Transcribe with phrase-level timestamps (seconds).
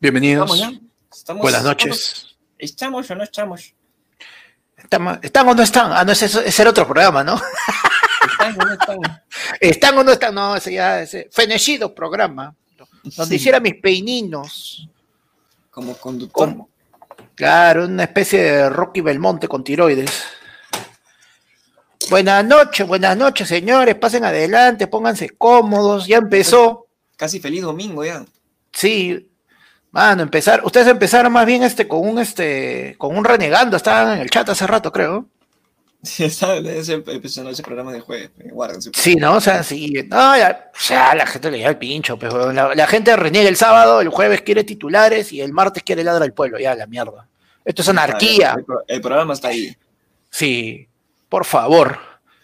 [0.00, 0.50] Bienvenidos.
[0.50, 0.80] ¿Estamos?
[1.12, 2.36] ¿Estamos- Buenas estamos- noches.
[2.58, 3.74] ¿Estamos o no estamos?
[4.76, 5.92] ¿Están, ¿Están o no están?
[5.92, 7.40] Ah, no, ese, ese era otro programa, ¿no?
[8.30, 8.98] ¿Están o no están?
[9.60, 10.34] ¿Están o no están?
[10.34, 12.54] No, ese ya, ese fenecido programa.
[13.16, 14.88] Donde hiciera mis peininos.
[15.70, 16.48] Como conductor.
[16.48, 16.70] Como-
[17.34, 20.24] Claro, una especie de Rocky Belmonte con tiroides.
[22.10, 23.94] Buenas noches, buenas noches, señores.
[23.94, 26.06] Pasen adelante, pónganse cómodos.
[26.06, 26.86] Ya empezó.
[27.16, 28.26] Casi feliz domingo ya.
[28.72, 29.29] Sí,
[29.92, 30.62] mano, empezar.
[30.64, 33.76] Ustedes empezaron más bien este con un este con un renegando.
[33.76, 35.26] Estaban en el chat hace rato, creo.
[36.02, 38.30] Sí, está ese, empezando ese programa de jueves.
[38.50, 38.90] Guárdense.
[38.94, 39.34] Sí, ¿no?
[39.34, 39.92] O sea, sí.
[40.08, 43.56] No, ya, ya la gente le da el pincho, pero la, la gente reniega el
[43.56, 46.58] sábado, el jueves quiere titulares y el martes quiere ladra al pueblo.
[46.58, 47.28] Ya, la mierda.
[47.66, 48.54] Esto es anarquía.
[48.56, 48.64] El,
[48.96, 49.76] el programa está ahí,
[50.30, 50.88] Sí,
[51.28, 51.98] por favor,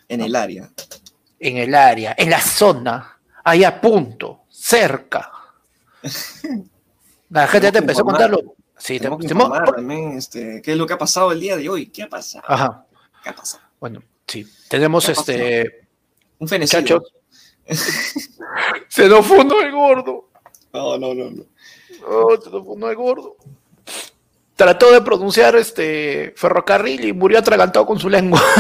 [0.07, 0.69] en el área.
[1.41, 5.33] en el área, en la zona, ahí a punto, cerca.
[7.31, 8.55] La gente ya te que empezó a contarlo.
[8.79, 11.41] Sí, te, Tenemos que te- informar también este, qué es lo que ha pasado el
[11.41, 11.87] día de hoy.
[11.87, 12.45] ¿Qué ha pasado?
[12.47, 12.85] Ajá,
[13.23, 13.63] ¿Qué ha pasado?
[13.81, 14.47] bueno, sí.
[14.69, 15.87] Tenemos ¿Qué ha este.
[16.39, 17.03] Un fenecido.
[18.89, 20.29] Se nos fundó el gordo.
[20.73, 21.31] No, no, no.
[21.31, 21.45] no.
[22.07, 23.37] Oh, se nos fundó el gordo.
[24.55, 28.41] Trató de pronunciar este ferrocarril y murió atragantado con su lengua.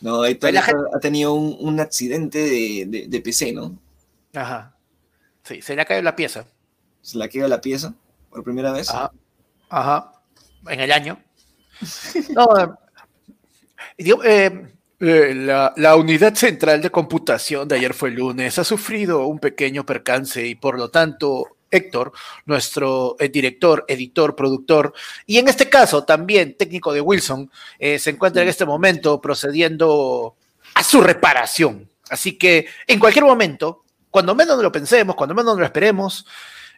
[0.00, 3.76] No, ahí la ha ha tenido un, un accidente de, de, de PC, ¿no?
[4.36, 4.76] Ajá.
[5.42, 6.46] Sí, se le ha caído la pieza.
[7.02, 7.94] Se la queda la pieza
[8.30, 8.90] por primera vez.
[8.90, 9.12] Ajá.
[9.68, 10.12] Ajá.
[10.68, 11.20] En el año.
[12.30, 12.68] No, eh,
[13.98, 14.66] digo, eh,
[14.98, 18.58] eh, la, la unidad central de computación de ayer fue el lunes.
[18.58, 22.12] Ha sufrido un pequeño percance y por lo tanto Héctor,
[22.44, 24.94] nuestro eh, director, editor, productor
[25.26, 30.36] y en este caso también técnico de Wilson, eh, se encuentra en este momento procediendo
[30.74, 31.88] a su reparación.
[32.08, 33.84] Así que en cualquier momento,
[34.16, 36.24] cuando menos lo pensemos, cuando menos lo esperemos,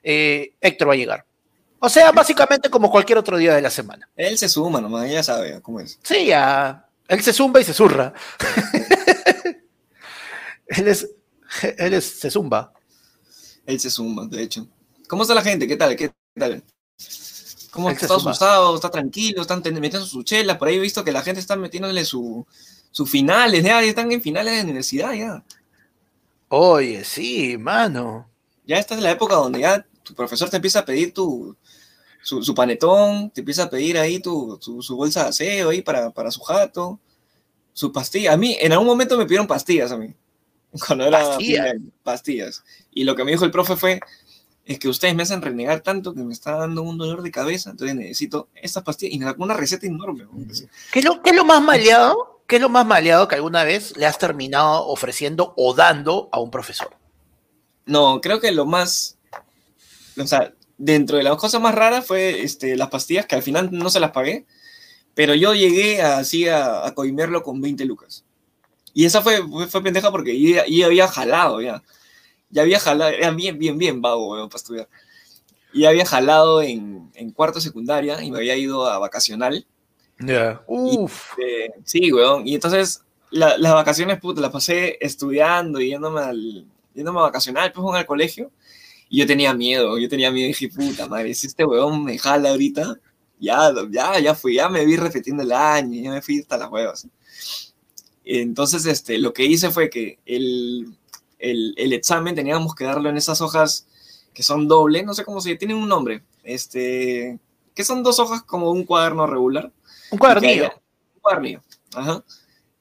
[0.03, 1.25] eh, Héctor va a llegar.
[1.79, 4.11] O sea, básicamente como cualquier otro día de la semana.
[4.17, 6.01] Él se suma nomás, ya sabe cómo es.
[6.03, 6.85] Sí, ya.
[7.07, 8.13] Él se zumba y se zurra.
[10.67, 11.09] él es.
[11.77, 12.73] Él es, se zumba.
[13.65, 14.67] Él se suma, de hecho.
[15.07, 15.69] ¿Cómo está la gente?
[15.69, 15.95] ¿Qué tal?
[15.95, 16.65] ¿Qué tal?
[17.71, 18.75] ¿Cómo Él está asustado?
[18.75, 19.43] ¿Está tranquilo?
[19.43, 20.57] ¿Están metiendo sus chelas?
[20.57, 22.45] Por ahí he visto que la gente está metiéndole su,
[22.91, 25.45] sus finales, ya están en finales de universidad, ya.
[26.49, 28.29] Oye, sí, mano.
[28.67, 31.57] Ya esta es la época donde ya tu profesor te empieza a pedir tu,
[32.23, 35.83] su, su panetón, te empieza a pedir ahí tu, su, su bolsa de aseo ahí
[35.83, 36.99] para, para su jato,
[37.73, 38.33] su pastilla.
[38.33, 40.15] A mí, en algún momento me pidieron pastillas a mí.
[40.87, 41.77] Cuando era ¿Pastillas?
[42.03, 42.65] pastillas.
[42.91, 44.01] Y lo que me dijo el profe fue,
[44.65, 47.71] es que ustedes me hacen renegar tanto que me está dando un dolor de cabeza,
[47.71, 49.15] entonces necesito estas pastillas.
[49.15, 50.25] Y me sacó una receta enorme.
[50.25, 50.31] ¿no?
[50.93, 52.38] ¿Qué es, lo, qué es lo más maleado?
[52.49, 56.41] ¿Qué es lo más maleado que alguna vez le has terminado ofreciendo o dando a
[56.41, 56.97] un profesor?
[57.85, 59.19] No, creo que lo más,
[60.19, 63.69] o sea, dentro de las cosas más raras fue este, las pastillas, que al final
[63.71, 64.47] no se las pagué,
[65.15, 68.25] pero yo llegué así a, a coimearlo con 20 lucas.
[68.95, 71.83] Y esa fue, fue, fue pendeja porque yo, yo había jalado ya.
[72.49, 74.89] Ya había jalado, era bien, bien, bien vago, weón, para estudiar.
[75.75, 79.67] Y había jalado en, en cuarto secundaria y me había ido a vacacional.
[80.21, 80.63] Ya.
[80.67, 81.33] Uf.
[81.39, 82.47] Eh, sí, weón.
[82.47, 87.73] Y entonces la- las vacaciones, puta, las pasé estudiando y yéndome, al, yéndome a vacacional,
[87.73, 88.51] pues, al colegio.
[89.09, 92.19] Y yo tenía miedo, yo tenía miedo y dije, puta madre, si este weón me
[92.19, 92.99] jala ahorita,
[93.41, 96.71] ya, ya, ya fui, ya me vi repitiendo el año, ya me fui hasta las
[96.71, 97.09] huevas.
[98.25, 100.95] Entonces, este, lo que hice fue que el,
[101.39, 103.87] el, el examen teníamos que darlo en esas hojas
[104.35, 107.39] que son doble, no sé cómo se tienen un nombre, este,
[107.75, 109.73] que son dos hojas como un cuaderno regular.
[110.11, 110.73] Un cuadernillo.
[111.15, 111.61] Un cuadernillo.
[111.95, 112.25] Ajá.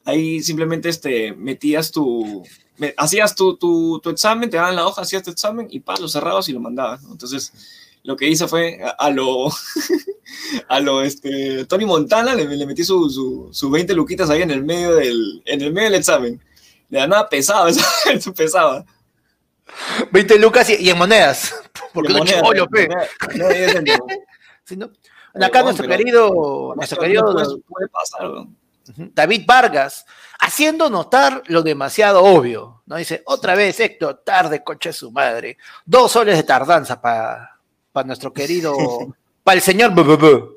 [0.05, 2.43] Ahí simplemente este, metías tu.
[2.77, 5.95] me- hacías tu, tu, tu examen, te daban la hoja, hacías tu examen y pa,
[5.97, 7.03] lo cerrabas y lo mandabas.
[7.03, 7.11] ¿no?
[7.11, 7.51] Entonces,
[8.03, 9.49] lo que hice fue a, a lo.
[10.69, 14.51] a lo este, Tony Montana, le, le metí su, su, su 20 luquitas ahí en
[14.51, 16.41] el medio del, en el medio del examen.
[16.89, 18.85] De la nada pesaba, eso pesaba.
[20.11, 21.53] 20 lucas y, y en monedas.
[21.93, 22.87] Porque no cholo, pe.
[24.63, 24.91] Sí, ¿no?
[25.43, 27.33] Acá nuestro querido, nuestro querido
[27.67, 28.29] Puede- pasar.
[29.13, 30.05] David Vargas,
[30.39, 32.81] haciendo notar lo demasiado obvio.
[32.85, 32.95] ¿no?
[32.95, 35.57] Dice, otra vez, Héctor, tarde, coche su madre.
[35.85, 37.51] Dos soles de tardanza para
[38.05, 38.73] nuestro querido,
[39.43, 40.49] para el señor BBB,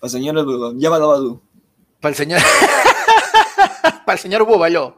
[0.00, 0.42] La señora
[0.76, 2.40] ya para el señor,
[4.06, 4.96] para el señor Búbalo.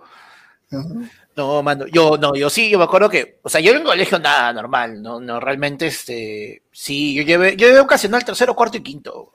[1.37, 3.84] No, mano, yo no, yo sí, yo me acuerdo que, o sea, yo en el
[3.84, 8.76] colegio nada normal, no, no, realmente, este, sí, yo llevé, yo llevé ocasional tercero, cuarto
[8.76, 9.32] y quinto.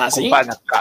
[0.00, 0.30] ¿Ah, sí?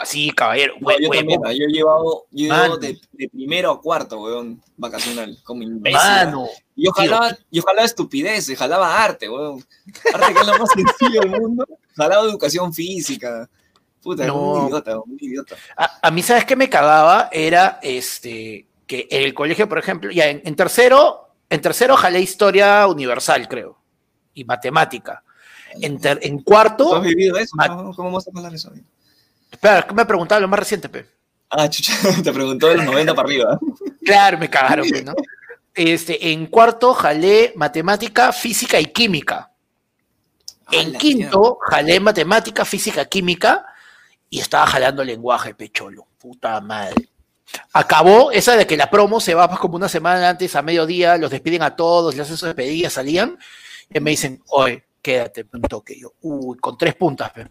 [0.06, 0.76] Sí, caballero.
[0.80, 1.28] No, hue- yo huevón.
[1.28, 5.64] también, yo he llevado, yo he llevado de, de primero a cuarto, weón, vacacional, como
[5.64, 5.98] imbécil.
[6.00, 6.48] Mano.
[6.76, 9.66] Yo jalaba, yo jalaba estupideces, jalaba arte, weón.
[10.14, 10.70] Arte que es lo más
[11.00, 11.66] sencillo del mundo.
[11.96, 13.50] Jalaba educación física.
[14.04, 14.36] Puta, No.
[14.54, 15.56] un idiota, un idiota.
[15.76, 17.30] A, a mí, ¿sabes qué me cagaba?
[17.32, 22.22] Era este que en el colegio, por ejemplo, ya en, en tercero, en tercero jalé
[22.22, 23.78] historia universal, creo,
[24.34, 25.24] y matemática.
[25.82, 27.56] En, ter- en ¿Tú cuarto, has vivido eso?
[27.68, 28.72] ¿Cómo, cómo vas a hablar eso?
[29.52, 31.06] espera, ¿qué me preguntaba lo más reciente, pe?
[31.50, 31.94] Ah, chucha,
[32.24, 33.60] te preguntó de los 90 para arriba.
[34.04, 35.14] Claro, me cagaron, pe, ¿no?
[35.74, 39.52] Este, en cuarto jalé matemática, física y química.
[40.72, 43.66] En Ala, quinto jalé matemática, física, química
[44.30, 46.08] y estaba jalando lenguaje, pecholo.
[46.18, 47.08] Puta madre.
[47.74, 51.18] Acabó esa de que la promo se va pues, como una semana antes, a mediodía,
[51.18, 53.38] los despiden a todos, les hacen sus despedidas, salían,
[53.94, 56.00] y me dicen, oye, quédate un toque.
[56.00, 57.48] Yo, uy, con tres puntas, pe.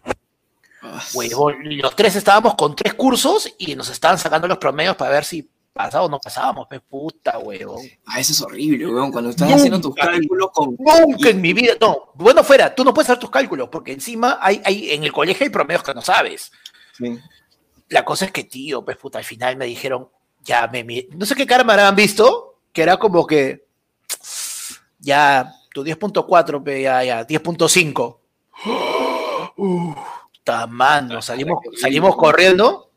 [1.13, 5.25] Huevón, los tres estábamos con tres cursos y nos estaban sacando los promedios para ver
[5.25, 7.85] si pasaba o no pasábamos, pe, puta, huevón.
[8.05, 9.11] Ah, eso es horrible, weón.
[9.11, 9.57] Cuando estás Nunca.
[9.57, 10.75] haciendo tus cálculos con.
[10.77, 14.37] Nunca en mi vida, no, bueno fuera, tú no puedes hacer tus cálculos, porque encima
[14.41, 16.51] hay, hay, en el colegio hay promedios que no sabes.
[16.97, 17.19] Sí.
[17.89, 20.09] La cosa es que, tío, pues puta, al final me dijeron,
[20.43, 23.65] ya me, no sé qué cara me habrán visto, que era como que,
[24.99, 28.17] ya, tu 10.4, pe, ya, ya, 10.5.
[29.57, 29.97] Uf,
[30.43, 32.91] ta mano, salimos, salimos corriendo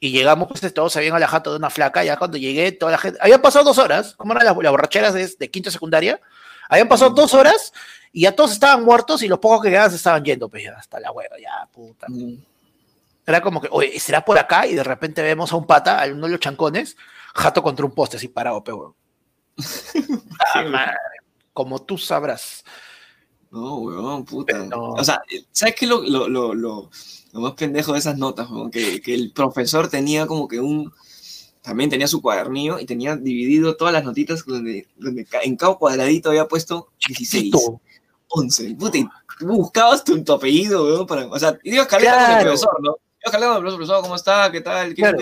[0.00, 2.98] y llegamos, pues todos se habían alejado de una flaca, ya cuando llegué, toda la
[2.98, 6.20] gente, habían pasado dos horas, como eran las, las borracheras de, de quinto secundaria,
[6.68, 7.72] habían pasado dos horas
[8.12, 10.74] y ya todos estaban muertos y los pocos que quedaban se estaban yendo, pues ya,
[10.78, 12.06] hasta la hueva, ya, puta.
[12.08, 12.36] Mm.
[13.26, 16.06] Era como que, oye, será por acá y de repente vemos a un pata, a
[16.08, 16.96] uno de los chancones,
[17.34, 18.94] jato contra un poste así parado, pe, weón.
[20.54, 20.92] Ah,
[21.52, 22.64] Como tú sabrás.
[23.50, 24.52] No, weón, puta.
[24.52, 24.82] Pero no.
[24.94, 25.20] O sea,
[25.52, 26.90] ¿sabes qué es lo, lo, lo, lo,
[27.32, 28.70] lo más pendejo de esas notas, weón?
[28.70, 30.92] Que, que el profesor tenía como que un.
[31.62, 34.86] También tenía su cuadernillo y tenía dividido todas las notitas donde,
[35.44, 37.80] en cada cuadradito había puesto 16, Tito.
[38.28, 38.74] 11.
[38.74, 39.06] Puta, y
[39.40, 41.06] buscabas tu, tu apellido, weón.
[41.06, 42.44] Para, o sea, ibas calando con el Claro.
[42.50, 42.96] profesor, ¿no?
[43.24, 44.50] Profesor, ¿cómo está?
[44.52, 44.94] ¿Qué tal?
[44.94, 45.18] ¿Qué Claro.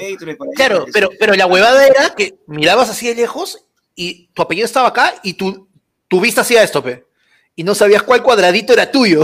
[0.55, 3.65] Claro, pero, pero la huevada era que mirabas así de lejos
[3.95, 5.69] y tu apellido estaba acá y tu,
[6.09, 7.07] tu vista hacía esto, pe.
[7.55, 9.23] Y no sabías cuál cuadradito era tuyo.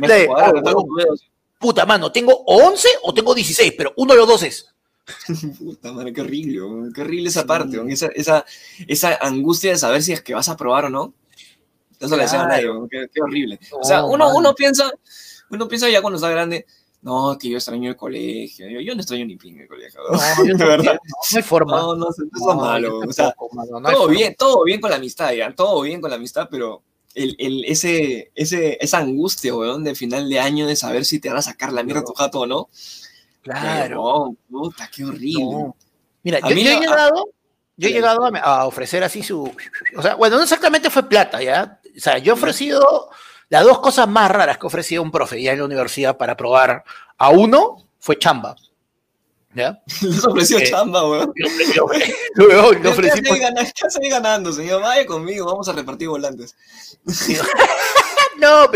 [0.00, 0.86] De- oh, weón.
[0.96, 1.24] dedos.
[1.58, 3.74] Puta mano, ¿tengo 11 o tengo 16?
[3.76, 4.74] Pero uno de los dos es.
[5.58, 8.44] Puta madre, qué horrible, qué horrible esa parte, esa, esa,
[8.88, 11.14] esa angustia de saber si es que vas a probar o no.
[12.00, 12.74] Eso le decía a Claro.
[12.74, 13.58] nadie, qué, qué horrible.
[13.72, 14.90] o sea, No, uno, uno piensa,
[15.50, 16.66] uno piensa ya cuando está grande,
[17.06, 20.00] no, que yo extraño el colegio, yo, yo no extraño ni ping el colegio.
[20.10, 20.98] No, no, verdad.
[21.04, 21.76] no hay forma.
[21.80, 24.06] No, no, eso es No, malo, o sea, no todo forma.
[24.08, 26.82] bien, todo bien con la amistad, ya, todo bien con la amistad, pero
[27.14, 31.28] el, el, ese, ese, esa angustia, weón, de final de año de saber si te
[31.28, 32.68] van a sacar la mierda a tu jato o no.
[33.42, 34.02] Claro.
[34.02, 35.44] weón, puta, qué horrible.
[35.44, 35.76] No.
[36.22, 37.28] Mira, yo, mí yo he no- llegado,
[37.76, 39.50] yo he llegado a, a ofrecer así su.
[39.96, 41.80] O sea, bueno, no exactamente fue plata, ¿ya?
[41.96, 43.10] O sea, yo he ofrecido
[43.48, 46.36] las dos cosas más raras que ha ofrecido un profe ya en la universidad para
[46.36, 46.84] probar
[47.18, 48.56] a uno fue chamba.
[49.54, 49.80] ¿Ya?
[50.02, 51.32] Les ofreció Eh, chamba, weón.
[51.74, 51.86] Lo
[52.80, 54.82] ¿Qué ofrecí hace por- ganando, ¿Qué hace ganando, señor?
[54.82, 56.54] Vaya conmigo, vamos a repartir volantes.
[58.38, 58.68] No,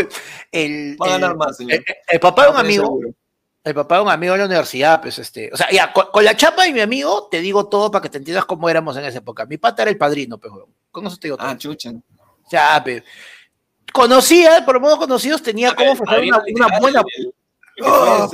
[0.51, 1.73] el, Va a ganar el- más, señor.
[1.73, 3.09] el- el papá de un Va a tener amigo, seguro.
[3.63, 6.25] el papá de un amigo de la universidad, pues este, o sea, ya, con, con
[6.25, 9.05] la chapa y mi amigo, te digo todo para que te entiendas cómo éramos en
[9.05, 9.45] esa época.
[9.45, 10.73] Mi pata era el padrino, pues, weón.
[10.89, 11.47] con eso te digo todo.
[11.47, 11.91] Ah, chucha.
[11.91, 13.03] O sea, pe-
[13.91, 17.01] conocía, por lo menos conocidos, tenía padrino una, una buena.
[17.17, 17.33] el- el
[17.81, 18.29] que Oh.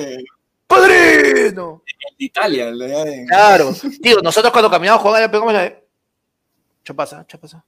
[0.68, 1.84] ¡Padrino!
[2.18, 3.72] de Italia, de Claro.
[4.00, 5.88] Digo, nosotros cuando caminamos él, le pegamos la de.
[6.84, 7.26] ¿Qué pasa?
[7.28, 7.64] ¿Qué pasa?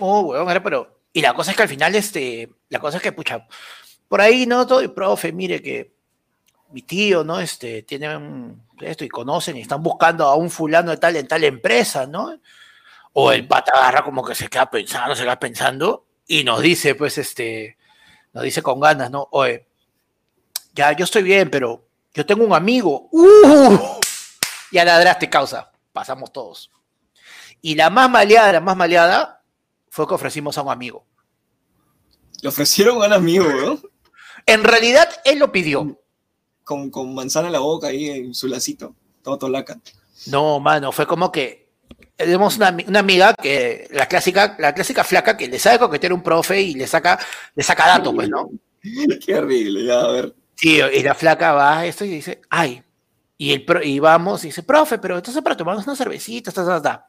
[0.00, 0.98] Oh, weón, era, pero.
[1.12, 2.48] Y la cosa es que al final, este.
[2.68, 3.46] La cosa es que, pucha,
[4.08, 4.66] por ahí, ¿no?
[4.66, 5.94] Todo, y profe, mire que
[6.72, 7.38] mi tío, ¿no?
[7.38, 11.28] Este, tiene un- esto y conocen y están buscando a un fulano de tal en
[11.28, 12.36] tal empresa, ¿no?
[13.12, 16.94] O el pata agarra como que se queda pensando, se queda pensando y nos dice,
[16.94, 17.76] pues, este,
[18.32, 19.28] nos dice con ganas, ¿no?
[19.30, 19.66] Oye,
[20.74, 23.08] ya, yo estoy bien, pero yo tengo un amigo.
[23.12, 23.78] ¡Uh!
[24.72, 25.70] Ya ladraste causa.
[25.92, 26.70] Pasamos todos.
[27.62, 29.42] Y la más maleada, la más maleada,
[29.88, 31.06] fue que ofrecimos a un amigo.
[32.42, 33.80] Le ofrecieron a un amigo, weón.
[34.44, 35.98] En realidad, él lo pidió.
[36.64, 38.94] Con, con manzana en la boca ahí en su lacito.
[39.22, 39.80] Todo tolaca.
[40.26, 41.65] No, mano, fue como que
[42.16, 46.14] tenemos una, una amiga que la clásica, la clásica flaca que le sabe coquetear a
[46.14, 47.18] un profe y le saca,
[47.54, 48.50] le saca datos, pues, ¿no?
[49.26, 50.34] Qué horrible, ya, a ver.
[50.54, 52.82] Sí, y la flaca va a esto y dice, ay,
[53.36, 56.64] y, el pro- y vamos y dice, profe, pero entonces para tomarnos una cervecita, ta,
[56.64, 57.06] ta, ta.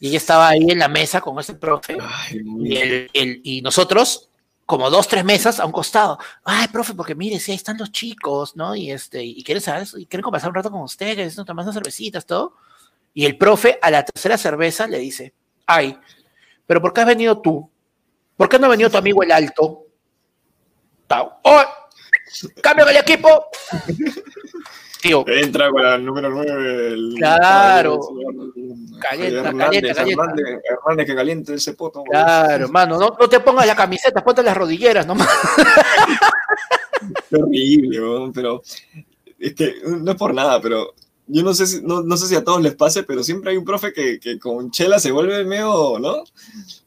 [0.00, 3.62] Y ella estaba ahí en la mesa con ese profe Ay, y, el- el- y
[3.62, 4.28] nosotros
[4.64, 6.18] como dos, tres mesas a un costado.
[6.44, 8.74] Ay, profe, porque mire, si ahí están los chicos, ¿no?
[8.74, 11.44] Y este, y quieren saber, y quieren conversar un rato con ustedes, ¿no?
[11.44, 12.56] Tomar unas cervecitas, todo.
[13.16, 15.32] Y el profe a la tercera cerveza le dice,
[15.66, 15.98] ay,
[16.66, 17.70] pero ¿por qué has venido tú?
[18.36, 19.86] ¿Por qué no ha venido tu amigo el alto?
[21.08, 21.62] ¡Oh!
[22.60, 23.46] ¡Cambio el equipo!
[25.00, 25.24] Tío.
[25.28, 26.88] Entra con la número 9.
[26.88, 28.00] El, claro.
[29.00, 30.34] Calienta, calienta, calienta.
[30.68, 32.04] Hernández, que caliente ese poto.
[32.04, 32.98] Claro, hermano.
[32.98, 35.26] No, no, te pongas la camiseta, ponte las rodilleras nomás.
[37.30, 38.62] Terrible, pero
[39.38, 40.92] es que no es por nada, pero
[41.28, 43.56] yo no sé si, no, no, sé si a todos les pase, pero siempre hay
[43.56, 46.22] un profe que, que con chela se vuelve medio, ¿no?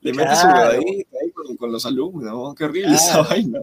[0.01, 2.55] Le mete su ahí, ahí con, con, los alumnos, ¿no?
[2.55, 3.61] Qué horrible esa vaina.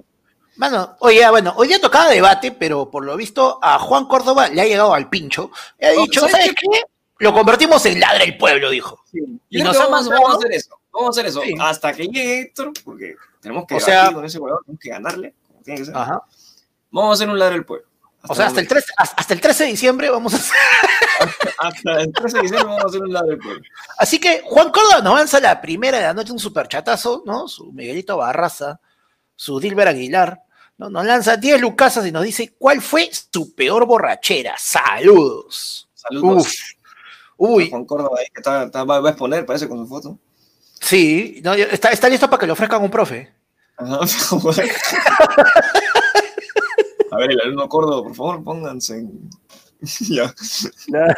[0.56, 4.62] Bueno, oye, bueno, hoy ya tocaba debate, pero por lo visto a Juan Córdoba le
[4.62, 5.50] ha llegado al pincho.
[5.78, 6.82] Y ha dicho, ¿sabes qué?
[7.18, 9.02] Lo convertimos en ladra el pueblo, dijo.
[9.50, 10.78] Y, nos vamos, vamos, a hacer eso.
[10.92, 11.42] Vamos a hacer eso.
[11.60, 15.34] Hasta que llegue Héctor, porque tenemos que o sea, con ese jugador, tenemos que ganarle,
[15.46, 15.96] como tiene que ser.
[15.96, 16.22] Ajá.
[16.90, 17.86] Vamos a hacer un ladra el pueblo.
[18.28, 20.56] O sea, hasta el, 13, hasta el 13 de diciembre vamos a hacer.
[21.58, 23.62] hasta, el 13 de diciembre vamos a hacer un pueblo.
[23.98, 27.48] Así que Juan Córdoba nos avanza la primera de la noche un superchatazo, ¿no?
[27.48, 28.80] Su Miguelito Barraza,
[29.34, 30.40] su Dilber Aguilar
[30.78, 34.54] no, nos lanza 10 lucasas y nos dice cuál fue su peor borrachera.
[34.58, 35.88] Saludos.
[35.94, 36.46] Saludos.
[36.46, 36.54] Uf.
[37.38, 37.70] Uy.
[37.70, 40.18] Juan Córdoba ahí que está, va a exponer, parece, con su foto.
[40.80, 43.32] Sí, no, está, está listo para que le ofrezcan un profe.
[47.10, 49.30] A ver, el alumno Córdoba, por favor, pónganse en...
[50.08, 50.34] ya.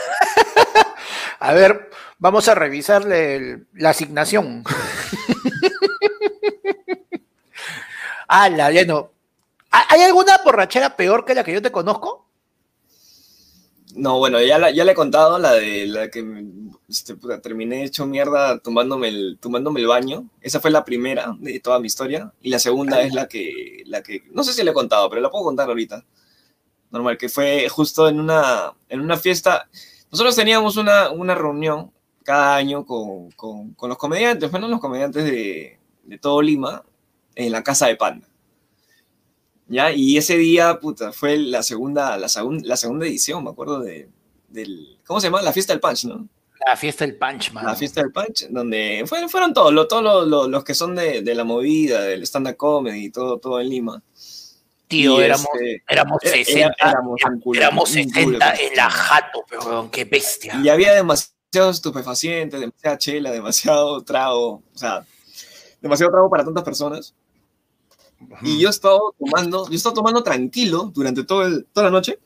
[1.41, 4.65] a ver, vamos a revisarle la asignación.
[8.29, 8.69] ah, la.
[9.71, 12.28] ¿Hay alguna borrachera peor que la que yo te conozco?
[13.99, 16.25] No, bueno, ya, ya le he contado la de la que
[16.89, 20.31] este, terminé hecho mierda tomándome el, tomándome el baño.
[20.41, 22.33] Esa fue la primera de toda mi historia.
[22.41, 25.21] Y la segunda es la que, la que, no sé si le he contado, pero
[25.21, 26.05] la puedo contar ahorita.
[26.93, 29.69] Normal, que fue justo en una, en una fiesta.
[30.13, 31.91] Nosotros teníamos una, una reunión
[32.23, 36.85] cada año con, con, con los comediantes, bueno, los comediantes de, de todo Lima,
[37.35, 38.28] en la casa de Panda.
[39.69, 39.93] ¿Ya?
[39.93, 42.29] Y ese día, puta, fue la segunda, la,
[42.63, 44.09] la segunda edición, me acuerdo de,
[44.49, 45.43] del, ¿cómo se llama?
[45.43, 46.29] La fiesta del punch, ¿no?
[46.67, 47.65] La fiesta del punch, man.
[47.65, 51.45] La fiesta del punch, donde fueron, fueron todos, todos los, que son de, de la
[51.45, 54.03] movida, del stand-up comedy, todo, todo en Lima.
[54.89, 57.21] Tío, éramos, este, éramos 60, éramos,
[57.55, 60.59] éramos 60 en la jato, pero qué bestia.
[60.65, 65.05] Y había demasiados estupefacientes, demasiada chela, demasiado trago, o sea,
[65.83, 67.15] demasiado trago para tantas personas.
[68.43, 72.19] Y yo estaba tomando, yo estaba tomando tranquilo durante todo el, toda la noche,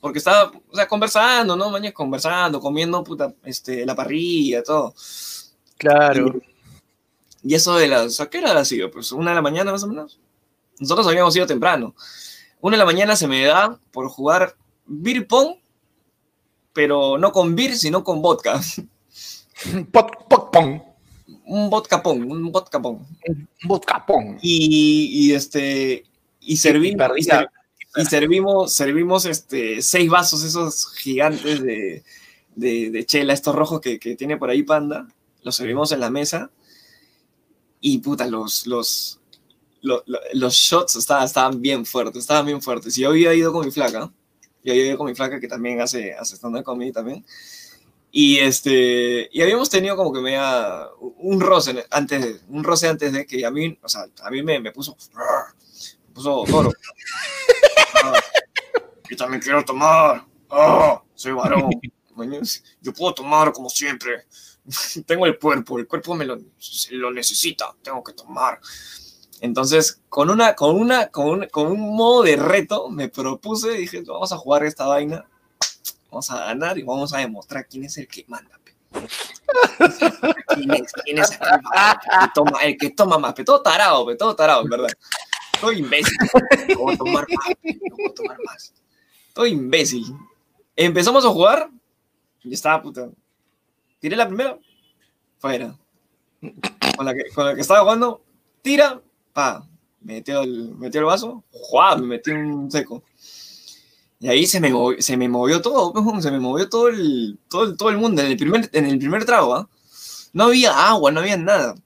[0.00, 1.70] porque estaba, o sea, conversando, ¿no?
[1.70, 4.94] Mañana conversando, comiendo, puta, este, la parrilla, todo.
[5.76, 6.40] Claro.
[7.42, 8.90] Y, eso de las, ¿a qué hora ha sido?
[8.90, 10.18] Pues una de la mañana más o menos.
[10.80, 11.94] Nosotros habíamos ido temprano.
[12.60, 15.56] Una de la mañana se me da por jugar beer pong,
[16.72, 18.60] pero no con beer, sino con vodka.
[19.90, 20.87] Pot, pot pong
[21.48, 23.00] un vodka pong, un vodka pong.
[23.26, 24.38] Un vodka pong.
[24.42, 26.04] Y, y este,
[26.40, 32.04] y, servimos, y, servimos, servimos este, seis vasos esos gigantes de,
[32.54, 35.08] de, de chela, estos rojos que, que, tiene por ahí Panda,
[35.42, 36.50] los servimos en la mesa
[37.80, 39.18] y puta, los, los,
[39.80, 40.02] los,
[40.34, 42.98] los shots estaban, estaban, bien fuertes, estaban bien fuertes.
[42.98, 44.12] Y yo había ido con mi flaca,
[44.62, 47.24] yo había ido con mi flaca que también hace, hace stand-up comedy también.
[48.10, 50.38] Y este, y habíamos tenido como que me
[51.18, 54.42] un roce antes de, un roce antes de que a mí, o sea, a mí
[54.42, 56.72] me, me puso, me puso toro.
[58.02, 58.20] Ah,
[59.10, 60.24] yo también quiero tomar.
[60.48, 61.70] Oh, soy varón.
[62.80, 64.26] Yo puedo tomar como siempre.
[65.06, 66.38] Tengo el cuerpo, el cuerpo me lo,
[66.90, 68.60] lo necesita, tengo que tomar.
[69.40, 74.02] Entonces, con una, con una, con un, con un modo de reto, me propuse, dije,
[74.02, 75.26] vamos a jugar esta vaina
[76.10, 78.58] vamos a ganar y vamos a demostrar quién es el que manda.
[80.54, 83.34] ¿Quién es, quién es el, que toma, el que toma más?
[83.34, 84.88] Todo tarado, todo tarado, verdad.
[85.60, 86.16] Todo imbécil.
[86.68, 88.72] No voy a tomar más, no voy a tomar más.
[89.34, 90.04] Todo imbécil.
[90.74, 91.70] Empezamos a jugar
[92.42, 93.08] y estaba puta.
[94.00, 94.58] Tiré la primera,
[95.38, 95.76] fuera.
[96.96, 98.22] Con la que, con la que estaba jugando,
[98.62, 99.00] tira,
[99.32, 99.66] pa,
[100.00, 101.96] metió el, metió el vaso, ¡juá!
[101.96, 103.02] me metí un seco.
[104.20, 107.76] Y ahí se me, movió, se me movió todo, se me movió todo el, todo,
[107.76, 109.54] todo el mundo en el primer, en el primer trago.
[109.54, 109.68] ¿ah?
[110.32, 111.76] No había agua, no había nada.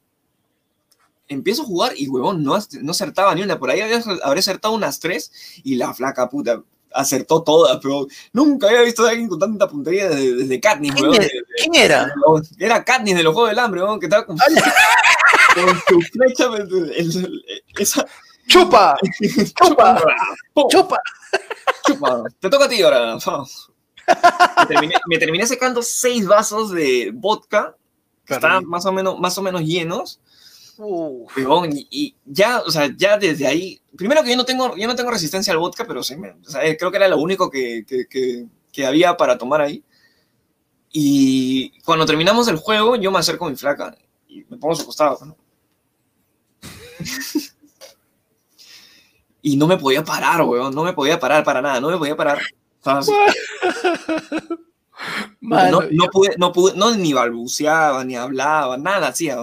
[1.28, 3.58] Empiezo a jugar y, huevón, no, no acertaba ni una.
[3.58, 4.02] Por ahí habría
[4.40, 5.30] acertado unas tres
[5.62, 6.62] y la flaca puta
[6.94, 11.14] acertó todas, pero nunca había visto a alguien con tanta puntería desde, desde Katniss, ¿Quién,
[11.14, 12.14] Era, ¿Quién era?
[12.58, 14.36] Era Katniss de los Juegos del Hambre, weón, que estaba con,
[15.54, 16.50] con su flecha.
[16.96, 17.42] El,
[17.78, 18.06] Esa-
[18.52, 18.94] ¡Chupa!
[19.54, 20.02] ¡Chupa!
[20.68, 20.99] ¡Chupa!
[21.87, 23.16] Chupa, te toca a ti ahora.
[23.25, 23.73] Vamos.
[24.59, 27.75] Me terminé, me terminé secando seis vasos de vodka,
[28.26, 30.21] que estaban más o menos, más o menos llenos.
[30.76, 31.32] Uf.
[31.71, 33.80] Y, y ya, o sea, ya desde ahí.
[33.97, 36.50] Primero que yo no tengo, yo no tengo resistencia al vodka, pero sí, me, o
[36.50, 39.82] sea, creo que era lo único que, que, que, que había para tomar ahí.
[40.90, 43.97] Y cuando terminamos el juego, yo me acerco a mi flaca
[44.28, 45.25] y me pongo a su costado.
[45.25, 45.37] ¿no?
[49.42, 52.16] Y no me podía parar, weón, no me podía parar para nada, no me podía
[52.16, 52.40] parar.
[55.40, 59.37] Mano, no, no pude, no pude, no ni balbuceaba, ni hablaba, nada hacía.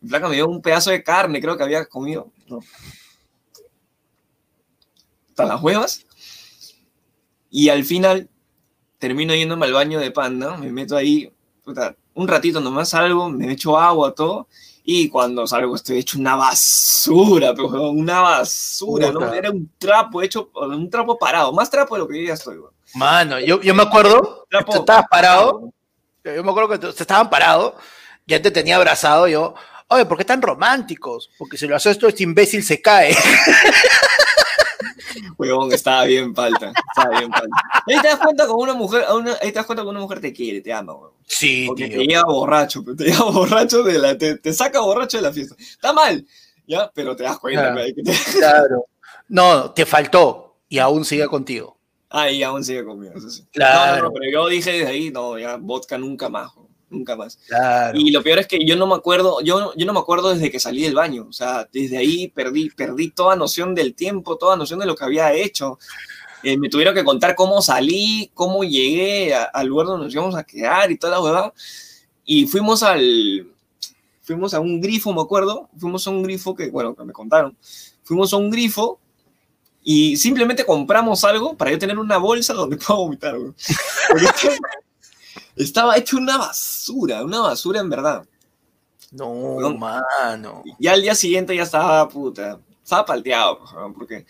[0.00, 2.30] Mi flaca me dio un pedazo de carne, creo que había comido.
[2.46, 2.60] No.
[5.30, 6.04] Hasta las huevas.
[7.50, 8.28] Y al final
[8.98, 11.32] termino yéndome al baño de panda, me meto ahí,
[11.64, 14.48] puta, un ratito nomás salgo, me echo agua, todo.
[14.90, 19.34] Y cuando salgo estoy hecho una basura, pero una basura, ¿no?
[19.34, 22.56] Era un trapo hecho, un trapo parado, más trapo de lo que yo ya estoy,
[22.56, 22.72] weón.
[22.94, 25.70] Mano, yo, yo me acuerdo, Trapo tú estabas parado,
[26.24, 27.74] yo me acuerdo que tú- estaban parados,
[28.26, 29.54] ya te tenía abrazado, yo,
[29.88, 31.28] oye, ¿por qué tan románticos?
[31.36, 33.14] Porque si lo haces esto, este imbécil se cae.
[35.52, 36.72] Huevón, estaba bien falta.
[36.96, 37.56] Estaba bien falta.
[37.86, 40.00] Ahí te das cuenta con una mujer, a una- ahí te das cuenta que una
[40.00, 41.12] mujer te quiere, te ama, huevón.
[41.26, 41.98] Sí, Porque tío.
[41.98, 45.32] te lleva borracho, pero te lleva borracho de la, te, te saca borracho de la
[45.32, 45.54] fiesta.
[45.58, 46.26] Está mal,
[46.66, 47.76] ya, pero te das cuenta, Claro.
[47.76, 48.86] pe, que te- Claro.
[49.28, 51.76] No, te faltó y aún sigue contigo.
[52.10, 53.12] Ahí aún sigue conmigo.
[53.16, 53.44] eso sí.
[53.52, 53.90] Claro.
[53.90, 57.16] No, no, no, pero yo dije desde ahí, no, ya, vodka nunca más, huevón, nunca
[57.16, 57.38] más.
[57.48, 57.98] Claro.
[57.98, 60.50] Y lo peor es que yo no me acuerdo, yo, yo no me acuerdo desde
[60.50, 61.26] que salí del baño.
[61.28, 65.04] O sea, desde ahí perdí, perdí toda noción del tiempo, toda noción de lo que
[65.04, 65.78] había hecho.
[66.42, 70.34] Eh, me tuvieron que contar cómo salí, cómo llegué a- al lugar donde nos íbamos
[70.36, 71.52] a quedar y toda la huevada.
[72.24, 73.48] Y fuimos al.
[74.22, 75.68] Fuimos a un grifo, me acuerdo.
[75.78, 77.56] Fuimos a un grifo que, bueno, que me contaron.
[78.04, 79.00] Fuimos a un grifo
[79.82, 83.52] y simplemente compramos algo para yo tener una bolsa donde pueda vomitar, güey.
[84.10, 84.26] Porque
[85.58, 88.24] estaba hecho una basura, una basura en verdad.
[89.10, 89.78] No, Weón.
[89.78, 90.62] mano.
[90.78, 93.60] Ya al día siguiente ya estaba, puta, estaba palteado,
[93.96, 94.26] porque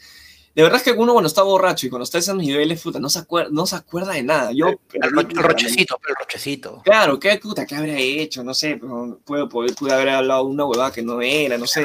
[0.55, 2.99] de verdad es que uno cuando está borracho y cuando está a esos niveles, puta,
[2.99, 4.51] no se acuerda, no se acuerda de nada.
[4.53, 6.81] Yo, El, el puta, rochecito, pero el rochecito.
[6.85, 8.43] Claro, ¿qué puta, qué habría hecho?
[8.45, 11.85] No sé, pero pude, pude, pude haber hablado una huevada que no era, no sé.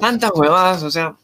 [0.00, 1.16] Tantas huevadas, o sea.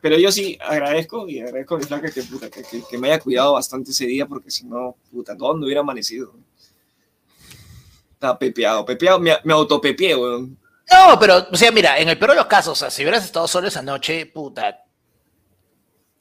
[0.00, 3.08] Pero yo sí agradezco y agradezco a mi flaca que, puta, que, que- que me
[3.10, 6.34] haya cuidado bastante ese día porque si no, puta, ¿dónde hubiera amanecido?
[8.24, 10.58] Estaba pepeado, pepeado, me, me autopepeé, weón.
[10.90, 13.22] No, pero, o sea, mira, en el peor de los casos, o sea, si hubieras
[13.22, 14.82] estado solo esa noche, puta,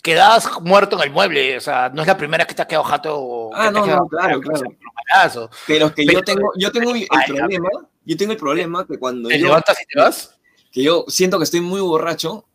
[0.02, 2.84] quedabas muerto en el mueble, o sea, no es la primera que te ha quedado
[2.84, 3.50] jato.
[3.54, 5.50] Ah, no, no, claro, claro.
[5.66, 7.70] Pero es que Pero- yo tengo, yo tengo el Ay, problema,
[8.04, 10.38] yo tengo el problema que cuando ¿Te yo, levantas y te vas?
[10.74, 12.46] que yo siento que estoy muy borracho,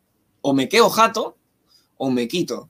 [0.42, 1.38] o me quedo jato
[1.96, 2.68] o me quito.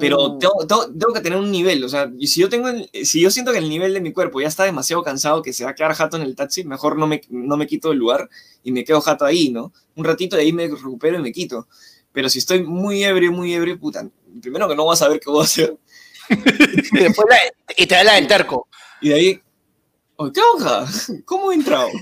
[0.00, 2.90] Pero Uh, tengo, tengo- tengo que tener un nivel, o sea, si yo tengo, el-
[3.04, 5.62] si yo siento que el nivel de mi cuerpo ya está demasiado cansado que se
[5.64, 8.28] va a quedar jato en el taxi, mejor no me, no me quito del lugar
[8.64, 9.72] y me quedo jato ahí, ¿no?
[9.94, 11.68] Un ratito de ahí me recupero y me quito.
[12.12, 14.08] Pero si estoy muy ebrio, muy ebrio, puta,
[14.42, 15.76] primero que no voy a saber qué voy a hacer,
[16.30, 16.34] y
[16.98, 17.38] después la-
[17.76, 18.66] y te da la del terco.
[19.00, 19.40] y de ahí,
[20.16, 20.84] "Oye, ¿qué hoja?
[21.24, 21.88] ¿Cómo he entrado?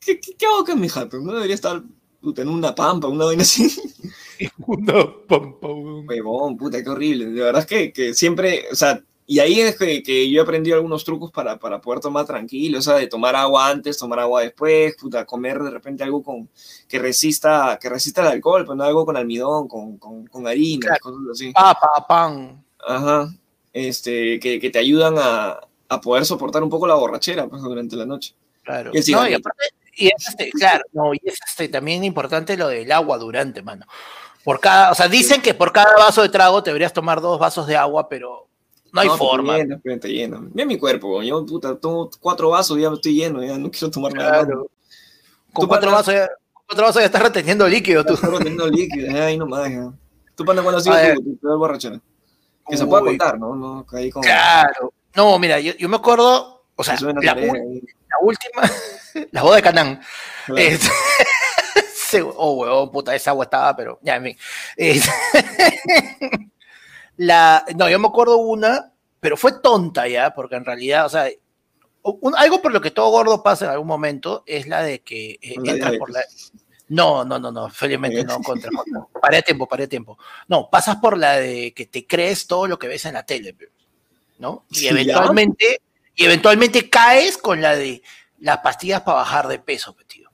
[0.00, 1.18] ¿Qué, qué, qué hago en mi jato?
[1.18, 1.82] No debería estar
[2.22, 3.68] puta, en una pampa, una vaina así.
[4.66, 6.08] Una pampa, weón.
[6.08, 7.26] Huevón, puta, qué horrible.
[7.26, 10.42] De verdad es que, que siempre, o sea, y ahí es que, que yo he
[10.42, 14.18] aprendido algunos trucos para, para poder tomar tranquilo, o sea, de tomar agua antes, tomar
[14.18, 16.48] agua después, puta, comer de repente algo con,
[16.88, 20.86] que resista, que resista el alcohol, pues no algo con almidón, con, con, con harina,
[20.86, 21.00] Claro.
[21.00, 21.52] cosas así.
[21.52, 22.64] Papa, pan.
[22.84, 23.32] Ajá.
[23.72, 27.96] Este, que, que te ayudan a, a poder soportar un poco la borrachera pues, durante
[27.96, 28.34] la noche.
[28.64, 28.90] Claro.
[28.92, 32.56] Y el No, y aparte, y es este, claro, no, y es este, también importante
[32.56, 33.86] lo del agua durante, mano.
[34.44, 37.38] Por cada, o sea, dicen que por cada vaso de trago te deberías tomar dos
[37.38, 38.48] vasos de agua, pero
[38.92, 39.56] no hay te forma.
[39.56, 40.40] llenas, pero te llenas.
[40.52, 43.90] Mira mi cuerpo, yo puta, tomo cuatro vasos y ya estoy lleno, ya no quiero
[43.90, 44.44] tomar nada.
[44.44, 44.70] Claro.
[45.52, 48.14] Con cuatro pana- vasos, ya, con cuatro vasos ya estás reteniendo líquido tú.
[48.14, 49.70] Estoy reteniendo líquido, ahí nomás.
[49.70, 49.92] Ya.
[50.34, 52.00] ¿Tú, panda, cuándo ha sido tu, peor borrachera?
[52.68, 53.54] Que se pueda Uy, contar, ¿no?
[53.54, 54.92] no ahí con, Claro.
[55.14, 57.82] No, mira, yo, yo me acuerdo, o sea, la, tarea ahí.
[58.08, 58.62] la última,
[59.32, 60.00] la boda de Canán.
[60.46, 60.78] Claro.
[61.94, 64.36] Se- oh, huevón, puta, esa agua estaba, pero ya, en fin.
[64.76, 65.08] Es-
[67.16, 71.28] la, no, yo me acuerdo una, pero fue tonta ya, porque en realidad, o sea,
[72.02, 75.38] un- algo por lo que todo gordo pasa en algún momento es la de que
[75.40, 76.20] eh, Con la entras por la.
[76.88, 79.06] No, no, no, no, felizmente no, contra, contra.
[79.20, 80.18] Paré a tiempo, paré a tiempo.
[80.48, 83.56] No, pasas por la de que te crees todo lo que ves en la tele,
[84.38, 84.66] ¿no?
[84.68, 85.80] Y eventualmente,
[86.14, 88.02] y eventualmente caes con la de
[88.40, 90.28] las pastillas para bajar de peso, pe, tío.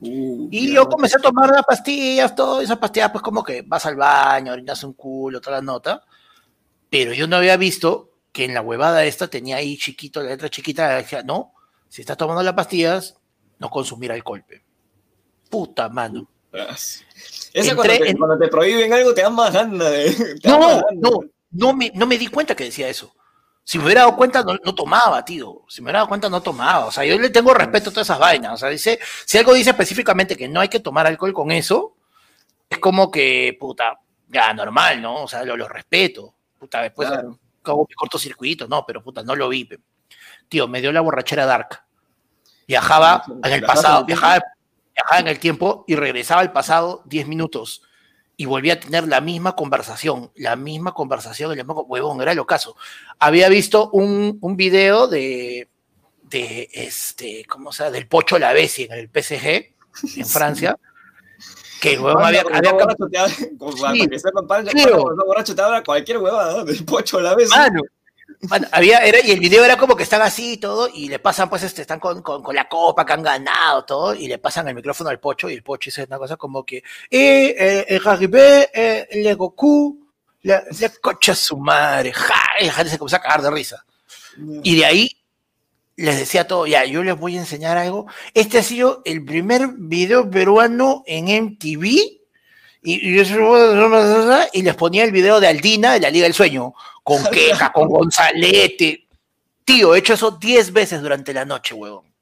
[0.00, 3.86] Uh, Y yo comencé a tomar las pastillas, todas esas pastillas, pues como que vas
[3.86, 6.04] al baño, orinas un culo, toda la nota.
[6.90, 10.50] Pero yo no había visto que en la huevada esta tenía ahí chiquito, la letra
[10.50, 11.54] chiquita, decía, no,
[11.88, 13.16] si estás tomando las pastillas,
[13.58, 14.44] no consumir alcohol.
[14.46, 14.62] pe".
[15.48, 16.28] Puta mano.
[16.52, 17.00] Eso
[17.54, 20.38] Entré cuando te, en- cuando te prohíben algo te dan más ganas de.
[20.44, 23.14] más No, no, no me, no me di cuenta que decía eso.
[23.68, 25.62] Si me hubiera dado cuenta, no, no tomaba, tío.
[25.68, 26.86] Si me hubiera dado cuenta, no tomaba.
[26.86, 28.52] O sea, yo le tengo respeto a todas esas vainas.
[28.52, 31.96] O sea, dice, si algo dice específicamente que no hay que tomar alcohol con eso,
[32.70, 33.98] es como que, puta,
[34.28, 35.24] ya, normal, ¿no?
[35.24, 36.32] O sea, lo, lo respeto.
[36.60, 37.40] Puta, después Claro.
[37.64, 39.64] hago mi cortocircuito, no, pero puta, no lo vi.
[39.64, 39.80] pe.
[40.48, 41.82] Tío, me dio la borrachera dark.
[42.68, 44.42] Viajaba en el ¿Viajabas en pasado, viajaba,
[44.94, 47.82] viajaba en el tiempo y regresaba al pasado 10 minutos
[48.36, 52.38] y volví a tener la misma conversación, la misma conversación, el mismo huevón, era el
[52.38, 52.76] ocaso.
[53.18, 55.68] Había visto un, un video de,
[56.24, 57.92] de este, ¿cómo se llama?
[57.92, 59.46] Del Pocho Lavesi en el PSG,
[60.18, 60.78] en Francia,
[61.80, 64.70] que el huevón había, había borracho te habla- como para- Sí, para que sepan, cuando
[64.70, 66.18] está borracho te habla cualquier
[66.64, 67.48] del pocho a la vez.
[67.48, 67.80] Mano,
[68.42, 71.18] mano, había, era, y el video era como que están así y todo, y le
[71.18, 74.38] pasan, pues, este, están con, con, con la copa que han ganado, todo, y le
[74.38, 77.86] pasan el micrófono al pocho, y el pocho dice una cosa como que, eh, eh,
[77.88, 80.06] eh, arrivé, eh, le Goku,
[80.42, 83.84] le, le cocha su madre, ja, y la gente se comenzó a cagar de risa.
[84.62, 85.10] Y de ahí
[85.96, 88.06] les decía todo, ya, yo les voy a enseñar algo.
[88.34, 91.84] Este ha sido el primer video peruano en MTV.
[92.82, 93.20] Y, y,
[94.52, 96.74] y les ponía el video de Aldina de la Liga del Sueño,
[97.06, 99.06] con Queja, con Gonzalete.
[99.64, 102.12] Tío, he hecho eso 10 veces durante la noche, huevón.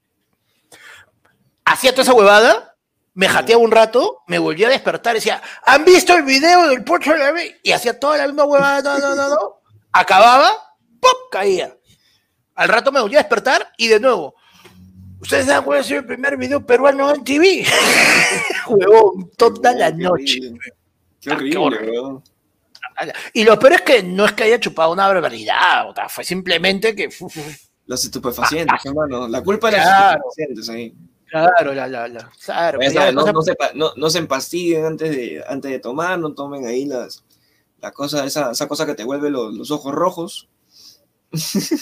[1.64, 2.76] Hacía toda esa huevada,
[3.14, 6.84] me jateaba un rato, me volvía a despertar y decía, ¿han visto el video del
[6.84, 9.60] Pocho de la Ve-?" Y hacía toda la misma huevada, no, no, no, no.
[9.92, 10.50] Acababa,
[11.00, 11.16] ¡pop!
[11.30, 11.74] caía.
[12.54, 14.34] Al rato me volví a despertar y de nuevo.
[15.20, 17.64] Ustedes saben cuál ha sido el primer video peruano en TV.
[18.68, 20.38] Huevón, toda la Qué noche.
[20.40, 20.60] horrible.
[21.20, 22.20] Qué Ah, qué horrible, horrible.
[23.32, 26.24] Y lo peor es que no es que haya chupado una barbaridad, o sea, fue
[26.24, 27.08] simplemente que.
[27.86, 29.28] Los estupefacientes, hermano.
[29.28, 30.20] La culpa de los Claro.
[30.28, 30.94] estupefacientes ahí.
[31.26, 32.30] Claro, la, la, la.
[32.44, 32.78] Claro,
[33.12, 36.84] no, no se, no, no se empastillen antes de, antes de tomar, no tomen ahí
[36.84, 37.24] las,
[37.80, 40.48] la cosa, esa, esa cosa que te vuelve los, los ojos rojos,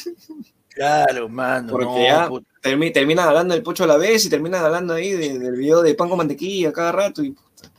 [0.75, 1.70] Claro, mano.
[1.70, 2.29] porque no, ya
[2.62, 5.83] termi- terminan hablando del pocho a la vez y terminan hablando ahí de- del video
[5.83, 7.70] de pan con mantequilla cada rato y puta,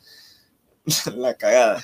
[1.17, 1.83] la cagada.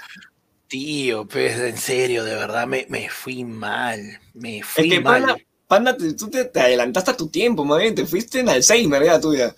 [0.70, 4.00] Tío, pues en serio, de verdad me, me fui mal.
[4.36, 5.22] Me Es fui que mal.
[5.24, 9.04] Panda, Panda, te- tú te, te adelantaste a tu tiempo, bien, te fuiste en Alzheimer
[9.04, 9.56] ya tuya.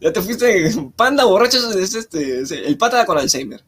[0.00, 3.62] Ya te fuiste, Panda borracho es este, es el pata con Alzheimer.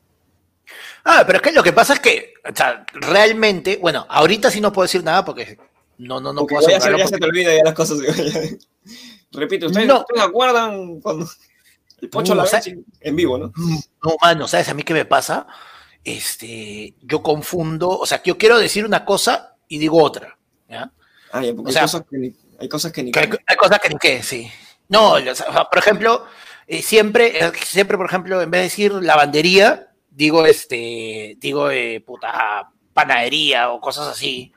[1.05, 4.61] Ah, pero es que lo que pasa es que, o sea, realmente, bueno, ahorita sí
[4.61, 5.59] no puedo decir nada porque
[5.99, 7.99] no, no, no Porque puedo ya, asegurarlo ya se te olvida ya las cosas.
[8.01, 8.13] ya.
[9.33, 10.01] Repite, ¿ustedes, No.
[10.01, 11.27] ¿ustedes se acuerdan cuando
[12.03, 12.61] el pocho No, la o sea-
[13.01, 13.53] en vivo, no?
[13.57, 15.47] No, mano, ¿sabes a mí qué me pasa?
[16.05, 20.37] Este, yo confundo, o sea, que yo quiero decir una cosa y digo otra,
[20.69, 20.91] ¿ya?
[21.33, 23.13] Ah, ya, porque O sea- hay, cosas que ni, hay cosas que ni...
[23.13, 24.51] Que hay, hay cosas que ni qué, sí.
[24.89, 26.27] No, o sea, por ejemplo,
[26.67, 32.03] eh, siempre, eh, siempre, por ejemplo, en vez de decir lavandería, digo, este, digo, eh,
[32.05, 34.53] puta, panadería o cosas así.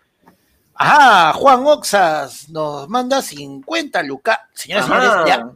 [0.74, 4.40] Ajá, Juan Oxas nos manda 50 lucas.
[4.54, 5.26] Señoras y señores, Ajá.
[5.26, 5.50] ya.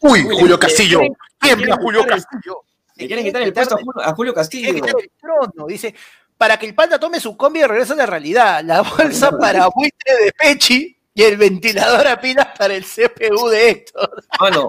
[0.00, 1.00] Uy, Julio Castillo.
[1.40, 2.64] Tiembla Julio Castillo.
[2.96, 4.98] Le quieren quitar el puesto a Julio, a Julio Quiere Castillo.
[4.98, 5.66] el trono.
[5.66, 5.94] Dice,
[6.36, 8.62] para que el panda tome su combi y regrese a la realidad.
[8.64, 13.70] La bolsa para buitre de Pechi y el ventilador a pilas para el CPU de
[13.70, 14.24] Héctor.
[14.40, 14.68] Mano,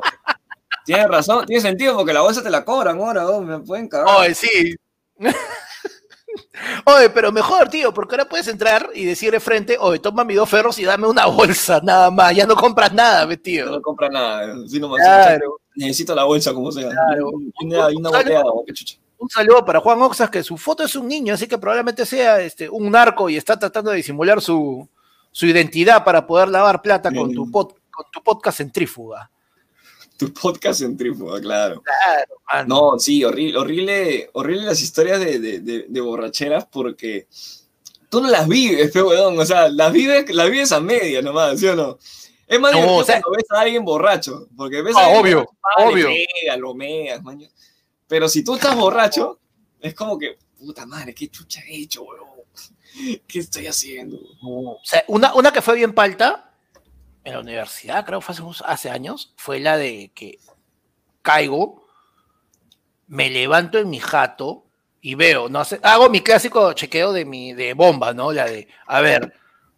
[0.86, 4.08] tienes razón, tiene sentido porque la bolsa te la cobran ahora, oh, me pueden cagar.
[4.18, 4.76] Oye, sí.
[6.86, 10.38] Oye, pero mejor, tío, porque ahora puedes entrar y decir de frente, oye, toma mis
[10.38, 12.36] dos ferros y dame una bolsa, nada más.
[12.36, 13.82] Ya no compras nada, ve, no tío.
[13.82, 15.60] compra nada, si nomás Claro.
[15.78, 16.90] Necesito la bolsa como sea.
[16.90, 17.30] Claro.
[17.62, 18.44] Una, una botella.
[19.20, 22.40] Un saludo para Juan Oxas, que su foto es un niño, así que probablemente sea
[22.40, 24.88] este, un narco y está tratando de disimular su,
[25.32, 29.32] su identidad para poder lavar plata con tu, pod- con tu podcast centrífuga.
[30.18, 31.82] Tu podcast centrífuga, claro.
[31.82, 32.92] Claro, mano.
[32.94, 37.28] No, sí, horrible, horrible, horrible las historias de, de, de, de borracheras porque
[38.10, 41.60] tú no las vives, pe weón, o sea, las vives, las vives a media nomás,
[41.60, 41.98] ¿sí o no?
[42.48, 45.20] Es más No, divertido o sea- cuando ves a alguien borracho, porque ves Ah, a
[45.20, 46.10] obvio, borracho, ah, obvio.
[46.58, 47.48] lo meas, maño.
[48.08, 49.40] Pero si tú estás borracho,
[49.82, 52.28] es como que, puta madre, qué chucha he hecho, weón.
[53.28, 54.18] ¿Qué estoy haciendo?
[54.42, 56.52] O sea, una, una que fue bien palta
[57.24, 60.40] en la universidad, creo que fue hace, unos- hace años, fue la de que
[61.22, 61.86] caigo,
[63.08, 64.66] me levanto en mi jato
[65.02, 68.32] y veo, no sé, hago mi clásico chequeo de mi de bomba, ¿no?
[68.32, 69.34] La de, a ver,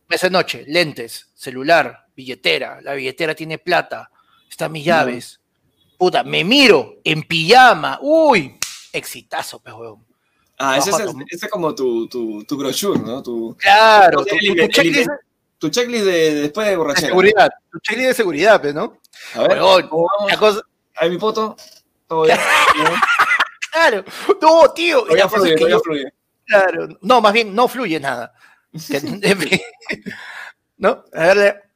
[0.08, 4.12] mesa de noche, lentes, celular, billetera, la billetera tiene plata,
[4.50, 5.40] están mis llaves.
[5.98, 7.98] Puta, me miro en pijama.
[8.02, 8.58] Uy,
[8.94, 9.74] exitazo, pues.
[10.58, 13.24] Ah, ese es, el- ese es como tu, tu, tu brochure, ¿no?
[13.24, 15.10] Tu, Claro, tu- tu, checklist
[15.58, 17.08] tu checklist de, de después de de borrachera.
[17.08, 17.50] seguridad.
[17.72, 18.98] Tu checklist de seguridad, pues, ¿no?
[19.36, 20.32] A ver, Huevón, ¿cómo vamos?
[20.32, 20.62] La cosa,
[20.96, 21.56] Ahí mi poto.
[22.08, 22.38] Todo bien.
[23.72, 24.04] Claro.
[24.42, 25.02] No, tío.
[25.04, 26.14] Todavía la fluye, todavía yo- fluye.
[26.46, 28.34] Claro, no, más bien no fluye nada.
[30.78, 31.04] ¿No?
[31.14, 31.69] A ver,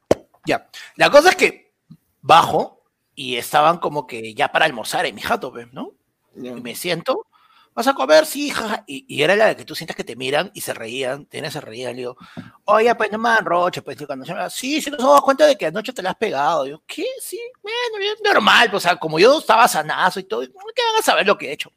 [0.46, 0.68] ya.
[0.96, 1.74] La cosa es que
[2.20, 2.82] bajo
[3.14, 5.92] y estaban como que ya para almorzar en mi jato, pues, ¿no?
[6.36, 7.26] Y me siento,
[7.74, 8.26] ¿vas a comer?
[8.26, 8.82] Sí, jaja.
[8.86, 11.52] Y, y era la de que tú sientes que te miran y se reían, tienes
[11.52, 11.92] se reían.
[11.92, 12.16] Le digo,
[12.64, 15.46] oye, pues no me roche, pues, tío, cuando se me sí, sí, nos damos cuenta
[15.46, 16.64] de que anoche te la has pegado.
[16.64, 17.06] Digo, ¿qué?
[17.20, 21.00] Sí, bueno, bien, normal, pues, o sea, como yo estaba sanazo y todo, ¿qué van
[21.00, 21.72] a saber lo que he hecho?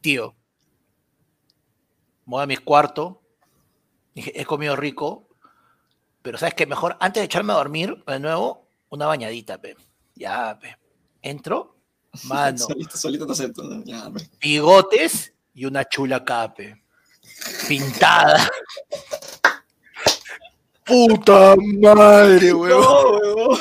[0.00, 0.36] Tío,
[2.24, 3.20] voy a mi cuarto,
[4.14, 5.27] dije, he comido rico,
[6.22, 6.66] pero ¿sabes qué?
[6.66, 9.76] Mejor antes de echarme a dormir, de nuevo, una bañadita, pe.
[10.14, 10.76] Ya, pe.
[11.22, 11.76] Entro,
[12.24, 13.62] mano, Solito, solito te acepto.
[13.62, 13.82] ¿no?
[13.84, 14.30] Ya, pues.
[14.40, 16.82] bigotes y una chula cape.
[17.68, 18.48] Pintada.
[20.84, 22.82] Puta madre, weón.
[22.88, 23.58] No, huevón.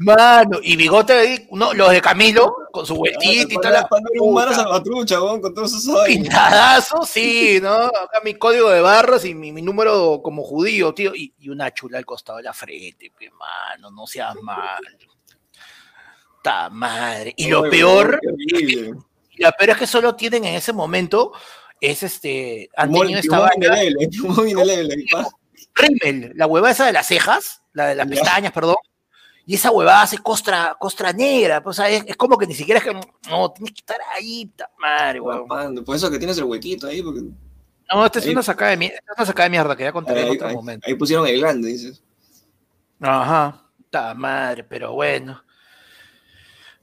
[0.00, 4.10] Mano, y bigote ahí, no, los de Camilo, con su vueltita y toda la Cuando
[4.12, 4.62] era un mano puta.
[4.62, 6.04] salvatrucha, con todos esos.
[6.06, 7.86] Pintadazo, sí, ¿no?
[7.86, 11.72] Acá mi código de barras y mi, mi número como judío, tío, y, y una
[11.74, 14.78] chula al costado de la frente, pe, mano, no seas mal.
[16.42, 17.34] Ta madre.
[17.36, 18.94] Y lo Ay, peor, qué horrible.
[19.36, 21.32] y lo peor es que solo tienen en ese momento,
[21.80, 23.74] es este, han tenido esta vaina,
[25.74, 28.14] rímel, la huevada esa de las cejas, la de las Ya.
[28.14, 28.76] pestañas, perdón,
[29.50, 32.52] y esa huevada hace costra, costra negra, pues, o sea, es, es como que ni
[32.52, 32.92] siquiera es que,
[33.30, 35.48] no, tienes que estar ahí, madre, huevón.
[35.48, 35.82] Guapando.
[35.84, 37.22] Por eso que tienes el huequito ahí, porque
[37.90, 40.26] No, esta es Ahí- una sacada de mierda, una sacada de mierda que ya contaré
[40.26, 40.86] en otro ahí- momento.
[40.86, 42.02] ahí pusieron el grande, dices.
[43.00, 45.42] Ajá, ta madre, pero bueno.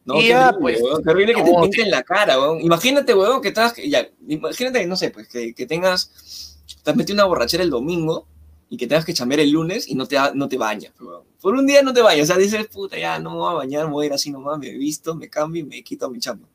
[0.03, 2.61] No, Y qué ya, horrible, pues, weón, qué horrible que te pinten la cara, weón.
[2.61, 7.13] Imagínate, weón, que estás, ya, imagínate, no sé, pues, que, que tengas, te has metido
[7.15, 8.27] una borrachera el domingo
[8.69, 10.93] y que tengas que chambear el lunes y no te, no te bañas.
[11.41, 13.55] Por un día no te bañas, o sea, dices, puta, ya, no me voy a
[13.55, 16.47] bañar, voy a ir así nomás, me visto, me cambio y me quito mi chamba.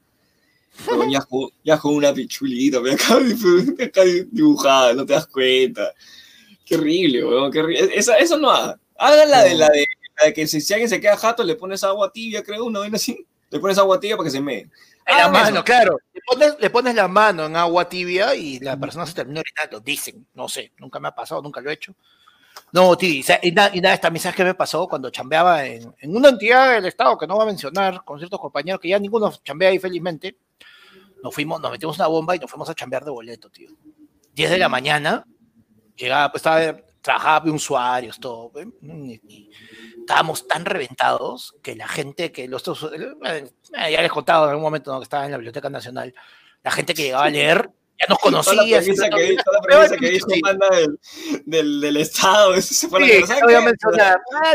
[0.86, 1.10] Weón,
[1.64, 2.92] ya, con una pichulita, me
[3.84, 5.92] acá dibujada, no te das cuenta.
[6.64, 7.90] Qué horrible, weón, qué horrible.
[7.94, 8.78] Esa, eso no haga.
[8.96, 9.86] Hagan la de, la de,
[10.18, 12.80] la de que si, si alguien se queda jato, le pones agua tibia, creo, una
[12.80, 13.26] vaina así.
[13.50, 14.68] Le pones agua tibia para que se mee.
[15.06, 15.64] En la Hagan mano, eso.
[15.64, 15.98] claro.
[16.12, 19.80] Le pones, le pones la mano en agua tibia y la persona se termina orinando.
[19.80, 21.94] Dicen, no sé, nunca me ha pasado, nunca lo he hecho.
[22.72, 26.16] No, tío, y, nada, y nada, esta mensaje que me pasó cuando chambeaba en, en
[26.16, 29.32] una entidad del Estado que no va a mencionar, con ciertos compañeros que ya ninguno
[29.42, 30.36] chambea ahí felizmente.
[31.22, 33.70] Nos fuimos, nos metimos una bomba y nos fuimos a chambear de boleto, tío.
[34.34, 35.24] 10 de la mañana,
[35.96, 38.52] llegaba, pues estaba, trabajaba de usuarios, todo.
[38.82, 39.50] Y- y
[40.10, 44.92] estábamos tan reventados que la gente que los eh, ya les contaba en algún momento
[44.92, 44.98] ¿no?
[44.98, 46.12] que estaba en la Biblioteca Nacional,
[46.64, 48.78] la gente que llegaba a leer ya nos Toda la conocía.
[48.78, 50.40] premisa que, toda la premisa que sí.
[50.40, 50.98] Panda del,
[51.46, 52.54] del, del Estado,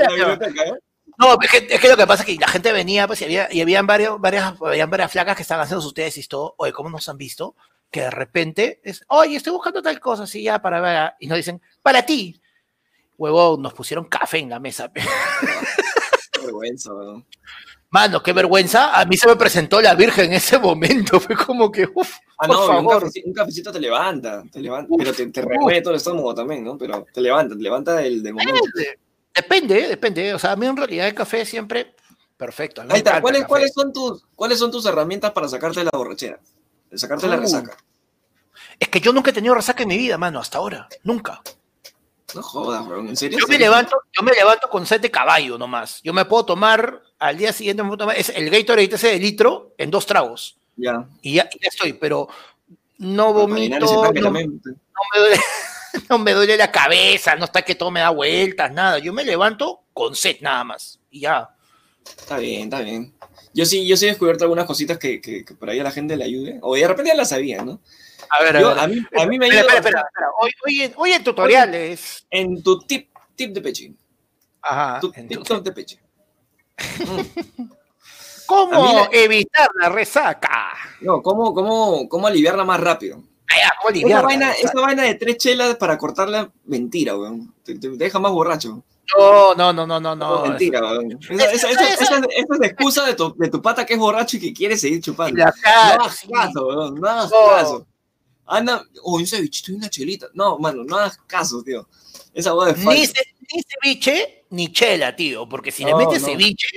[0.10, 0.74] biblioteca, ¿eh?
[1.18, 3.24] No, es que, es que lo que pasa es que la gente venía, pues, y
[3.24, 6.56] había, y habían varios, varias, habían varias flacas que estaban haciendo sus tesis y todo,
[6.58, 7.56] oye, ¿cómo nos han visto?
[7.90, 11.38] Que de repente es, oye, estoy buscando tal cosa, así ya, para ver, y nos
[11.38, 12.42] dicen, para ti.
[13.18, 14.92] Huevón, nos pusieron café en la mesa.
[14.92, 15.02] pe.
[16.32, 17.26] Qué vergüenza, weón.
[17.92, 19.00] Mano, qué vergüenza.
[19.00, 21.18] A mí se me presentó la Virgen en ese momento.
[21.22, 24.88] Fue como que, uff, Ah, por no, un cafecito, un cafecito te levanta, te levanta,
[24.92, 26.78] Uf, pero te, te remueve todo el estómago también, ¿no?
[26.78, 28.62] Pero te levanta, te levanta del, del momento.
[28.76, 29.00] Depende,
[29.34, 30.34] Depende, depende.
[30.34, 31.96] O sea, a mí en realidad el café siempre
[32.36, 32.82] perfecto.
[32.82, 36.38] Ahí está, ¿cuáles, son tus, ¿cuáles son tus herramientas para sacarte de la borrachera?
[36.92, 37.42] De sacarte la Uh.
[37.42, 37.78] resaca.
[38.78, 40.90] Es que yo nunca he tenido resaca en mi vida, mano, hasta ahora.
[41.04, 41.42] Nunca.
[42.34, 43.38] No jodas, weón, ¿en serio?
[43.40, 46.02] Yo me levanto, yo me levanto con sed de caballo nomás.
[46.04, 49.20] Yo me puedo tomar al día siguiente me puedo tomar es el Gatorade ese de
[49.20, 51.08] litro en dos tragos Ya.
[51.22, 52.28] y ya, ya estoy, pero
[52.98, 55.40] no vomito, no, no me duele,
[56.10, 59.00] no me duele la cabeza, no está que todo me da vueltas, nada.
[59.00, 61.50] Yo me levanto con sed nada más y ya.
[62.06, 63.14] Está bien, está bien.
[63.54, 65.92] Yo sí, yo sí he descubierto algunas cositas que, que, que por ahí a la
[65.92, 66.60] gente le ayude.
[66.62, 67.80] O de repente ya las sabía, ¿no?
[68.38, 68.80] A ver, a Yo, ver.
[68.80, 70.28] a, mí, a mí me espera, ayuda espera, espera, espera.
[70.42, 72.28] Hoy, hoy en, hoy en tutoriales.
[72.30, 73.94] en tu tip, tip de peche.
[74.62, 75.00] Ajá.
[75.00, 76.00] Tu en tip tu- top de peche.
[77.00, 77.64] Mm.
[78.48, 80.68] ¿Cómo la- evitar la resaca?
[81.02, 83.18] No, ¿cómo, cómo, ¿cómo aliviarla más rápido?
[83.50, 84.28] Ya, ¿cómo Esa aliviarla?
[84.28, 87.54] vaina, esa vaina de tres chelas para cortarla, mentira, weón.
[87.64, 88.84] Te, te deja más borracho.
[89.18, 90.42] No, no, no, no, no, no.
[90.46, 91.18] mentira, weón.
[91.30, 94.00] Esa, esa, esa, esa- esa es la excusa de tu, de tu pata que es
[94.00, 95.44] borracho y que quiere seguir chupando.
[95.44, 96.28] No hagas sí.
[96.28, 96.96] caso, weón.
[96.96, 97.48] No hagas No.
[97.50, 97.88] caso.
[98.48, 100.28] Anda, oh, un cevichito y una chelita.
[100.34, 101.88] No, mano, no hagas caso, tío.
[102.34, 106.22] Esa hueá es Ni, ce- ni ceviche ni chela, tío, porque si le No, metes
[106.22, 106.28] no.
[106.28, 106.68] ceviche,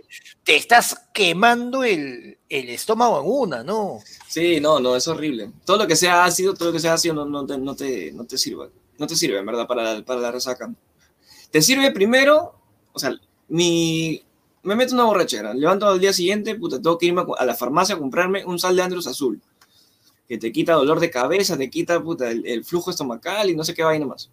[0.44, 4.00] te estás quemando el, el estómago en una, ¿no?
[4.26, 5.52] Sí, no, no, es horrible.
[5.64, 8.12] Todo lo que sea ácido, todo lo que sea ácido no, no, te, no, te,
[8.12, 8.70] no te sirve.
[8.98, 10.72] No te sirve, en verdad, para, para la resaca.
[11.50, 12.54] Te sirve primero,
[12.92, 13.12] o sea,
[13.48, 14.22] mi,
[14.64, 17.94] me meto una borrachera, levanto al día siguiente, puta, tengo que irme a la farmacia
[17.96, 19.40] a comprarme un sal de Andros azul,
[20.28, 23.82] que te quita dolor de cabeza, te quita el, flujo estomacal y no sé qué
[23.82, 24.30] vaina más.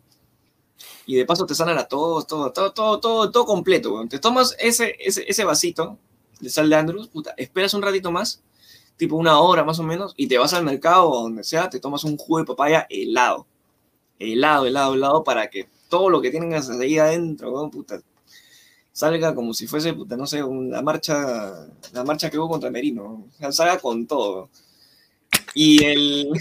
[1.05, 4.05] Y de paso te sana la tos, todo, todo, todo, todo, todo completo.
[4.09, 5.97] Te tomas ese, ese, ese vasito
[6.41, 8.43] de sal de Andros, puta, esperas un ratito más,
[8.97, 11.79] tipo una hora más o menos, y te vas al mercado o donde sea, te
[11.79, 13.47] tomas un jugo de papaya helado.
[14.19, 17.71] Helado, helado, helado, para que todo lo que tengas ahí adentro,
[18.91, 23.27] salga como si fuese, no sé, la marcha, la marcha que hubo contra Merino.
[23.41, 24.49] O salga con todo.
[25.55, 26.31] Y el.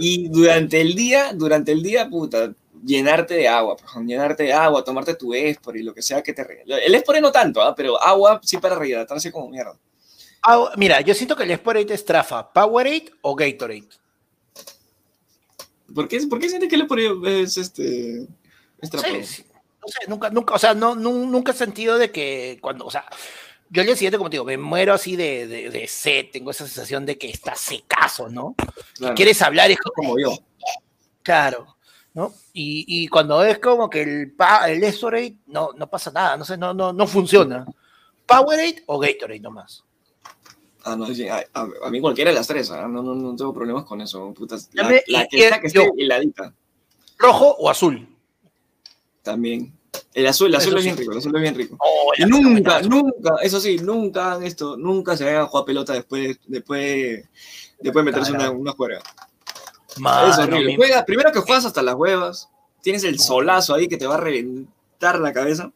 [0.00, 2.54] Y, durante el día, durante el día, puta,
[2.84, 3.76] llenarte de agua,
[4.06, 6.62] llenarte de agua, tomarte tu Espor y lo que sea que te.
[6.66, 7.74] El Espor no tanto, ¿eh?
[7.76, 9.76] pero agua sí para rehidratarse como mierda.
[10.42, 13.88] Ah, mira, yo siento que el Esporate es trafa, Powerade o Gatorade.
[15.92, 18.28] ¿Por qué, ¿Por qué sientes que el Esporate es este
[18.80, 19.08] es trafa?
[19.08, 19.44] Sí, sí.
[19.80, 23.04] No sé, nunca, nunca, o sea, no, nunca he sentido de que cuando, o sea,
[23.70, 26.50] yo al día siguiente, como te digo, me muero así de, de, de sed, tengo
[26.50, 28.54] esa sensación de que está secazo, ¿no?
[28.96, 29.14] Claro.
[29.14, 30.36] quieres hablar, es como, yo.
[31.22, 31.76] Claro,
[32.14, 32.32] ¿no?
[32.52, 34.34] Y, y, cuando es como que el,
[34.68, 37.66] el Estorade, no, no pasa nada, no sé, no, no, no funciona.
[38.26, 39.84] Powerade o Gatorade nomás.
[40.84, 42.74] Ah, no, a, a, mí cualquiera de las tres, ¿eh?
[42.74, 44.32] no, no, no, tengo problemas con eso.
[44.32, 45.02] Putas, la que
[45.32, 46.54] está que esté heladita.
[47.18, 48.08] ¿Rojo o azul?
[49.22, 49.77] También.
[50.14, 51.76] El azul, el azul eso es bien rico, el azul es bien rico.
[51.80, 55.92] Oh, y nunca, nunca, eso sí, nunca hagan esto, nunca se vayan a jugar pelota
[55.92, 57.24] después, después,
[57.78, 59.00] después de meterse una, una juega.
[59.98, 60.76] Mano, es horrible.
[60.76, 62.48] Juega, primero que juegas hasta las huevas,
[62.82, 65.72] tienes el solazo ahí que te va a reventar la cabeza.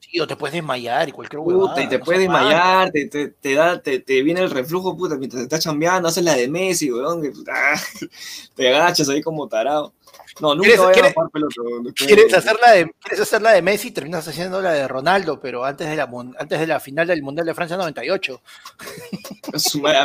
[0.00, 1.82] Sí, o te puedes desmayar y cualquier huevada.
[1.82, 5.16] y te no puedes desmayar, te, te, te, da, te, te, viene el reflujo, puta,
[5.16, 7.32] mientras te estás chambeando, haces la de Messi, weón, que,
[8.54, 9.94] te agachas ahí como tarado.
[10.40, 11.54] No, nunca voy a jugar pelota.
[11.94, 13.92] ¿quieres hacerla, de, ¿Quieres hacerla de Messi?
[13.92, 17.46] Terminas haciendo la de Ronaldo, pero antes de la, antes de la final del Mundial
[17.46, 18.42] de Francia 98.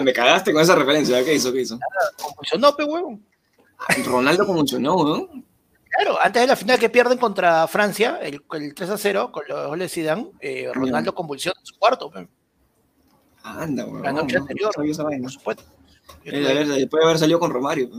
[0.03, 1.23] Me cagaste con esa referencia.
[1.23, 1.51] ¿Qué hizo?
[1.51, 1.79] ¿Qué hizo?
[2.21, 3.25] Convulsionó, pe huevón.
[4.05, 5.45] Ronaldo convulsionó, weón.
[5.89, 9.43] Claro, antes de la final que pierden contra Francia, el, el 3 a 0, con
[9.47, 12.11] los goles de Zidane, eh, Ronaldo convulsionó en su cuarto.
[12.11, 12.27] Pe.
[13.43, 14.03] Anda, weón.
[14.03, 15.63] La noche no, anterior, no por supuesto.
[16.25, 17.89] Eh, a ver, después de haber salido con Romario.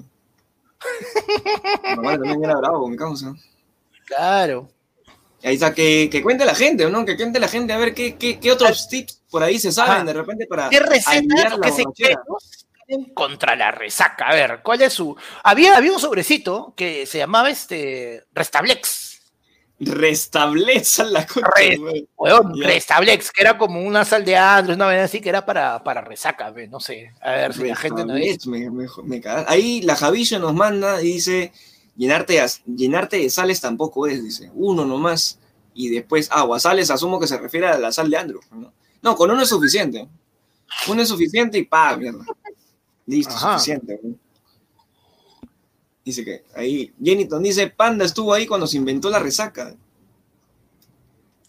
[1.96, 3.34] Romario también era bravo con mi causa.
[4.06, 4.68] Claro.
[5.42, 7.04] Ahí está, que, que cuente la gente, ¿no?
[7.04, 9.92] Que cuente la gente a ver qué, qué, qué otros tips por ahí se saben
[9.92, 10.04] Ajá.
[10.04, 10.68] de repente para.
[10.68, 14.28] ¿Qué recetas que se creen contra la resaca?
[14.28, 15.16] A ver, ¿cuál es su.
[15.42, 19.09] Había, había un sobrecito que se llamaba este Restablex.
[19.82, 21.48] Restableza la cosa.
[21.56, 21.78] Re,
[22.18, 26.02] weón, que era como una sal de Andros, una vez así que era para, para
[26.02, 27.14] resaca, no sé.
[27.22, 28.46] A ver si la gente no es.
[28.46, 31.52] Me, me, me Ahí la Javillo nos manda y dice:
[31.96, 34.50] llenarte de, llenarte de sales tampoco es, dice.
[34.54, 35.38] Uno nomás.
[35.72, 36.60] Y después agua.
[36.60, 38.44] Sales, asumo que se refiere a la sal de Andros.
[38.50, 38.72] ¿no?
[39.00, 40.06] no, con uno es suficiente.
[40.88, 42.24] Uno es suficiente y pa, mierda.
[43.06, 43.58] Listo, Ajá.
[43.58, 43.98] suficiente.
[46.10, 49.76] Dice que ahí, Jeniton dice, Panda estuvo ahí cuando se inventó la resaca.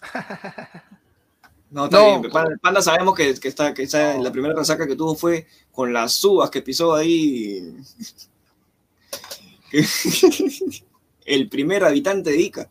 [1.72, 2.32] No, está no, bien.
[2.34, 5.94] Panda, Panda, sabemos que, que, está, que está, la primera resaca que tuvo fue con
[5.94, 7.74] las uvas que pisó ahí.
[11.26, 12.70] El primer habitante de Ica.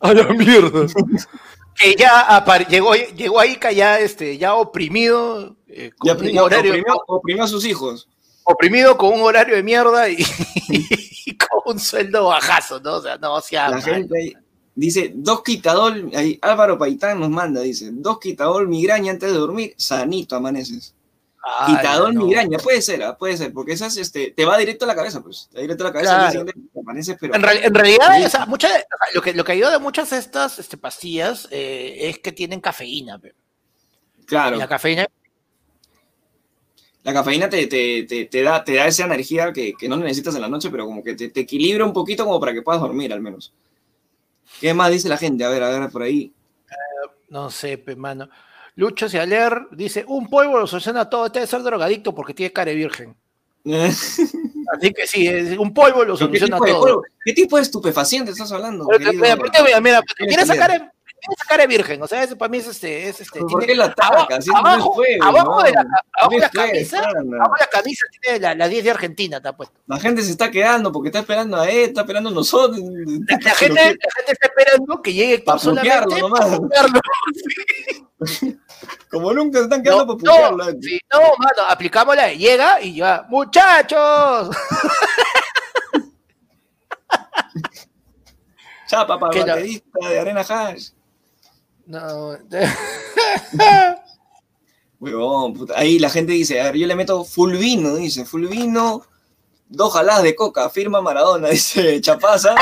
[0.00, 0.86] A la mierda.
[1.74, 5.56] que ya llegó, llegó a Ica ya, este, ya oprimido.
[5.66, 8.06] Eh, con ya, un horario, oprimió, oprimió a sus hijos
[8.50, 10.16] oprimido con un horario de mierda y,
[11.70, 12.96] un sueldo bajazo, ¿no?
[12.96, 14.36] O sea, no, o sea, La gente
[14.74, 19.74] dice, dos quitador, ahí, Álvaro Paitán nos manda, dice, dos quitador migraña antes de dormir,
[19.76, 20.94] sanito amaneces.
[21.42, 22.24] Ay, quitador no.
[22.24, 23.14] migraña, puede ser, ¿eh?
[23.18, 25.84] puede ser, porque esas este, te va directo a la cabeza, pues, te va directo
[25.84, 26.44] a la cabeza, claro.
[26.44, 27.34] te amaneces, pero...
[27.34, 28.68] En, real, en realidad, o sea, mucha,
[29.14, 32.60] lo, que, lo que ayuda de muchas de estas este, pastillas eh, es que tienen
[32.60, 33.34] cafeína, pero.
[34.26, 34.56] Claro.
[34.56, 35.08] Y la cafeína
[37.10, 40.34] la cafeína te, te, te, te, da, te da esa energía que, que, no necesitas
[40.34, 42.80] en la noche, pero como que te, te, equilibra un poquito como para que puedas
[42.80, 43.52] dormir al menos.
[44.60, 45.44] ¿Qué más dice la gente?
[45.44, 46.32] A ver, a ver, por ahí.
[46.66, 48.28] Uh, no sé, pe, mano.
[48.76, 53.16] Lucho Cialer dice, un polvo lo soluciona todo, debe ser drogadicto porque tiene cara virgen.
[53.64, 57.02] Así que sí, un polvo lo soluciona ¿Qué todo.
[57.24, 58.86] ¿Qué tipo de estupefaciente estás hablando?
[58.86, 59.12] Pero,
[59.82, 60.02] mira,
[61.32, 63.08] esa cara de virgen, o sea, eso para mí es este.
[63.08, 64.38] Es este ¿Por qué la ataca?
[64.54, 65.84] Abajo, abajo, abajo, no, de la,
[66.18, 69.56] abajo de la camisa, abajo de la camisa tiene la, la 10 de Argentina, está
[69.56, 69.78] puesto.
[69.86, 72.78] La gente se está quedando porque está esperando a él, está esperando a nosotros.
[72.80, 76.58] La, la gente, la gente está esperando que llegue para solamente nomás.
[76.58, 76.88] para
[79.10, 80.64] Como nunca se están quedando No, putearlo.
[80.72, 84.50] no, sí, no, mano, aplicamos la llega y ya, muchachos.
[88.86, 90.90] Chapa para la- baterista de Arena Hash.
[91.90, 92.36] No,
[95.00, 95.74] Huevón, puta.
[95.76, 99.02] Ahí la gente dice, a ver, yo le meto full vino, dice, full vino,
[99.68, 102.54] dos jaladas de coca, firma Maradona, dice Chapaza.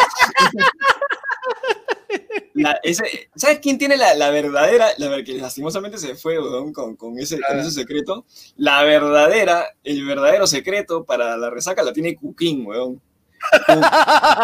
[2.55, 6.97] La- ese- ¿Sabes quién tiene la, la verdadera, la que lastimosamente se fue, huevón, con,
[6.97, 8.25] con ese, con ese secreto?
[8.57, 12.65] La verdadera, el verdadero secreto para la resaca la tiene Cuquín.
[12.65, 13.01] Cu-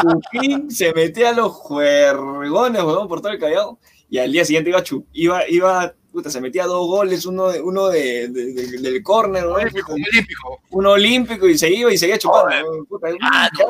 [0.02, 3.78] Cuquín se metía a los juergones, huevón, por todo el callao,
[4.14, 7.48] y al día siguiente iba, a chu- iba, iba puta, se metía dos goles, uno,
[7.48, 10.60] de- uno de, de- de- del córner, huevón, olímpico, puta, olímpico.
[10.70, 13.66] uno olímpico, y se iba y seguía chupando, huevón, puta, un Ah, no.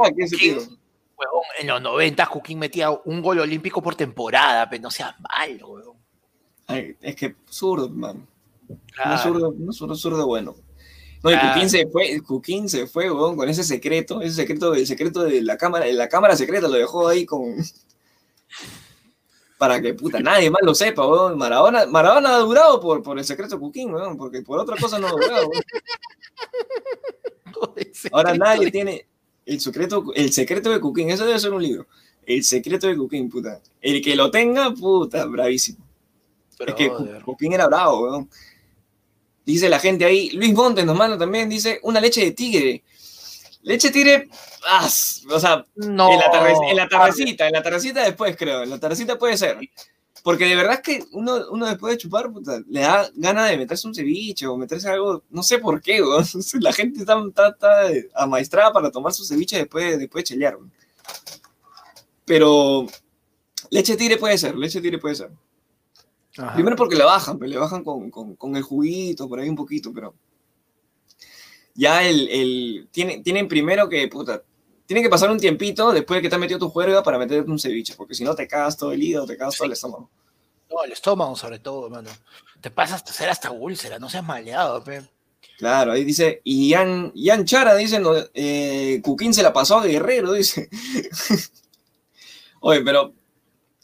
[1.16, 5.68] Huevón, en los 90 Joaquín metía un gol olímpico por temporada, pero no seas malo,
[5.68, 5.96] huevón.
[6.66, 8.26] Ay, es que zurdo, man.
[8.68, 9.14] No Claro.
[9.14, 10.54] es zurdo, no zurdo, zurdo bueno.
[11.22, 11.36] No, y.
[11.38, 15.40] Cuquín se fue, Cuquín se fue, weón, con ese secreto, ese secreto, el secreto de
[15.40, 17.56] la cámara, la cámara secreta lo dejó ahí con.
[19.58, 21.38] Para que puta nadie más lo sepa, weón.
[21.38, 24.98] Maradona, Maradona ha durado por, por el secreto de Cuquín, weón, porque por otra cosa
[24.98, 25.62] no ha durado, weón.
[28.12, 29.06] Ahora nadie tiene
[29.46, 31.86] el secreto, el secreto de Cuquín, eso debe ser un libro.
[32.26, 33.60] El secreto de Cuquín, puta.
[33.80, 35.84] El que lo tenga, puta, bravísimo.
[36.66, 36.90] Es que.
[37.24, 38.28] Cuquín era bravo, weón.
[39.44, 42.82] Dice la gente ahí, Luis Montes nos manda también, dice, una leche de tigre.
[43.64, 44.28] Leche tigre,
[44.68, 46.12] ah, o sea, No.
[46.12, 49.36] en, la tarde- en la tardecita, en la tardecita después creo, en la tardecita puede
[49.36, 49.58] ser.
[50.22, 53.58] Porque de verdad es que uno, uno después de chupar, puta, le da ganas de
[53.58, 56.00] meterse un ceviche o meterse algo, no sé por qué.
[56.60, 57.80] La gente está, está, está
[58.22, 60.56] amaestrada para tomar su ceviche después, después de chelear.
[62.24, 62.86] Pero
[63.70, 65.30] leche tigre puede ser, leche tigre puede ser.
[66.38, 66.54] Ajá.
[66.54, 69.56] Primero porque le bajan, pero le bajan con, con- con el juguito, por ahí un
[69.56, 70.14] poquito, pero.
[71.74, 72.28] Ya el.
[72.28, 74.42] el tienen, tienen primero que, puta.
[74.86, 77.50] Tienen que pasar un tiempito después de que te has metido tu juerga para meterte
[77.50, 80.10] un ceviche, porque si no te cagas todo el hígado, te cagas todo el estómago.
[80.70, 82.10] No, el estómago sobre todo, mano.
[82.60, 85.02] Te pasas a hacer hasta úlcera, no seas maleado, pe.
[85.58, 86.40] Claro, ahí dice.
[86.44, 90.68] Y Ian, Ian Chara dice: no, eh, Cuquín se la pasó a Guerrero, dice.
[92.60, 93.14] Oye, pero.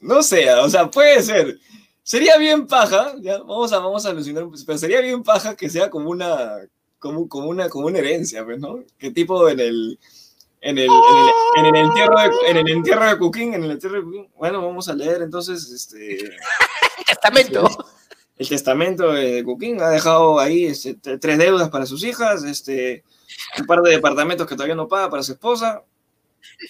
[0.00, 1.58] No sé, o sea, puede ser.
[2.02, 5.90] Sería bien paja, ya, vamos a, vamos a alucinar, pero sería bien paja que sea
[5.90, 6.56] como una,
[7.00, 8.84] como, como una, como una herencia, pues, ¿no?
[8.98, 9.98] Que tipo en el,
[10.60, 13.70] en el, en el, en el entierro de, en el entierro de Cuquín, en el
[13.72, 16.18] entierro de bueno, vamos a leer entonces, este,
[17.06, 17.66] Testamento.
[18.36, 23.02] el testamento de Cuquín, ha dejado ahí este, tres deudas para sus hijas, este,
[23.58, 25.82] un par de departamentos que todavía no paga para su esposa,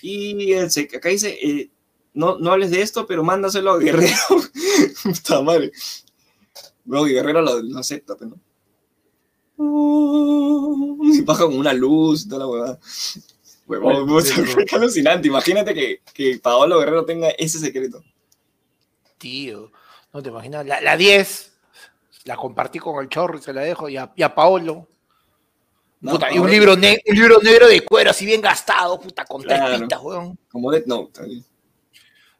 [0.01, 1.71] y el acá dice, eh,
[2.15, 4.17] no, no hables de esto, pero mándaselo a Guerrero.
[5.03, 5.73] Puta madre.
[6.85, 8.50] Luego Guerrero lo, lo acepta, pero no.
[9.63, 12.79] Y baja con una luz y toda la huevada.
[13.67, 14.27] Huevón, Bueno,
[14.69, 15.29] qué alucinante.
[15.29, 18.03] Imagínate que, que Paolo Guerrero tenga ese secreto.
[19.19, 19.71] Tío,
[20.13, 20.67] no te imaginas.
[20.67, 21.53] La, la 10,
[22.25, 24.89] la compartí con el chorro y se la dejo, y a, y a Paolo.
[26.01, 29.43] No, Puta, y un libro, un libro negro de cuero, así bien gastado, puta, con
[29.43, 29.79] tres Claro.
[29.79, 30.39] pistas, weón.
[30.51, 31.23] Como Death Note.
[31.23, 31.45] ahí.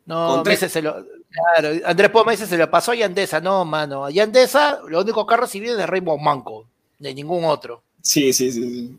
[0.07, 3.39] No, tres- se lo, claro, Andrés Poma dice, se lo pasó a Yandesa.
[3.41, 6.67] No, mano, a Yandesa lo único que ha recibido es de Rainbow Manco,
[7.01, 7.83] de ningún otro.
[8.03, 8.63] Sí, sí, sí.
[8.63, 8.99] sí.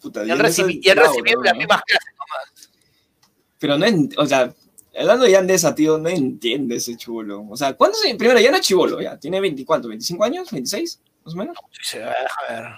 [0.00, 1.44] Puta, Y han Jan Deza recibi- es y han bravo, recibido ¿no?
[1.44, 2.70] las mismas clases nomás.
[3.58, 4.54] Pero no en- o sea,
[4.98, 7.44] hablando de Yandesa, tío, no entiende ese chulo.
[7.50, 8.16] O sea, ¿cuántos años?
[8.16, 9.18] Primero, ya no es chivolo, ya.
[9.18, 9.88] ¿Tiene 20, cuánto?
[9.88, 10.50] ¿25 años?
[10.50, 10.98] ¿26?
[11.24, 11.56] Más o menos.
[11.72, 12.72] Sí, se va, déjame ver.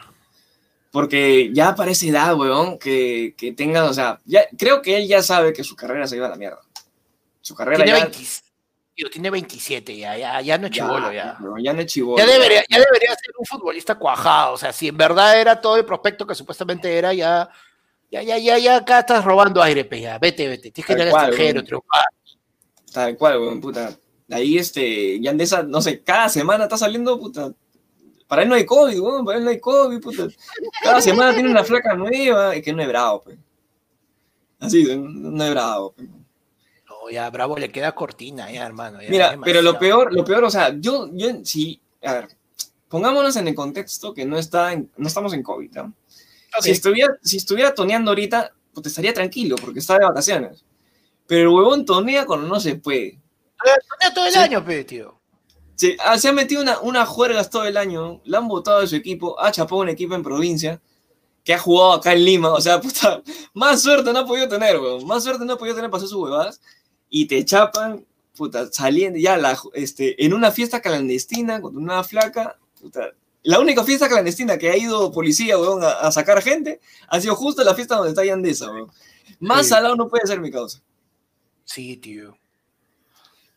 [0.90, 5.22] Porque ya parece edad, weón, que, que tenga, o sea, ya, creo que él ya
[5.22, 6.60] sabe que su carrera se iba a la mierda.
[7.40, 8.18] Su carrera Tiene, ya, 20
[8.94, 11.38] tío, tiene 27 ya, ya, ya no es chivolo ya.
[11.62, 12.18] ya no es chivolo.
[12.18, 14.54] Ya debería, ya debería ser un futbolista cuajado.
[14.54, 17.48] O sea, si en verdad era todo el prospecto que supuestamente era, ya,
[18.10, 20.18] ya, ya, ya, ya acá estás robando aire, pe, ya.
[20.18, 20.70] Vete, vete.
[20.70, 22.04] Tienes que ir al extranjero, triunfar.
[22.92, 23.96] Tal cual, weón, puta.
[24.30, 27.52] Ahí, este, Yandesa, no sé, cada semana está saliendo, puta.
[28.26, 30.28] Para él no hay COVID, weón, para él no hay COVID, puta.
[30.82, 33.38] Cada semana tiene una flaca nueva, es que no es bravo, pues.
[34.60, 36.08] Así, no es bravo, pues.
[37.10, 39.00] Ya, bravo, le queda cortina, ya, hermano.
[39.02, 42.28] ya, Mira, pero lo peor, lo peor, o sea, yo, yo, sí, a ver,
[42.88, 45.82] pongámonos en el contexto que no está, en- no estamos en COVID, ¿no?
[46.56, 46.62] Ok.
[46.62, 50.64] Si estuviera, si estuviera toneando ahorita, pues estaría tranquilo, porque está de vacaciones.
[51.26, 53.18] Pero el huevón tonea cuando no se puede.
[53.98, 54.38] Tenía todo el Sí.
[54.38, 55.18] año, pe, tío.
[55.74, 58.86] Se, ah, se ha metido una, una juergas todo el año, le han votado de
[58.86, 60.80] su equipo, ha chapado un equipo en provincia,
[61.44, 63.22] que ha jugado acá en Lima, o sea, puta,
[63.54, 66.08] más suerte no ha podido tener, weón, más suerte no ha podido tener para hacer
[66.10, 66.60] sus huevadas,
[67.14, 68.04] y te chapan
[68.34, 73.10] puta, saliendo ya la, este, en una fiesta clandestina con una flaca, puta,
[73.42, 77.36] la única fiesta clandestina que ha ido policía, weón, a, a sacar gente, ha sido
[77.36, 78.90] justo la fiesta donde está Yandesa, weón.
[79.38, 79.70] Más Sí.
[79.70, 80.80] salado no puede ser mi causa.
[81.64, 82.36] Sí, tío.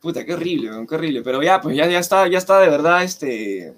[0.02, 1.22] Puta, qué horrible, weón, qué horrible.
[1.24, 3.74] Pero ya, pues ya, ya está, ya está de verdad, este.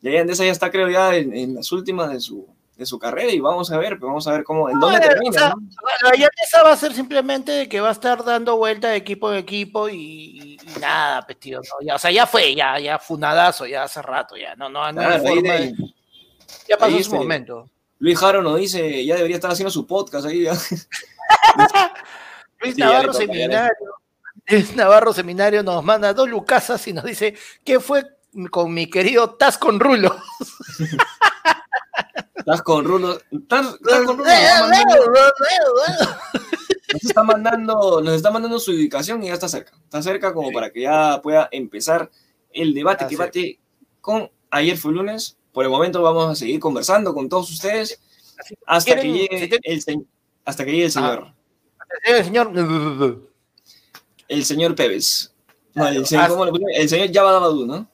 [0.00, 2.46] Ya Yandesa ya está, creo, ya en, en las últimas de su,
[2.76, 5.06] de su carrera y vamos a ver, pues vamos a ver cómo, en dónde No,
[5.06, 5.30] termina.
[5.30, 5.54] o sea, ¿no?
[5.56, 8.96] Bueno, ya esa va a ser simplemente de que va a estar dando vuelta de
[8.96, 12.78] equipo en equipo y, y- nada, pues, tío, no, ya, o sea, ya fue, ya,
[12.78, 15.74] ya funadazo, ya hace rato, ya, no, no, no Claro, forma de-
[16.68, 17.68] ya pasó su momento.
[17.98, 20.42] Luis Jaro nos dice, ya debería estar haciendo su podcast ahí.
[20.44, 20.52] ya.
[22.60, 23.70] Luis Sí, Navarro Seminario,
[24.48, 28.04] Luis Navarro Seminario nos manda dos lucasas y nos dice, ¿qué fue
[28.50, 30.14] con mi querido Taz con Rulo?
[32.36, 33.18] Estás con Rulo.
[33.30, 34.30] Estás, estás con Rulo.
[36.92, 39.72] Nos está, mandando, nos está mandando- su ubicación y ya está cerca.
[39.84, 40.54] Está cerca como Sí.
[40.54, 42.10] para que ya pueda empezar
[42.52, 43.58] el debate Está que bate
[44.00, 45.36] con ayer fue lunes.
[45.52, 48.00] Por el momento vamos a seguir conversando con todos ustedes
[48.66, 50.00] hasta que llegue el, se-
[50.44, 51.32] hasta que llegue el señor.
[52.04, 53.24] El señor,
[54.28, 55.32] El señor Pérez.
[55.74, 56.70] No, el señor, ¿cómo pusieron?
[56.82, 57.88] El señor Yabadabadu, ¿no?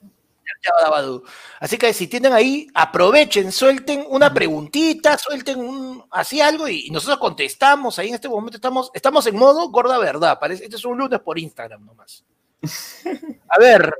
[1.59, 6.89] Así que si tienen ahí, aprovechen, suelten una preguntita, suelten un, así algo y, y
[6.91, 7.99] nosotros contestamos.
[7.99, 10.39] Ahí en este momento estamos, estamos en modo gorda verdad.
[10.39, 12.23] Parece, este es un lunes por Instagram nomás.
[13.49, 13.93] A ver,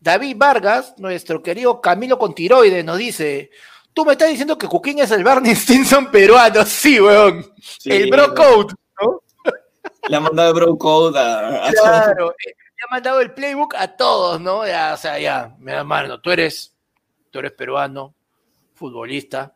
[0.00, 3.50] David Vargas, nuestro querido Camilo con tiroides, nos dice:
[3.92, 6.64] Tú me estás diciendo que Cuquín es el Barney Stinson peruano.
[6.66, 7.52] Sí, weón.
[7.60, 9.22] Sí, el Bro Code, ¿no?
[10.08, 11.70] Le ha mandado el bro code a.
[11.70, 12.34] Claro,
[12.82, 14.66] ha mandado el playbook a todos, ¿no?
[14.66, 16.74] Ya, o sea, ya, mi hermano, tú eres,
[17.30, 18.14] tú eres peruano,
[18.74, 19.54] futbolista.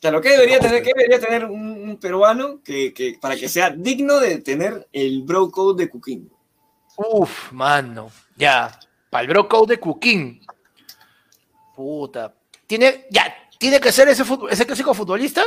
[0.00, 3.70] Claro, ¿qué debería tener, qué debería tener un, un peruano que, que- para que sea
[3.70, 6.30] digno de tener el bro code de Cooking?
[6.96, 8.78] Uf, mano, ya,
[9.10, 10.40] para el bro code de Cuquín.
[11.74, 12.34] Puta.
[12.66, 15.42] Tiene, ya, tiene que ser ese, ese clásico futbolista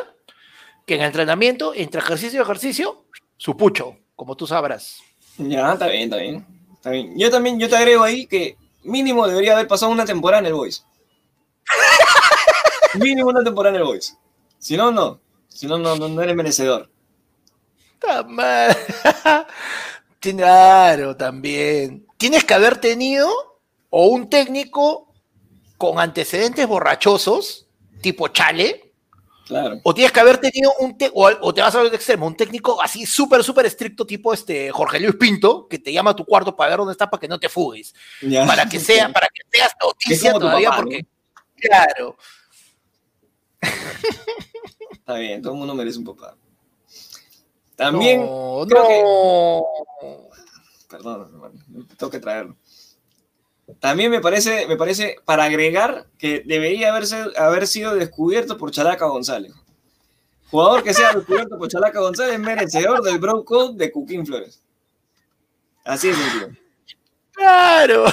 [0.85, 3.05] que en entrenamiento, entre ejercicio y ejercicio,
[3.37, 4.99] su pucho, como tú sabrás.
[5.37, 6.45] Ya, está bien, está bien.
[6.87, 7.17] Está bien.
[7.17, 10.53] Yo también, yo te agrego ahí que mínimo debería haber pasado una temporada en el
[10.53, 10.85] Boys.
[12.93, 14.17] mínimo una temporada en el Boys.
[14.57, 15.19] Si no, no.
[15.49, 16.89] Si no, no, no, eres merecedor.
[18.27, 18.77] Madre.
[20.19, 22.07] Claro, también.
[22.17, 23.29] Tienes que haber tenido
[23.89, 25.13] o un técnico
[25.77, 27.67] con antecedentes borrachosos,
[28.01, 28.86] tipo Chale,
[29.47, 29.79] Claro.
[29.83, 32.27] o tienes que haber tenido un te- o, o te vas a ver de extremo,
[32.27, 36.15] un técnico así súper, súper estricto, tipo este Jorge Luis Pinto, que te llama a
[36.15, 38.45] tu cuarto para ver dónde está para que no te fugues, Ya.
[38.45, 41.05] para que sea, para que seas noticia todavía, papá, porque,
[41.55, 42.17] claro,
[44.91, 46.35] Está bien, todo el mundo merece un papá.
[47.75, 50.27] También, no, creo que- no.
[50.89, 52.55] perdón, hermano, tengo que traerlo.
[53.79, 59.05] También me parece, me parece, para agregar, que debería haberse, haber sido descubierto por Chalaca
[59.05, 59.53] González.
[60.49, 64.61] Jugador que sea descubierto por Chalaca González, merecedor del Bro Code de Cuquín Flores.
[65.83, 66.49] Así de sencillo.
[67.33, 68.05] Claro.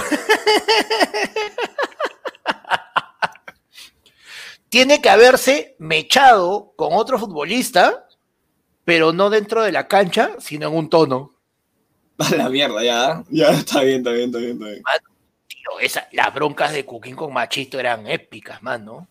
[4.69, 8.09] Tiene que haberse mechado con otro futbolista,
[8.85, 11.31] pero no dentro de la cancha, sino en un tono.
[12.19, 13.23] A la mierda, ya.
[13.31, 14.83] Ya, está bien, está bien, está bien, está bien.
[14.83, 15.14] Tío,
[15.81, 19.09] esa- las broncas de Cuquín con Machito eran épicas, mano.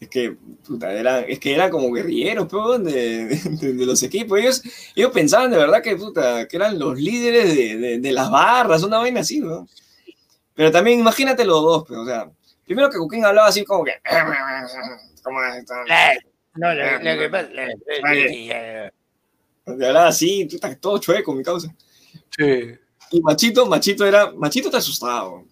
[0.00, 4.38] Es que, puta, era, es que era como guerrilleros, pero de, de- de los equipos.
[4.38, 4.62] Ellos,
[4.96, 8.82] ellos pensaban de verdad que, puta, que eran los líderes de, de- de las barras,
[8.82, 9.68] una vaina así, ¿no?
[10.54, 12.28] Pero también imagínate los dos, pero, o sea,
[12.64, 13.92] primero que Cuquín hablaba así como que...
[15.22, 15.74] ¿Cómo está?
[15.86, 16.14] La-
[16.54, 18.92] no, la que pasa- la- la-
[19.64, 21.72] Hablaba así, puta, todo chueco, mi causa.
[22.36, 22.74] Sí.
[23.12, 24.32] Y Machito, Machito era...
[24.32, 25.44] Machito está asustado.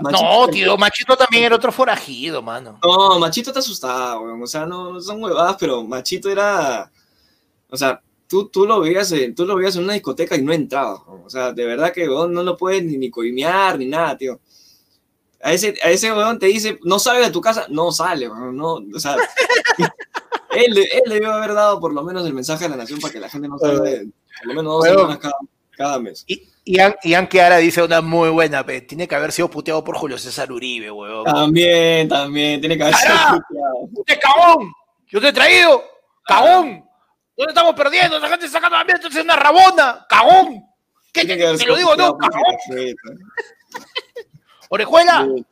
[0.00, 2.78] Machito- No, tío, Machito también era otro forajido, mano.
[2.82, 4.42] No, Machito está asustado, weón.
[4.42, 6.90] O sea, no, no son huevadas, pero Machito era.
[7.68, 10.52] O sea, tú, tú, lo veías en, tú lo veías en una discoteca y no
[10.52, 11.02] entraba.
[11.06, 11.22] weón.
[11.26, 14.40] O sea, de verdad que weón, no lo puedes ni, ni coimear ni nada, tío.
[15.40, 18.56] A ese, a ese weón te dice, no sale de tu casa, no sale, weón.
[18.56, 19.16] No, o sea,
[20.50, 23.20] él, él debió haber dado por lo menos el mensaje a la nación para que
[23.20, 24.08] la gente no salga de
[24.38, 25.34] por lo menos dos semanas cada,
[25.72, 26.24] cada mes.
[26.26, 28.82] Y Ian, Ian Chiara dice una muy buena, pe.
[28.82, 31.24] tiene que haber sido puteado por Julio César Uribe, weón.
[31.24, 33.88] También, también, tiene que haber sido puteado.
[33.94, 34.72] ¡Usted cagón!
[35.06, 35.82] ¡Yo te he traído!
[36.26, 36.84] ¡Cagón!
[37.34, 38.18] ¿Dónde estamos perdiendo?
[38.18, 40.06] Esa gente sacando la mierda, es una rabona.
[40.10, 40.62] ¡Cagón!
[41.10, 42.18] ¿Qué te, te lo digo, no?
[42.18, 42.56] ¡Cagón!
[44.68, 45.26] ¡Orejuela!
[45.26, 45.46] Sí.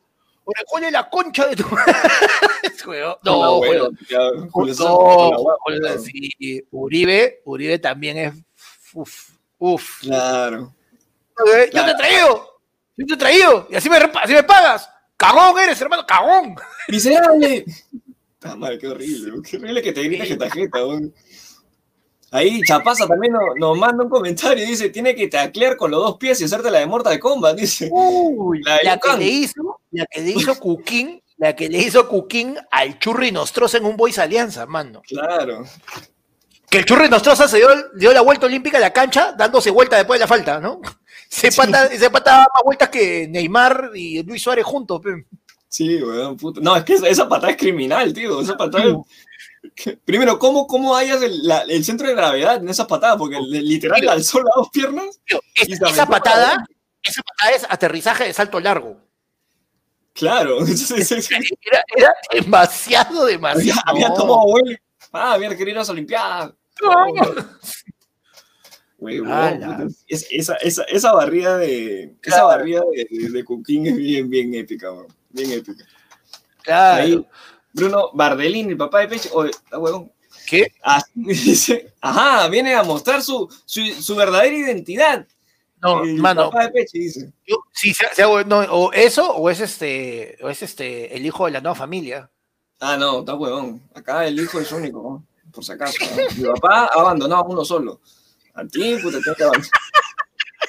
[0.45, 1.63] ¡Orejuela la concha de tu.
[2.87, 3.61] La no, No,
[5.67, 8.33] la sí, Uribe, Uribe también es.
[8.93, 9.99] Uf, uf.
[9.99, 10.76] Claro.
[11.45, 12.61] Yo te he traído.
[12.97, 13.67] Yo te he traído.
[13.69, 14.89] Y así me, así me pagas.
[15.17, 16.55] Cagón eres, hermano, cagón.
[16.87, 17.65] Miserable.
[18.43, 19.41] Ah, madre, qué horrible.
[19.43, 20.79] Qué horrible que te grites que tarjeta,
[22.29, 26.17] Ahí Chapaza también nos, manda un comentario y dice, tiene que taclear con los dos
[26.17, 27.87] pies y hacerte la de Mortal Kombat, dice.
[27.89, 32.57] Uy, la, que le hizo, la que le hizo Cuquín, la que le hizo Cuquín
[32.69, 35.01] al Churri Nostroza en un Boys Alianza, mano.
[35.07, 35.63] Claro.
[36.69, 39.95] Que el Churri Nostroza se dio, dio la vuelta olímpica a la cancha, dándose vuelta
[39.95, 40.81] después de la falta, ¿no?
[41.29, 45.01] Se pata, se pata más vueltas que Neymar y Luis Suárez juntos,
[45.69, 46.61] Sí, weón, puto.
[46.61, 48.41] No, es que esa, patada es criminal, tío.
[48.41, 48.85] Esa patada
[50.05, 53.17] Primero, ¿cómo, cómo hallas el, centro de gravedad en esa patada?
[53.17, 55.19] Porque literal le alzó las dos piernas.
[55.55, 56.65] esa, patada,
[57.03, 58.97] esa patada es aterrizaje de salto largo.
[60.13, 60.59] Claro.
[60.65, 63.81] era, era, demasiado, demasiado.
[63.85, 64.77] Había, tomado güey.
[65.11, 66.53] Ah, había querido ir a las Olimpiadas.
[70.07, 74.91] Esa, esa, esa, barrida de esa barrida de, de, Cooking es bien, bien épica,
[75.29, 75.85] bien épica.
[76.63, 77.03] Claro.
[77.03, 77.27] Ahí,
[77.73, 80.11] Bruno Bardellini, el papá de Peche, oye, está huevón.
[80.47, 80.71] ¿Qué?
[80.83, 85.27] Ah, dice, ajá, viene a mostrar su, su, su verdadera identidad.
[85.81, 86.49] No, el mano.
[86.49, 87.33] Papá de Peche dice.
[87.45, 87.93] Yo, sí,
[88.47, 92.31] no, o eso, o es este, o es este, el hijo de la nueva familia.
[92.79, 93.81] Ah, no, está huevón.
[93.93, 95.97] Acá el hijo es único, por si acaso.
[96.37, 98.01] Mi papá ha abandonado a uno solo.
[99.01, 99.71] Puta, tiene que abandonar.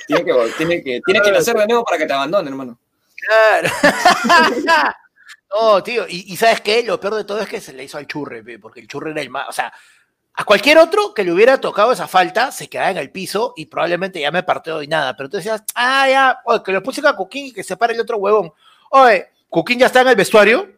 [0.07, 2.78] tiene que, tiene que, tiene que nacer de nuevo para que te abandone, hermano.
[3.16, 3.68] Claro.
[5.55, 6.82] no, tío, y, ¿sabes qué?
[6.82, 9.20] Lo peor de todo es que se le hizo al churre, porque el churre era
[9.20, 9.72] el más, o sea,
[10.34, 13.66] a cualquier otro que le hubiera tocado esa falta, se quedaba en el piso y
[13.66, 15.16] probablemente ya me partió y nada.
[15.16, 17.95] Pero tú decías, ah, ya, oye, que lo puse a Cuquín y que se pare
[17.95, 18.53] el otro huevón.
[18.91, 20.78] Oye, Cuquín ya está en el vestuario.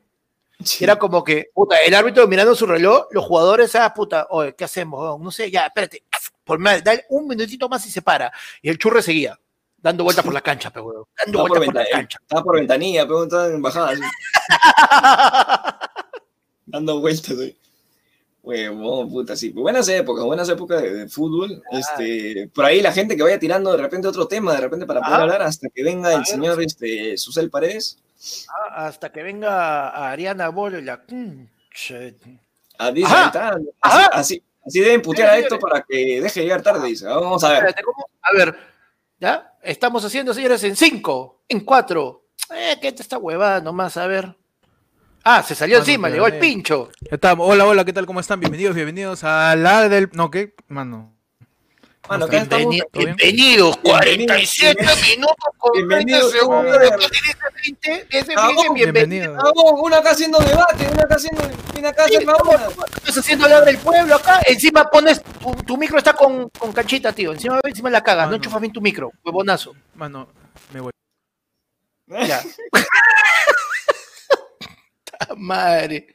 [0.81, 4.65] Era como que, puta, el árbitro mirando su reloj, los jugadores, ah, puta, oye, ¿qué
[4.65, 5.19] hacemos?
[5.21, 6.05] No sé, ya, espérate,
[6.45, 8.33] por dale un minutito más y se para.
[8.61, 9.39] Y el churre seguía
[9.79, 12.19] dando vueltas por la cancha, pero Dando vueltas por, la cancha.
[12.21, 13.95] Estaba por ventanilla, pero estaba en bajada.
[16.67, 17.57] dando vueltas, güey.
[18.43, 19.51] Huevón, puta, sí.
[19.51, 21.63] Buenas épocas, buenas épocas de, fútbol.
[21.71, 25.01] Este, por ahí la gente que vaya tirando de repente otro tema, de repente para
[25.01, 27.99] poder hablar, hasta que venga el señor este, Susel Paredes.
[28.49, 31.03] Ah, hasta que venga Ariana Bolo y la...
[32.79, 33.03] Así,
[34.13, 37.07] así, así, deben putear a esto para que deje llegar tarde, dice.
[37.07, 37.75] Vamos a ver.
[38.23, 38.57] A ver,
[39.21, 39.53] ¿Ya?
[39.63, 42.29] Estamos haciendo, señores, en cinco, en cuatro.
[42.55, 43.99] Eh, ¿qué te está huevada nomás?
[43.99, 44.35] A ver.
[45.23, 46.91] Ah, se salió encima, llegó el pincho.
[47.11, 47.47] Estamos.
[47.47, 48.07] Hola, hola, ¿qué tal?
[48.07, 48.41] ¿Cómo están?
[48.41, 50.09] Bienvenidos, bienvenidos a la del.
[50.13, 50.55] No, ¿qué?
[50.69, 51.15] Mano.
[52.09, 56.79] Mano, bienvenidos, 47 minutos con 20 segundos.
[56.81, 57.11] Después
[57.63, 58.09] 20,
[58.75, 59.37] bienvenido.
[59.81, 61.43] Una acá haciendo debate, una acá haciendo.
[61.79, 62.35] Una acá haciendo.
[62.97, 64.41] Estás haciendo hablar del pueblo acá.
[64.47, 65.23] Encima pones.
[65.67, 67.33] Tu, micro está con, con canchita, tío.
[67.33, 68.29] Encima, encima la cagas.
[68.29, 69.13] No enchufas bien tu micro.
[69.23, 69.75] Huevonazo.
[69.95, 70.29] Mano,
[70.73, 70.93] me voy.
[72.09, 72.43] Ya.
[75.37, 76.09] Madre.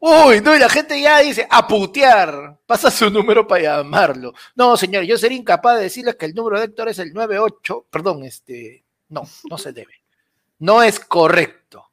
[0.00, 4.32] Uy, no, y la gente ya dice, a putear, pasa su número para llamarlo.
[4.54, 7.86] No, señor, yo sería incapaz de decirles que el número de Héctor es el 98,
[7.90, 9.94] perdón, este, no, no se debe.
[10.60, 11.84] No es correcto.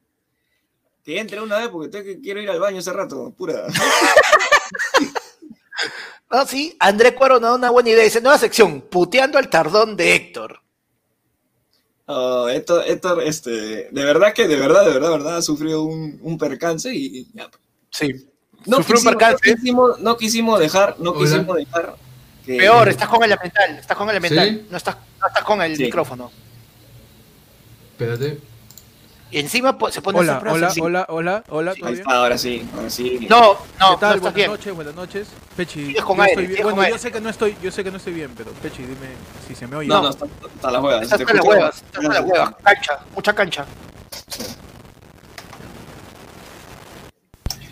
[1.04, 3.66] Que entre una vez porque quiero ir al baño hace rato, pura.
[6.30, 8.04] no, sí, André Cuaro no da una buena idea.
[8.04, 10.60] Dice, nueva sección, puteando al tardón de Héctor.
[12.08, 13.50] Oh, Héctor, Héctor, este,
[13.90, 17.26] de verdad que, de verdad, de verdad, de verdad, ha sufrido un, un percance y
[17.34, 17.50] ya.
[17.90, 18.28] Sí.
[18.64, 19.50] No quisimos, un percance.
[19.50, 21.96] No quisimos, no quisimos dejar, no quisimos dejar.
[22.44, 22.58] Que...
[22.58, 25.76] Peor, estás con el elemental, estás con el elemental, no, estás, no estás con el
[25.76, 26.30] micrófono.
[27.92, 28.38] Espérate.
[29.30, 33.26] Y encima se pone hola, hola, hola, hola, hola, Ahí está, ahora sí, ahora sí.
[33.28, 34.20] No, no, ¿Qué tal?
[34.20, 35.28] buenas noches, buenas noches.
[35.56, 36.62] Pechi, yo estoy bien.
[36.62, 39.08] Bueno, yo sé que no estoy, yo sé que no estoy bien, pero Pechi, dime
[39.46, 39.88] si se me oye.
[39.88, 41.02] No, no, está, está la hueva.
[41.02, 43.66] Está, está la hueva, está la hueva, cancha, mucha cancha.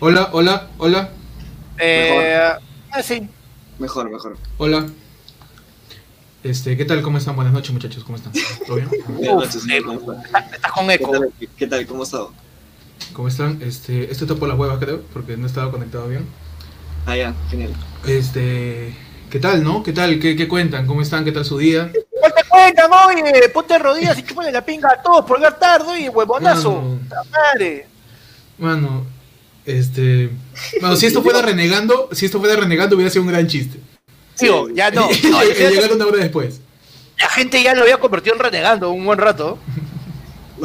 [0.01, 1.09] Hola, hola, hola.
[1.77, 2.51] Eh,
[2.91, 3.29] ah, sí.
[3.79, 4.37] Mejor, mejor.
[4.57, 4.87] Hola.
[6.45, 7.01] Este, ¿qué tal?
[7.01, 7.35] ¿Cómo están?
[7.35, 8.03] Buenas noches, muchachos.
[8.03, 8.31] ¿Cómo están?
[8.67, 8.87] ¿Todo bien?
[9.07, 9.65] Buenas noches.
[10.53, 11.11] estás con eco.
[11.57, 11.87] ¿Qué tal?
[11.87, 12.21] ¿Cómo estás?
[13.13, 13.59] ¿Cómo están?
[13.63, 16.27] Este, esto está por las huevas, creo, porque no estaba conectado bien.
[17.07, 17.73] Ah, ya, genial.
[18.05, 18.93] Este,
[19.31, 19.81] ¿qué tal, no?
[19.81, 20.19] ¿Qué tal?
[20.19, 20.85] ¿Qué, qué cuentan?
[20.85, 21.25] ¿Cómo están?
[21.25, 21.91] ¿Qué tal su día?
[21.91, 23.49] ¿Qué te cuentan, oye?
[23.49, 26.99] Ponte rodillas y chúpale la pinga a todos por llegar tarde, oye, huevonazo.
[27.31, 27.87] madre!
[28.59, 29.03] Mano,
[29.65, 30.29] este...
[30.79, 33.79] Bueno, si esto fuera renegando, si esto fuera renegando hubiera sido un gran chiste.
[34.37, 35.09] Tío, ya no.
[35.29, 36.61] no Llegaron una hora después.
[37.17, 39.57] La gente ya lo había convertido en renegando un buen rato.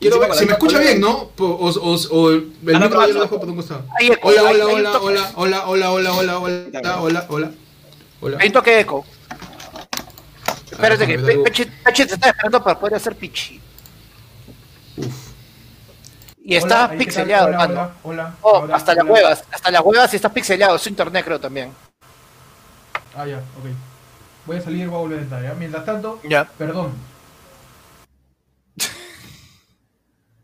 [0.00, 1.30] quiero ver, se me escucha bien, ¿no?
[1.38, 3.84] O, o, o el micro yo lo dejo por un costado.
[4.22, 6.38] Hola, hola, hola, hola, hola, hola, hola, hola, hola,
[7.00, 7.50] hola, hola,
[8.20, 8.38] hola.
[8.40, 9.04] Hay un toque de eco.
[10.70, 13.60] Espérate que Peche, Peche te está esperando para poder hacer pichi.
[14.96, 15.34] Uf.
[16.46, 20.28] Y está pixeleado, hola, Hola, hola, oh, hasta las huevas, hasta las huevas y está
[20.28, 21.72] pixeleado, su internet creo también.
[23.16, 23.66] Ah, ya, ok.
[24.46, 25.54] Voy a salir, voy a volver a entrar, ¿ya?
[25.54, 26.44] Mientras tanto, ya.
[26.58, 26.92] perdón.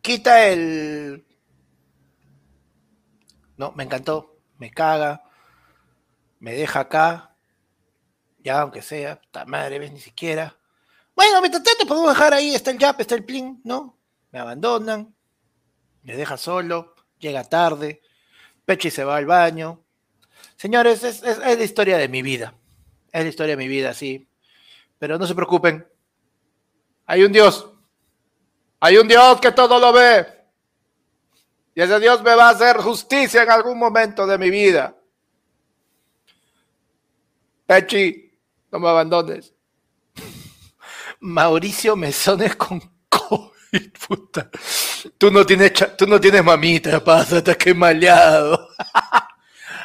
[0.01, 1.27] Quita el...
[3.57, 5.23] No, me encantó, me caga,
[6.39, 7.37] me deja acá,
[8.39, 10.57] ya aunque sea, puta madre, ves, ni siquiera.
[11.15, 13.99] Bueno, mientras tanto podemos dejar ahí, está el Jap, está el Plin, ¿no?
[14.33, 15.15] Me abandonan,
[16.03, 18.01] me deja solo, llega tarde,
[18.65, 19.85] Pechi se va al baño.
[20.57, 22.55] Señores, es, la historia de mi vida.
[23.13, 24.29] Es la historia de mi vida, sí.
[24.99, 25.87] Pero no se preocupen.
[27.07, 27.69] Hay un Dios.
[28.81, 30.27] Hay un Dios que todo lo ve.
[31.75, 34.97] Y ese Dios me va a hacer justicia en algún momento de mi vida.
[37.67, 38.39] Pechi,
[38.71, 39.55] no me abandones.
[41.21, 42.81] Mauricio Mesones con
[44.09, 44.51] Puta.
[45.17, 48.69] Tú no tienes, tú no tienes mamita, pásate que maleado.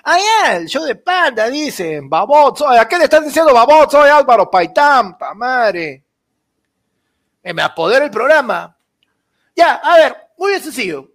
[0.06, 2.70] Ya, el show de panda, dicen, baboso.
[2.70, 3.91] ¿A qué le estás diciendo baboso?
[3.91, 6.03] Soy Álvaro Paitán, pa madre.
[7.43, 8.78] me apodera el programa.
[9.56, 11.10] Ya, a ver, muy bien sencillo.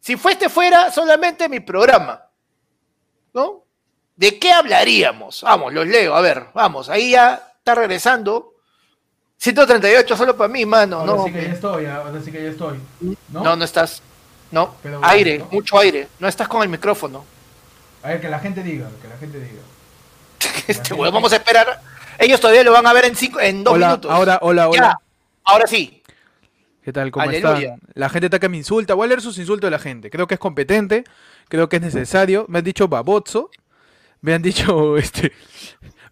[0.00, 2.22] Si fueste fuera solamente mi programa,
[3.32, 3.64] ¿no?
[4.16, 5.42] ¿De qué hablaríamos?
[5.42, 8.54] Vamos, los leo, a ver, vamos, ahí ya está regresando
[9.36, 11.00] 138 solo para mí, mano.
[11.00, 12.80] Ahora no, sí que ya estoy, ahora sí que ya estoy.
[13.28, 14.02] No, no, estás.
[14.50, 16.08] No, aire, mucho aire.
[16.18, 17.24] No estás con el micrófono.
[18.06, 19.62] A ver, que la gente diga, que la gente diga.
[20.68, 21.82] este vamos a esperar.
[22.20, 24.08] Ellos todavía lo van a ver en, cinco, en dos minutos.
[24.08, 25.00] Ahora, hola, hola.
[25.42, 26.04] ahora sí.
[26.84, 27.10] ¿Qué tal?
[27.10, 27.80] ¿Cómo están?
[27.94, 28.94] La gente está que me insulta.
[28.94, 30.08] Voy a leer sus insultos de la gente.
[30.08, 31.02] Creo que es competente,
[31.48, 32.46] creo que es necesario.
[32.48, 33.50] Me han dicho babozo.
[34.20, 35.32] Me han dicho este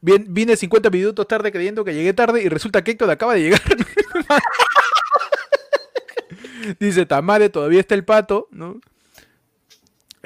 [0.02, 3.62] vine 50 minutos tarde creyendo que llegué tarde y resulta que Héctor acaba de llegar.
[6.80, 8.80] Dice, Tamare, todavía está el pato, ¿no?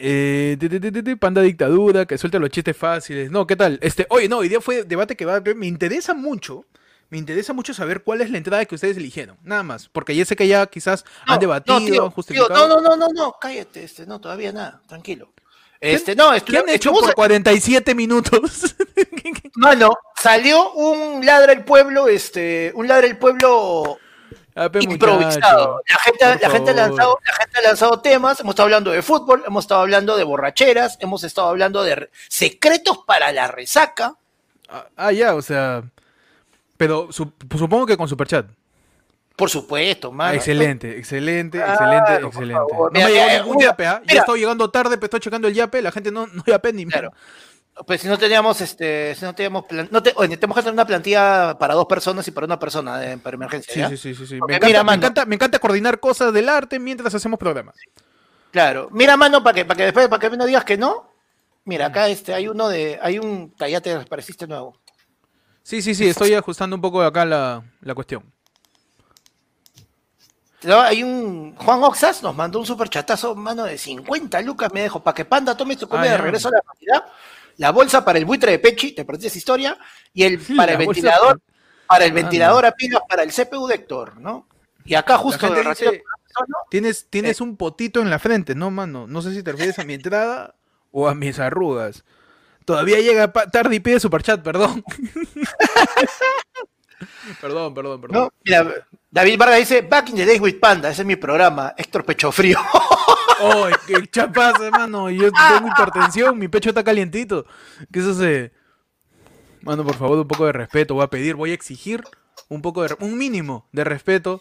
[0.00, 3.30] Eh, panda dictadura, que suelta los chistes fáciles.
[3.30, 3.78] No, ¿qué tal?
[3.82, 5.40] Este, oye, no, hoy día fue debate que va.
[5.40, 6.64] Me interesa mucho.
[7.10, 9.38] Me interesa mucho saber cuál es la entrada que ustedes eligieron.
[9.42, 9.88] Nada más.
[9.88, 12.68] Porque ya sé que ya quizás han debatido, han justificado.
[12.68, 15.32] no, no, no, no, no, cállate, este, no, todavía nada, tranquilo.
[15.80, 18.74] Este, no, ¿Qué han hecho por 47 minutos?
[19.54, 23.98] Mano, salió un ladra el pueblo, este, un ladra el pueblo
[24.80, 25.82] improvisado.
[25.88, 29.02] La gente, la, gente ha lanzado, la gente ha lanzado temas, hemos estado hablando de
[29.02, 34.14] fútbol, hemos estado hablando de borracheras, hemos estado hablando de secretos para la resaca.
[34.68, 35.82] Ah, ah ya, o sea,
[36.76, 38.46] pero supongo que con Superchat.
[39.36, 40.34] Por supuesto, man.
[40.34, 42.60] Excelente, excelente, excelente, excelente.
[42.74, 44.02] No me llegó ningún yape, ¿ah?
[44.04, 46.84] Ya estoy llegando tarde, pero estoy checando el yape, la gente no, no yape ni
[46.84, 47.12] Claro.
[47.86, 50.86] Pues si no teníamos, este, si no teníamos, no te, oye, tenemos que hacer una
[50.86, 53.88] plantilla para dos personas y para una persona de, para emergencia.
[53.88, 54.38] Sí, sí, sí, sí.
[54.46, 57.76] Me, encanta, me, encanta, me, encanta, coordinar cosas del arte mientras hacemos programas.
[58.50, 58.88] Claro.
[58.90, 61.12] Mira, mano, para que, para que después, para que no digas que no.
[61.64, 64.80] Mira, acá este, hay uno de, hay un, ya te pareciste nuevo.
[65.62, 68.24] Sí, sí, sí, estoy ajustando un poco acá la, la cuestión.
[70.66, 71.54] Hay un.
[71.56, 74.72] Juan Oxas nos mandó un super chatazo, mano, de 50 lucas.
[74.72, 77.12] Me dejo para que Panda tome su comida de regreso a la realidad.
[77.58, 79.78] La bolsa para el buitre de Pechi, te perdí esa historia.
[80.12, 81.40] Y el para el ventilador,
[81.86, 84.48] para el ventilador a pilas para el CPU de Héctor, ¿no?
[84.84, 86.02] Y acá justo de
[86.70, 87.42] Tienes, tienes eh.
[87.42, 89.06] un potito en la frente, ¿no, mano?
[89.06, 90.54] No sé si te refieres a mi entrada
[90.92, 92.04] o a mis arrugas.
[92.64, 94.84] Todavía llega tarde y pide superchat, perdón.
[97.40, 98.22] perdón, perdón, perdón.
[98.22, 101.74] No, mira, David Vargas dice, Back in the Days with Panda, ese es mi programa,
[101.76, 102.30] Héctor Pecho
[103.40, 105.10] ¡Ay, qué chapas, hermano!
[105.10, 107.46] Yo tengo hipertensión, mi pecho está calientito.
[107.92, 108.52] ¿Qué eso se...?
[109.62, 110.94] Mano, por favor, un poco de respeto.
[110.94, 112.02] Voy a pedir, voy a exigir
[112.48, 112.96] un poco de...
[113.00, 114.40] Un mínimo de respeto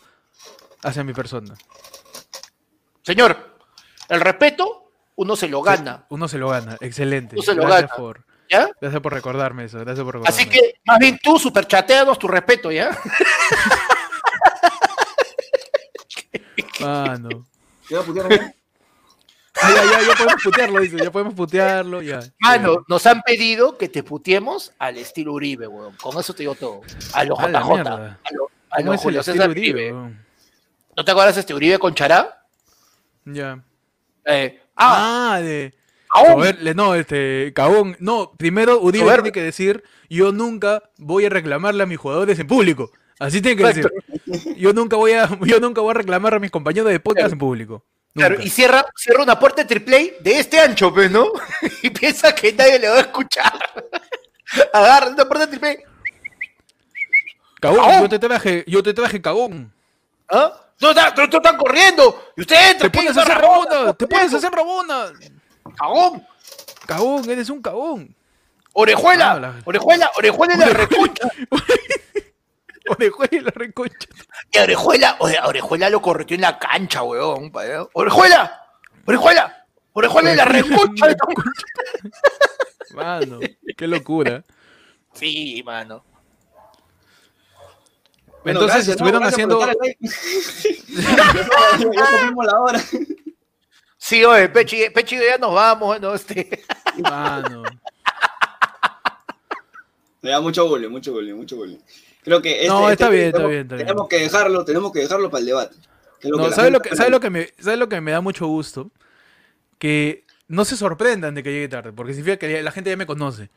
[0.84, 1.56] hacia mi persona.
[3.04, 3.58] Señor,
[4.10, 6.06] el respeto uno se lo gana.
[6.10, 7.36] uno se lo gana, excelente.
[7.36, 7.88] Uno se lo gana.
[7.88, 8.70] Por, ¿Ya?
[8.80, 10.42] Gracias por recordarme eso, gracias por recordarme.
[10.42, 12.98] Así que, más bien tú, superchateados, tu respeto, ¿ya?
[16.80, 17.48] Mano.
[17.90, 18.52] ¿Ya Ah,
[19.62, 22.20] ya, ya, ya podemos putearlo, dice, ya podemos putearlo, ya.
[22.40, 25.96] Mano, nos han pedido que te puteemos al estilo Uribe, weón.
[26.02, 26.82] Con eso te digo todo.
[27.14, 27.88] A los JJ.
[27.88, 28.20] A,
[28.72, 29.92] a los Julio César Uribe.
[29.92, 32.44] ¿No te acuerdas de este Uribe con Chará?
[33.26, 33.64] Ya.
[34.26, 35.74] Eh, ah, ah, de.
[36.38, 37.96] Ver, no, este, cabón.
[38.00, 42.48] No, primero Uribe tiene que decir: Yo nunca voy a reclamarle a mis jugadores en
[42.48, 42.92] público.
[43.20, 43.90] Así tiene que decir.
[44.58, 47.40] Yo nunca voy a, yo nunca voy a reclamar a mis compañeros de podcast en
[47.40, 47.84] público.
[48.18, 51.28] Claro, y cierra, cierra una puerta de triple de este ancho, pues, ¿no?
[51.84, 53.54] y piensa que nadie le va a escuchar.
[54.74, 55.86] Agarra una puerta de triple
[57.60, 58.02] Cagón, ¡Cagón!
[58.04, 59.74] yo te traje, yo te traje cagón.
[60.30, 60.52] ¿Ah?
[60.78, 62.32] ¡Tú estás, tú- tú estás corriendo!
[62.38, 62.90] ¡Y usted entra!
[62.90, 64.38] Te está hacer Rabona, rabona, te corriendo.
[64.38, 65.14] hacer rabona.
[65.78, 66.28] ¡Cagón!
[66.86, 68.16] Cagón, eres un cagón.
[68.74, 69.32] ¡Orejuela!
[69.32, 70.12] Ah, la- ¡Orejuela!
[70.18, 71.28] ¡Orejuela en la reconcha!
[72.90, 74.08] Orejuela, reconcha.
[74.52, 77.52] Y Orejuela, Orejuela lo correteó en la cancha, weón.
[77.52, 77.86] pa- ¿eh?
[77.94, 78.62] ¡Orejuela!
[79.06, 79.66] ¡Orejuela!
[79.94, 81.08] ¡Orejuela en la reconcha!
[81.08, 83.40] de tu- Mano,
[83.76, 84.44] qué locura.
[85.14, 86.04] Sí, mano.
[88.44, 89.60] Bueno, Entonces gracias, estuvieron no, haciendo.
[92.46, 92.80] la hora.
[93.98, 96.14] Sí, oye, Pechi, Pechi, ya nos vamos, ¿no?
[96.14, 96.64] Este...
[97.02, 97.64] Mano.
[100.22, 101.80] Me da mucho bullying, mucho bullying, mucho bullying.
[102.28, 103.88] Creo que este, No, este está bien, está tenemos- bien, está bien.
[103.88, 105.76] Tenemos que dejarlo, tenemos que dejarlo para el debate.
[106.20, 108.12] que No, que ¿sabes lo que, está ¿sabes lo que me, ¿sabes lo que me
[108.12, 108.92] da mucho gusto?
[109.78, 113.06] Que no se sorprendan de que llegue tarde, porque significa que la gente ya me
[113.06, 113.50] conoce.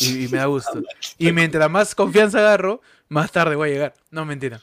[0.00, 0.82] Y, y me da gusto.
[1.16, 3.94] Y mientras más confianza agarro, más tarde voy a llegar.
[4.10, 4.60] No, mentira.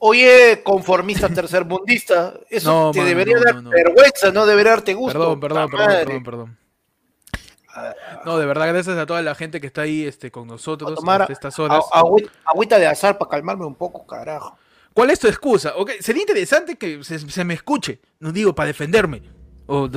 [0.00, 3.70] Oye, conformista tercermundista, eso No, te mano, debería no, dar no, no.
[3.70, 5.18] vergüenza, no debería darte gusto.
[5.18, 6.58] Perdón, perdón, perdón, perdón, perdón.
[8.24, 10.94] No, de verdad, gracias a toda la gente que está ahí este, con a nosotros
[10.94, 11.84] tomar hasta estas horas.
[11.92, 14.56] a- agüita, agüita de azar para calmarme un poco, carajo.
[14.94, 15.74] ¿Cuál es tu excusa?
[15.76, 19.22] Ok, sería interesante que se, se me escuche, no digo para defenderme.
[19.66, 19.88] O,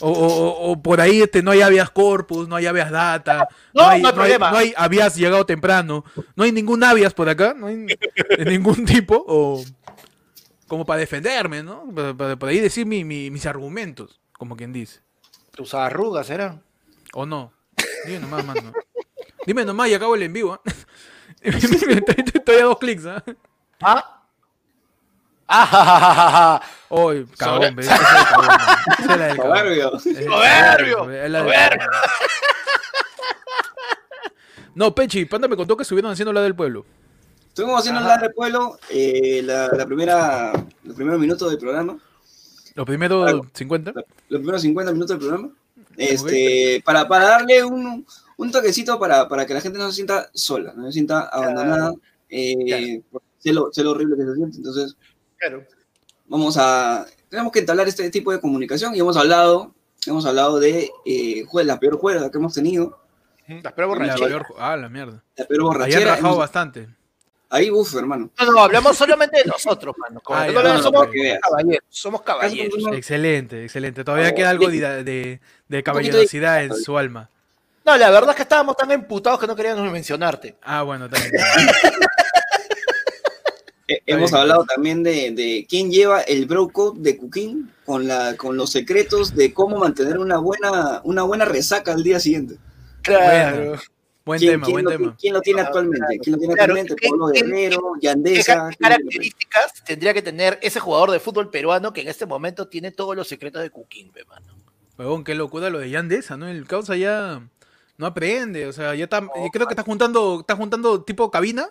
[0.00, 3.88] o, o- o por ahí este, no hay habeas corpus, no hay habeas data, No,
[3.88, 4.50] hay, no hay problema.
[4.50, 6.04] no hay habías llegado temprano,
[6.36, 9.64] no hay ningún habeas por acá, no hay de ningún tipo, o
[10.68, 11.84] como para defenderme, ¿no?
[11.94, 15.00] Para, para- por ahí decir mi- mi- mis argumentos, como quien dice.
[15.52, 16.62] Tus arrugas eran.
[17.18, 17.50] ¿O no?
[18.04, 18.74] Dime nomás, mano.
[19.46, 20.52] Dime nomás y acabo el en vivo.
[20.52, 20.60] ¿ah?
[21.40, 23.24] estoy, a dos clics, ¿ah?
[23.80, 24.22] ¿Ah?
[25.48, 25.66] ¡Ah!
[25.66, 26.62] ja, ja, ja!
[26.90, 27.38] Oy, es
[29.08, 29.36] del.
[30.26, 31.06] Soberbio.
[31.06, 31.36] Del.
[34.74, 36.84] No, Pechi, Panda me contó que estuvieron haciendo la del pueblo.
[37.48, 38.08] Estuvimos haciendo Ajá.
[38.10, 40.52] la de pueblo, eh, la, la primera,
[40.84, 41.96] los primeros minutos del programa,
[42.74, 43.46] Los primeros Algo.
[43.54, 43.92] 50.
[43.94, 45.54] los primeros 50 minutos del programa,
[45.98, 50.30] este, para, para darle un, un toquecito para, para que la gente no se sienta
[50.34, 51.92] sola, no se sienta abandonada,
[52.28, 53.02] eh,
[53.38, 54.96] sé, lo, sé lo horrible que se siente, entonces
[55.38, 55.64] Claro.
[56.26, 59.74] vamos a, tenemos que entablar este tipo de comunicación y hemos hablado,
[60.06, 62.98] hemos hablado de eh, la peor juega que hemos tenido,
[63.62, 64.26] La borrachera.
[64.28, 65.22] peor- ah, la mierda.
[65.36, 66.88] la peor Ahí han borrachera, rajado hemos- bastante.
[67.56, 68.30] Ahí, uff, hermano.
[68.38, 70.20] No, no, hablamos solamente de nosotros, mano.
[70.20, 71.06] Como Ah, no, no, somos
[71.40, 71.84] caballeros.
[71.88, 72.74] Somos caballeros.
[72.92, 74.04] Excelente, excelente.
[74.04, 77.30] Todavía Oh, queda algo de, de, de poquito de- caballerosidad en su alma.
[77.84, 80.56] No, la verdad es que estábamos tan emputados que no queríamos mencionarte.
[80.62, 81.32] Ah, bueno, también.
[83.88, 84.40] Eh, hemos bien.
[84.42, 88.70] hablado también de, de quién lleva el bro code de Cooking con, la, con los
[88.72, 92.56] secretos de cómo mantener una buena, una buena resaca al día siguiente.
[93.02, 93.78] Claro.
[94.26, 95.16] Buen ¿Quién, tema, quién buen lo, tema.
[95.20, 96.18] quién lo tiene actualmente?
[96.20, 96.96] ¿Quién lo tiene Claro, actualmente?
[97.00, 98.68] ¿qué- Pablo qué- Guerrero, ¿Qué, Yandesa.
[98.70, 102.90] qué características tendría que tener ese jugador de fútbol peruano que en este momento tiene
[102.90, 104.46] todos los secretos de Cooking, mano?
[104.98, 106.48] Huevón, qué locura lo de Yandesa, ¿no?
[106.48, 107.40] El causa ya
[107.98, 111.70] no aprende, o sea, ya está, yo creo que está juntando, está juntando tipo cabina,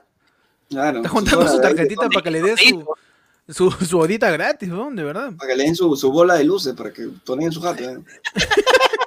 [0.70, 2.86] Claro, está juntando su tarjetita para que le dé su,
[3.50, 4.90] su, su horita gratis, ¿no?
[4.92, 5.34] De verdad.
[5.38, 7.84] Para que le den su, su bola de luces, para que toneen su jato.
[7.84, 7.98] ¿eh?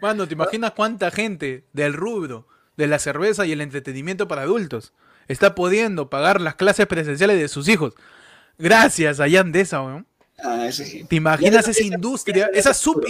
[0.00, 4.92] Mano, ¿te imaginas cuánta gente del rubro de la cerveza y el entretenimiento para adultos
[5.28, 7.94] está pudiendo pagar las clases presenciales de sus hijos?
[8.58, 10.06] Gracias a Yandesa, weón.
[10.42, 11.04] Ah, sí.
[11.04, 13.04] ¿Te imaginas esa industria, esa, sub,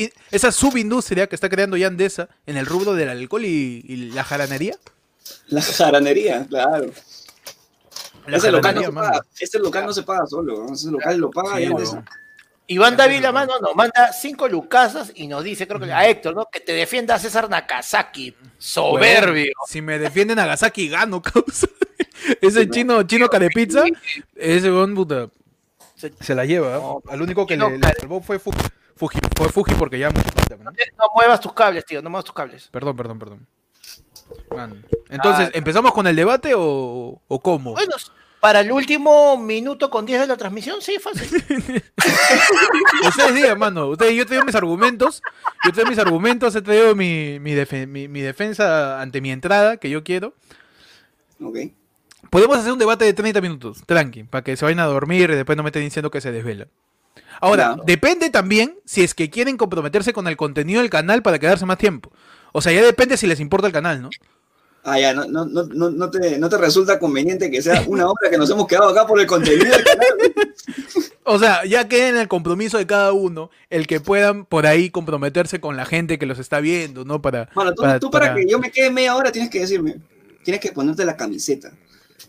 [0.51, 4.75] subindustria que está creando Yandesa en el rubro del alcohol y, y la jaranería?
[5.49, 6.91] La jaranería, claro.
[8.27, 11.31] La ese, local no se paga, ese local no se paga solo, ese local lo
[11.31, 11.93] paga Sí, Yandesa.
[11.93, 12.05] weón.
[12.75, 13.33] Iván Dávila, empezó.
[13.33, 16.47] mano, nos manda cinco lucasas y nos dice, creo que a Héctor, ¿no?
[16.51, 18.35] Que te defienda César Nakazaki.
[18.59, 19.53] Soberbio.
[19.67, 21.67] Si me defienden Nagasaki, gano, causa.
[22.41, 23.85] Ese chino, chino carepizza,
[24.37, 25.29] ese weón, puta,
[25.97, 26.69] Se- se la lleva.
[26.77, 26.81] ¿eh?
[26.81, 28.59] No, Al único que le, salvó fue Fuji.
[28.97, 30.71] Fuji, fue Fuji porque ya mucho falta, ¿no?
[30.71, 32.69] No muevas tus cables, tío, no muevas tus cables.
[32.71, 33.47] Perdón, perdón, perdón.
[34.55, 34.85] Man.
[35.09, 35.53] Entonces, Ah.
[35.55, 37.73] ¿empezamos con el debate o, o cómo?
[37.73, 37.95] Bueno,
[38.41, 41.43] para el último minuto con 10 de la transmisión, sí, fácil.
[43.07, 43.89] Ustedes digan, mano.
[43.89, 45.23] Ustedes, yo traigo mis argumentos.
[45.65, 46.55] Yo traigo mis argumentos.
[46.55, 50.35] He traído mi, mi, defe- mi- mi defensa ante mi entrada, que yo quiero.
[51.43, 51.57] Ok.
[52.31, 55.35] Podemos hacer un debate de 30 minutos, tranqui, para que se vayan a dormir y
[55.35, 56.69] después no me estén diciendo que se desvela.
[57.41, 61.65] Ahora, depende también si es que quieren comprometerse con el contenido del canal para quedarse
[61.67, 62.13] más tiempo.
[62.53, 64.11] O sea, ya depende si les importa el canal, ¿no?
[64.83, 68.07] Ah, ya, no, no, no, no, no te, no te resulta conveniente que sea una
[68.09, 70.55] hora que nos hemos quedado acá por el contenido del canal.
[71.25, 74.89] O sea, ya queda en el compromiso de cada uno el que puedan por ahí
[74.91, 77.21] comprometerse con la gente que los está viendo, ¿no?
[77.21, 79.61] Para, Bueno, tú, para- tú para, para- que yo me quede media hora tienes que
[79.61, 79.97] decirme.
[80.45, 81.71] tienes que ponerte la camiseta.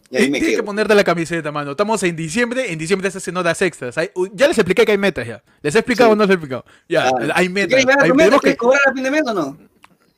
[0.09, 1.71] Y ahí me Tienes que ponerte la camiseta, mano.
[1.71, 3.97] Estamos en diciembre, en diciembre se hacen horas extras.
[3.97, 5.41] Hay- ya les expliqué que hay metas ya.
[5.61, 6.13] ¿Les he explicado Sí.
[6.13, 6.65] o no les he explicado?
[6.89, 7.67] Ya, Ah, hay ¿tú metas.
[7.69, 8.25] ¿Quieres ver a Hay- tu meta?
[8.25, 9.57] tenemos ¿Quieres que, cobrar a fin de mes o no?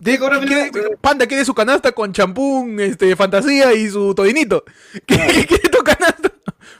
[0.03, 0.97] Quiere-?
[1.01, 4.63] Panda quiere su canasta con champú, este, fantasía y su todinito.
[5.05, 6.31] ¿Qué quiere tu canasta?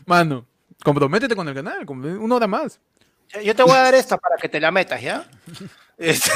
[0.05, 0.45] Mano,
[0.83, 2.79] comprométete con el canal, una hora más.
[3.43, 5.27] Yo te voy a dar esta para que te la metas, ¿ya?
[5.97, 6.31] Este,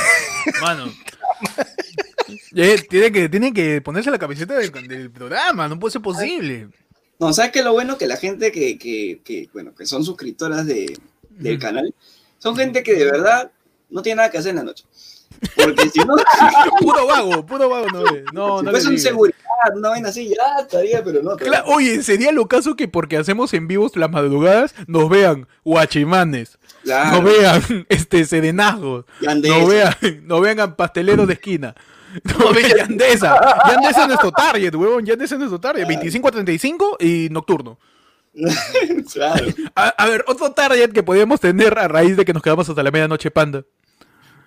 [0.62, 0.92] Mano.
[2.54, 6.68] Eh, tiene, que, tiene que ponerse la camiseta del, del programa, no puede ser posible.
[7.20, 7.98] No, ¿sabes qué lo bueno?
[7.98, 10.98] Que la gente que, que, que, bueno, que son suscriptoras de,
[11.30, 11.94] del canal,
[12.38, 13.52] son gente que de verdad
[13.90, 14.84] no tiene nada que hacer en la noche.
[15.56, 16.16] Porque si no,
[16.80, 18.04] Puro vago, puro vago no.
[18.34, 19.38] No, si no fuese un seguridad,
[19.76, 21.36] una vaina así, ya estaría, pero no.
[21.66, 27.22] Oye, sería lo caso que porque hacemos en vivos las madrugadas nos vean guachimanes, Claro,
[27.22, 31.76] nos vean este serenazgos, nos vean, nos vean a pasteleros de esquina.
[32.24, 33.40] No, Yandesa.
[33.68, 35.06] Yandesa es nuestro target, huevón.
[35.06, 35.86] Yandesa es nuestro target.
[35.86, 37.78] 25 a 35 y nocturno.
[39.12, 39.46] claro.
[39.76, 42.82] A, a ver, otro target que podríamos tener a raíz de que nos quedamos hasta
[42.82, 43.66] la medianoche, panda.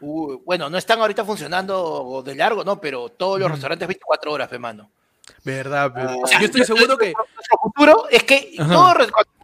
[0.01, 2.81] Uh, bueno, no están ahorita funcionando de largo, ¿no?
[2.81, 4.91] Pero todos los restaurantes 24 horas, hermano.
[5.45, 5.93] ¿Verdad?
[5.95, 6.01] pe?
[6.03, 6.17] Ah.
[6.23, 7.13] O sea, yo estoy seguro que.
[7.13, 8.73] Nuestro futuro es que Ajá.
[8.73, 8.95] todo,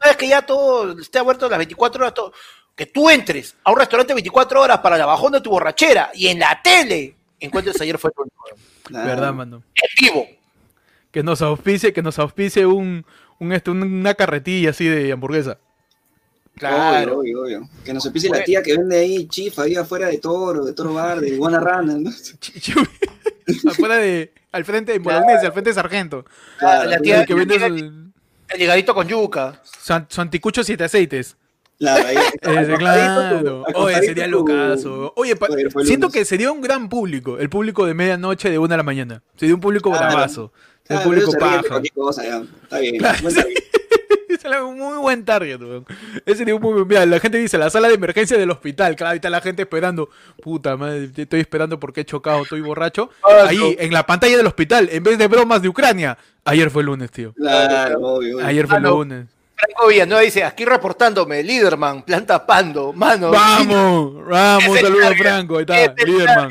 [0.03, 2.33] sabes que ya todo esté abierto las 24 horas, todo-
[2.75, 6.27] que tú entres a un restaurante 24 horas para la bajón de tu borrachera y
[6.29, 8.11] en la tele encuentres ayer fue
[8.83, 9.07] Claro.
[9.07, 9.63] ¿Verdad, mano?
[9.75, 10.27] en vivo.
[11.11, 13.07] Que nos auspicie, que nos auspicie un,
[13.39, 15.59] un, este, una carretilla así de hamburguesa.
[16.59, 17.19] Claro.
[17.19, 17.69] Obvio, obvio, obvio.
[17.85, 20.73] Que no se pise la tía que vende ahí chifa ahí afuera de Toro, de
[20.73, 21.97] Toro Bar, de Iguana Rana.
[21.99, 22.11] ¿no?
[23.71, 24.33] Afuera de.
[24.53, 26.25] Al frente de Bolognese, al frente de Sargento.
[26.59, 28.13] Claro, la tía- El que vende su, El
[28.59, 29.61] ligadito con yuca.
[30.09, 31.37] su anticucho siete aceites.
[31.79, 32.17] claro, ahí-
[32.79, 33.65] claro.
[33.75, 35.13] Oye, sería tu- locazo.
[35.17, 37.39] Oye, pa- Oye, fue el siento que sería un gran público.
[37.39, 39.23] El público de medianoche de una de la mañana.
[39.37, 40.07] Sería un público Claro.
[40.07, 40.53] bravazo.
[40.89, 41.83] Un Ah, público paja.
[41.95, 42.23] cosa.
[42.25, 42.97] Está bien.
[42.97, 43.55] Claro, target.
[44.49, 45.85] Un muy buen target, weón.
[46.25, 48.95] Ese un muy buen- Mira, la gente dice, la sala de emergencia del hospital.
[48.97, 50.09] Claro, ahí está la gente esperando.
[50.43, 53.11] Puta madre, estoy esperando porque he chocado, estoy borracho.
[53.25, 56.17] Ah, Ahí, en la pantalla del hospital, en vez de bromas de Ucrania.
[56.45, 57.33] Ayer fue el lunes, tío.
[57.35, 58.39] Claro, obvio.
[58.45, 58.97] Ayer fue el Ah, no.
[58.99, 59.27] lunes.
[59.57, 63.31] Franco Villanueva dice, aquí reportándome, Liderman, planta pando, mano.
[63.31, 66.51] Vamos, vamos, el saludo a Franco, ahí está, Liderman.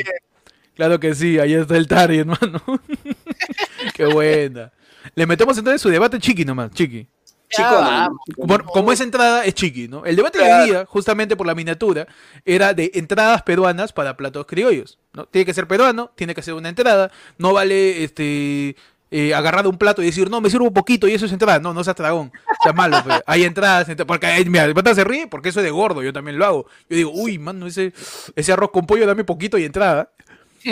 [0.76, 2.62] Claro que sí, ahí está el target, hermano.
[3.94, 4.72] Qué buena.
[5.14, 7.08] Le metemos entonces su debate chiqui nomás, chiqui.
[7.56, 8.72] Chico, vamos.
[8.72, 10.06] como esa entrada es chiqui, ¿no?
[10.06, 10.64] El debate de Claro.
[10.64, 12.08] hoy día, justamente por la miniatura,
[12.46, 15.26] era de entradas peruanas para platos criollos, ¿no?
[15.26, 18.76] Tiene que ser peruano, tiene que ser una entrada, no vale este
[19.12, 21.60] eh, agarrar un plato y decir, no, me sirvo un poquito y eso es entrada.
[21.60, 22.34] No, no seas dragón,
[22.64, 23.14] sea malo, pe.
[23.26, 26.02] hay entradas, entra- porque hay- mira, el pata se ríe porque eso es de gordo,
[26.04, 26.66] yo también lo hago.
[26.90, 27.94] Yo digo, uy, mano, ese,
[28.36, 30.10] ese arroz con pollo dame poquito y entrada.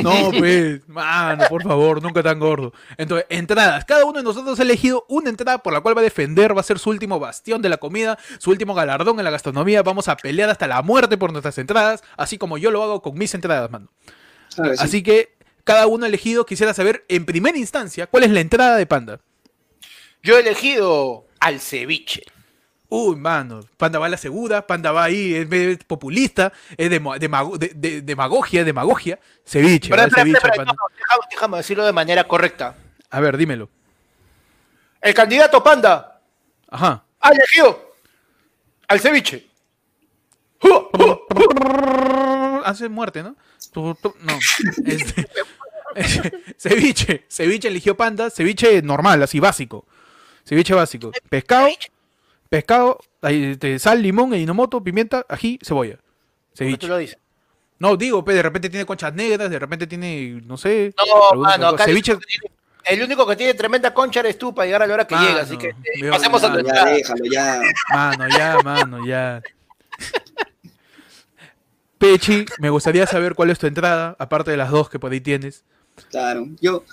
[0.01, 2.73] No, pues, mano, por favor, nunca tan gordo.
[2.97, 3.85] Entonces, entradas.
[3.85, 6.61] Cada uno de nosotros ha elegido una entrada por la cual va a defender, va
[6.61, 9.83] a ser su último bastión de la comida, su último galardón en la gastronomía.
[9.83, 13.17] Vamos a pelear hasta la muerte por nuestras entradas, así como yo lo hago con
[13.17, 13.91] mis entradas, mano.
[14.49, 14.61] Sí.
[14.79, 18.77] Así que cada uno ha elegido, quisiera saber en primera instancia, cuál es la entrada
[18.77, 19.19] de Panda.
[20.23, 22.23] Yo he elegido al ceviche.
[22.95, 28.01] Uy, mano, Panda va a la segura, Panda va ahí, es, populista, es de- de-
[28.03, 29.17] demagogia, demagogia.
[29.43, 30.73] Ceviche, Pero, espera, ceviche, espera, Panda.
[30.73, 32.75] no, déjame, déjame decirlo de manera correcta.
[33.09, 33.67] A ver, dímelo.
[35.01, 36.21] El candidato Panda
[36.69, 37.03] Ajá.
[37.19, 37.95] ha elegido
[38.87, 39.47] al ceviche.
[42.63, 43.35] Hace muerte, ¿no?
[43.75, 44.39] No.
[44.85, 45.27] Este,
[46.57, 47.25] ceviche.
[47.27, 48.29] Ceviche eligió panda.
[48.29, 49.85] Ceviche normal, así básico.
[50.45, 51.11] Ceviche básico.
[51.29, 51.67] Pescado.
[52.53, 52.99] Pescado.
[53.23, 55.95] ahí, sal, limón, inomoto, pimienta, ají, cebolla.
[55.95, 56.01] Tú
[56.57, 56.85] Ceviche.
[56.87, 57.17] lo dices.
[57.79, 60.93] No, digo, pe, de repente tiene conchas negras, de repente tiene, no sé.
[61.33, 62.11] No, mano, acá ceviche.
[62.11, 64.93] único, que tiene, el único que tiene tremenda concha eres tú para llegar a la
[64.93, 65.41] hora que Mano, llega.
[65.41, 66.91] Así que eh, veo- pasemos a tu mano, Ya, entrada.
[66.91, 67.61] déjalo, ya.
[67.91, 69.41] Mano, ya, mano, ya.
[71.97, 75.21] Pechi, me gustaría saber cuál es tu entrada, aparte de las dos que por ahí
[75.21, 75.63] tienes.
[76.11, 76.45] Claro.
[76.61, 76.83] Yo,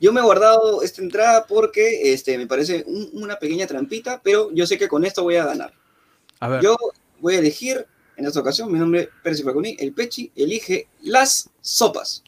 [0.00, 4.50] yo me he guardado esta entrada porque este, me parece un- una pequeña trampita, pero
[4.52, 5.72] yo sé que con esto voy a ganar.
[6.40, 6.62] A ver.
[6.62, 6.76] Yo
[7.20, 7.86] voy a elegir,
[8.16, 12.22] en esta ocasión, mi nombre es Percy Facuní, el Pechi elige las sopas.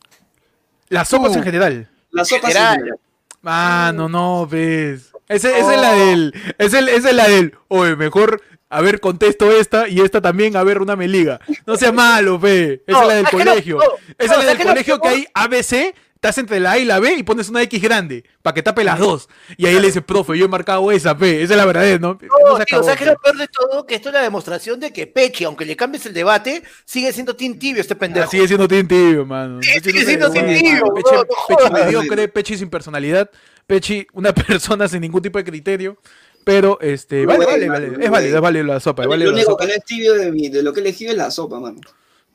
[0.89, 1.39] Las sopas Uh.
[1.39, 1.91] en general.
[2.11, 2.99] Las sopas en General.
[3.41, 5.11] Mano, no, ves.
[5.29, 6.35] Ese, esa es la del.
[6.59, 7.55] Esa es, esa es la del.
[7.69, 8.43] Oye, mejor.
[8.69, 11.41] A ver, contesto esta y esta también, a ver, una me liga.
[11.67, 12.83] No sea malo, pe.
[12.87, 13.77] Esa No, es la del no, colegio.
[13.79, 13.85] no,
[14.19, 17.01] Esa no, es la del colegio que hay ABC, estás entre la A y la
[17.01, 19.29] B y pones una X grande para que tape las dos.
[19.57, 21.43] Y ahí le dices, profe, yo he marcado esa, P.
[21.43, 22.17] Esa es la verdadera, ¿no?
[22.23, 23.11] No, No se tío, acabó, ¿sabes qué pe.
[23.11, 23.87] es lo peor de todo?
[23.87, 27.35] Que esto es la demostración de que Pechi, aunque le cambies el debate, sigue siendo
[27.35, 28.27] Team Tibio este pendejo.
[28.27, 29.61] Ah, sigue siendo Team Tibio, mano.
[29.63, 31.25] Sí, sigue siendo bueno, Tibio, Pechi, no,
[31.57, 33.29] Pechi mediocre, Pechi sin personalidad,
[33.67, 35.99] Pechi una persona sin ningún tipo de criterio.
[36.45, 37.87] Pero, este, vale, vale, vale.
[38.01, 39.05] Es válido, es válido la sopa.
[39.05, 41.59] Lo único que no es tibio de, de lo que he elegido es la sopa,
[41.59, 41.81] mano.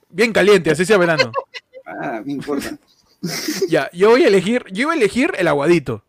[0.09, 1.31] Bien caliente, así sea verano.
[1.85, 2.77] Ah, me importa.
[3.69, 6.03] Ya, yo voy a elegir, yo iba a elegir el aguadito.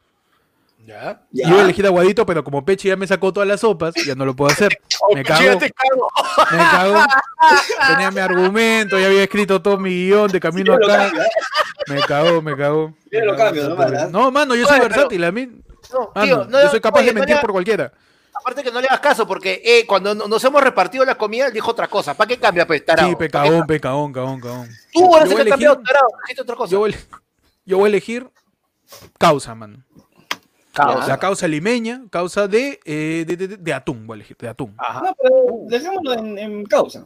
[0.86, 1.20] ¿Ya?
[1.32, 4.14] Yo iba a elegir aguadito, pero como Pechi ya me sacó todas las sopas, ya
[4.14, 4.78] no lo puedo hacer.
[5.14, 6.08] Me Pechi, ya cago, cago.
[6.50, 7.06] me cago.
[7.88, 11.08] Tenía mi argumento, ya había escrito todo mi guion de camino acá.
[11.08, 11.12] ¿eh?
[11.88, 12.94] Me cagó, me cagó.
[13.10, 13.76] Yo lo cambio,
[14.10, 15.46] no mano, yo soy versátil, a mí.
[15.92, 17.92] No, mano, tío, no, yo soy capaz oye, de no mentir por cualquiera.
[18.48, 21.48] Aparte que no le hagas caso, porque eh, cuando no- nos hemos repartido la comida,
[21.48, 22.14] él dijo otra cosa.
[22.14, 23.06] ¿Para qué cambia, pues, tarado?
[23.10, 24.68] Sí, ¿Pa' qué pecagón, pecagón, cagón, cagón.
[24.90, 26.06] Tú ahora se te cambiado, tarado.
[26.22, 26.70] Dijiste otra cosa.
[26.72, 26.96] Yo voy,
[27.66, 28.26] yo voy a elegir
[29.18, 29.84] causa, mano.
[30.72, 31.06] Causa.
[31.08, 34.48] La causa limeña, causa de, eh, de, de- de- de atún, voy a elegir, de
[34.48, 34.74] atún.
[34.78, 35.02] Ajá.
[35.02, 35.34] No, pero
[35.66, 37.04] dejémoslo en, en causa.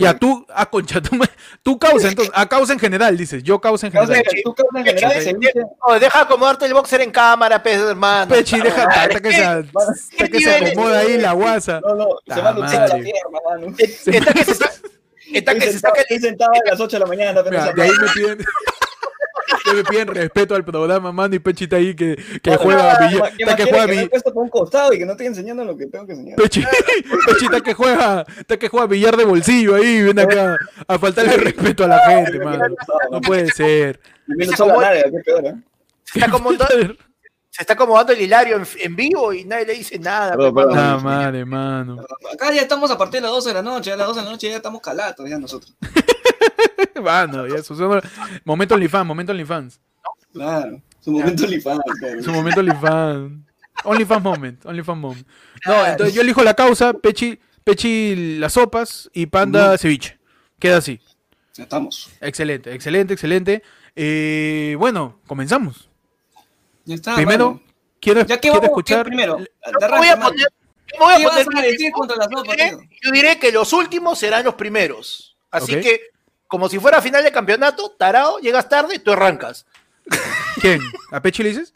[0.00, 1.26] Ya, tú, a concha, tú, me-
[1.62, 4.34] tú causa, entonces, a causa en general, dices, yo causa en Causa, general.
[4.44, 5.52] tú causa en general, Pechi, ceviche.
[5.82, 8.34] Oye, deja acomodarte el boxer en cámara, pez, hermano.
[8.34, 11.80] Pechi, deja hasta que, se, hasta que se acomoda ahí la guasa.
[11.80, 13.74] No, no, se va a luchar la pierna, mano.
[13.78, 14.70] Está que se está,
[15.32, 17.42] está que se Estoy saca sentado- estoy sentado a las 8 de la mañana.
[17.42, 18.38] Mira, apenas de ahí me piden,
[19.70, 23.32] ahí me piden respeto al programa, mano, y Pechi está ahí que, que juega billar,
[23.36, 24.22] ¿Qué está que juega que me billar.
[24.22, 26.36] por un costado y que no estoy enseñando lo que tengo que enseñar?
[26.36, 26.62] Pechi,
[27.26, 30.56] Pechi está que juega, está que juega billar de bolsillo ahí, ven acá
[30.86, 32.64] a faltarle respeto a la gente, mano.
[33.10, 34.00] No puede ser.
[34.26, 36.66] Se está acomodando,
[37.50, 40.36] se está acomodando el hilario en, en vivo y nadie le dice nada.
[40.36, 40.74] Perdón.
[40.74, 42.04] Nada, madre, mano.
[42.32, 44.24] Acá ya estamos a partir de las 12 de la noche, a las 12 de
[44.24, 45.74] la noche ya estamos calatos ya nosotros.
[47.02, 48.00] Mano, ya sucedió.
[48.44, 49.80] Momento OnlyFans, momento OnlyFans.
[50.32, 51.82] Claro, su momento OnlyFans.
[52.22, 53.32] Su momento OnlyFans.
[53.84, 55.26] OnlyFans moment, OnlyFans moment.
[55.66, 60.18] No, entonces yo elijo la causa, Pechi, Pechi las sopas y Panda ceviche.
[60.58, 61.00] Queda así.
[61.54, 62.10] Ya estamos.
[62.20, 63.62] Excelente, excelente, excelente.
[63.94, 65.88] Eh, bueno, comenzamos.
[66.84, 67.14] Ya está.
[67.14, 67.62] Primero, mano.
[68.00, 69.04] quiero, ya que quiero vamos, escuchar.
[69.04, 69.38] ¿qué primero.
[69.38, 70.48] Yo voy a poner,
[70.98, 72.88] voy a ¿Qué vas poner a decir contra la sopa, yo diré, tío?
[73.02, 75.36] yo diré que los últimos serán los primeros.
[75.50, 76.00] Así que,
[76.48, 79.66] como si fuera final de campeonato, tarao, llegas tarde, tú arrancas.
[80.60, 80.80] ¿Quién?
[81.10, 81.74] ¿A Pechi le dices?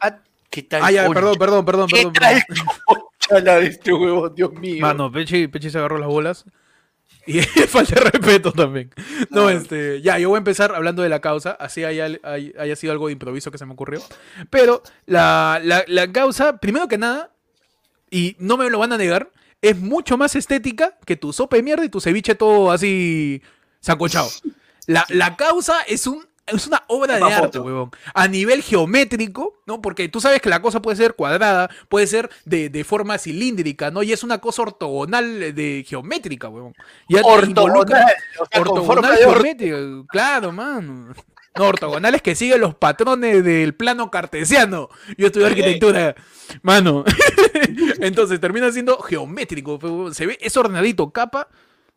[0.00, 0.18] Ah,
[0.50, 0.82] ¿Qué tal?
[0.84, 2.12] Ah, ya, perdón, perdón, perdón, ¿Qué perdón.
[2.12, 2.42] tal?
[2.48, 3.44] perdón.
[3.44, 4.80] la de este huevo, Dios mío.
[4.80, 6.44] Mano, Pechi, Pechi se agarró las bolas.
[7.26, 8.90] Y falta de respeto también.
[9.30, 9.52] No, Ah.
[9.52, 12.92] este, ya, yo voy a empezar hablando de la causa, así haya, hay- haya sido
[12.92, 14.02] algo de improviso que se me ocurrió.
[14.50, 17.30] Pero la, la- la causa, primero que nada,
[18.10, 19.30] y no me lo van a negar,
[19.62, 23.40] es mucho más estética que tu sopa de mierda y tu ceviche todo así
[23.82, 24.30] sancochado.
[24.86, 27.92] La, la causa es un es una obra de arte, huevón.
[28.14, 29.80] A nivel geométrico, ¿no?
[29.80, 33.92] Porque tú sabes que la cosa puede ser cuadrada, puede ser de, de forma cilíndrica,
[33.92, 34.02] ¿no?
[34.02, 36.74] Y es una cosa ortogonal de geométrica, huevón.
[37.08, 38.06] Ya Ortogonal.
[38.40, 39.76] o sea, ortogonal or- geométrica,
[40.08, 41.14] claro, mano.
[41.54, 44.88] No, ortogonal es que sigue los patrones del plano cartesiano.
[45.16, 46.16] Yo estudié arquitectura,
[46.62, 47.04] mano.
[48.00, 49.78] Entonces termina siendo geométrico.
[50.12, 51.48] Se ve, es ordenadito, capa,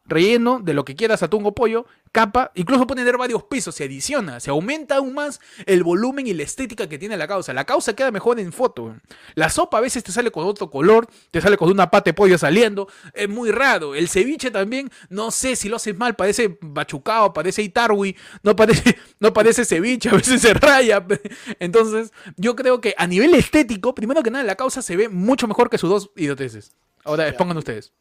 [0.06, 3.84] relleno de lo que quieras, atún o pollo, capa, incluso puede tener varios pisos, se
[3.84, 7.54] adiciona, se aumenta aún más el volumen y la estética que tiene la causa.
[7.54, 8.96] La causa queda mejor en foto.
[9.34, 12.14] La sopa a veces te sale con otro color, te sale con una pata de
[12.14, 13.96] pollo saliendo, es muy raro.
[13.96, 18.98] El ceviche también, no sé si lo haces mal, parece bachucado, parece itarwi, no parece,
[19.20, 21.06] no parece ceviche, a veces se raya.
[21.60, 25.48] Entonces, yo creo que a nivel estético, primero que nada, la causa se ve mucho
[25.48, 26.72] mejor que sus dos idioteces.
[27.04, 27.92] Ahora, expongan ustedes.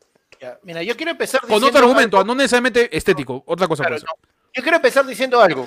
[0.44, 4.02] Ya, Mira, yo quiero empezar Con otro argumento, algo- no necesariamente estético, otra cosa Claro,
[4.02, 4.28] no.
[4.52, 5.66] Yo quiero empezar diciendo algo.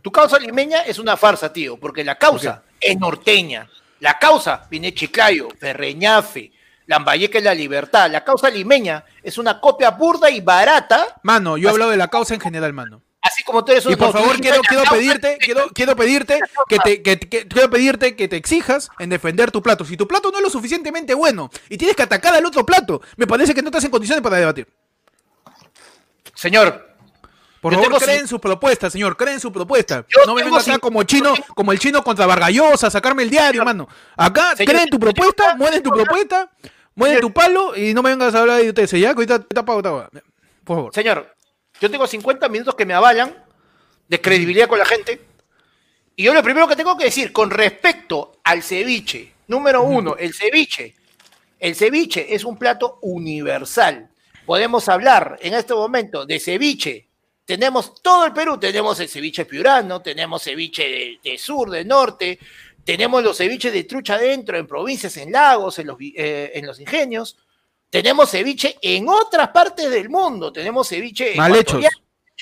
[0.00, 3.68] Tu causa limeña es una farsa, tío, porque la causa es norteña.
[4.00, 6.52] La causa viene Chiclayo, Ferreñafe,
[6.86, 8.10] Lambayeque es la libertad.
[8.10, 12.08] La causa limeña es una copia burda y barata, Mano, yo he hablado de la
[12.08, 13.02] causa en general, mano.
[13.22, 15.96] Así como tú eres un Y por favor, quiero, quiero "La causa pedirte, quiero, quiero
[15.96, 19.84] pedirte que te, que- que- quiero pedirte que te exijas en defender tu plato.
[19.84, 23.00] Si tu plato no es lo suficientemente bueno y tienes que atacar al otro plato,
[23.16, 24.66] me parece que no estás en condiciones para debatir.
[26.34, 26.88] Señor,
[27.60, 30.06] Por favor, tengo creen cin- su propuesta, señor, creen su propuesta.
[30.08, 33.28] Yo no me vengas acá como chino, como el chino contra Vargallosa, a sacarme el
[33.30, 33.86] diario, mano.
[34.16, 36.50] Acá, Señor, creen tu propuesta, mueven tu propuesta,
[36.94, 39.08] mueven tu palo y no me vengas a hablar de ustedes, ¿ya?
[39.10, 39.82] Que ahorita ahorita apago.
[40.64, 40.94] Por favor.
[40.94, 41.36] señor,
[41.80, 43.34] yo tengo 50 minutos que me avalan
[44.08, 45.20] de credibilidad con la gente.
[46.16, 50.34] Y yo lo primero que tengo que decir con respecto al ceviche, número uno, el
[50.34, 50.94] ceviche.
[51.58, 54.10] El ceviche es un plato universal.
[54.46, 57.10] Podemos hablar en este momento de ceviche
[57.50, 62.38] tenemos todo el Perú, tenemos el ceviche piurano, tenemos ceviche de, de sur, de norte,
[62.84, 66.78] tenemos los ceviches de trucha adentro, en provincias, en lagos, en los, eh, en los
[66.78, 67.36] ingenios,
[67.90, 71.84] tenemos ceviche en otras partes del mundo, tenemos ceviche Mal hechos.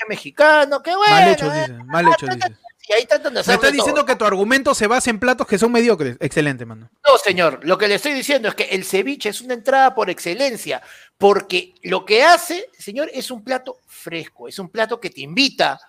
[0.08, 1.12] mexicano, qué bueno.
[1.14, 1.72] Mal hechos, eh, dice.
[1.84, 2.54] Mal hechos, dice.
[2.88, 4.06] y ahí tratan de Me hacer estás de diciendo todo.
[4.06, 6.16] que tu argumento se basa en platos que son mediocres.
[6.20, 6.88] Excelente, mano.
[7.06, 10.08] No, señor, lo que le estoy diciendo es que el ceviche es una entrada por
[10.10, 10.82] excelencia,
[11.16, 15.80] porque lo que hace, señor, es un plato fresco, es un plato que te invita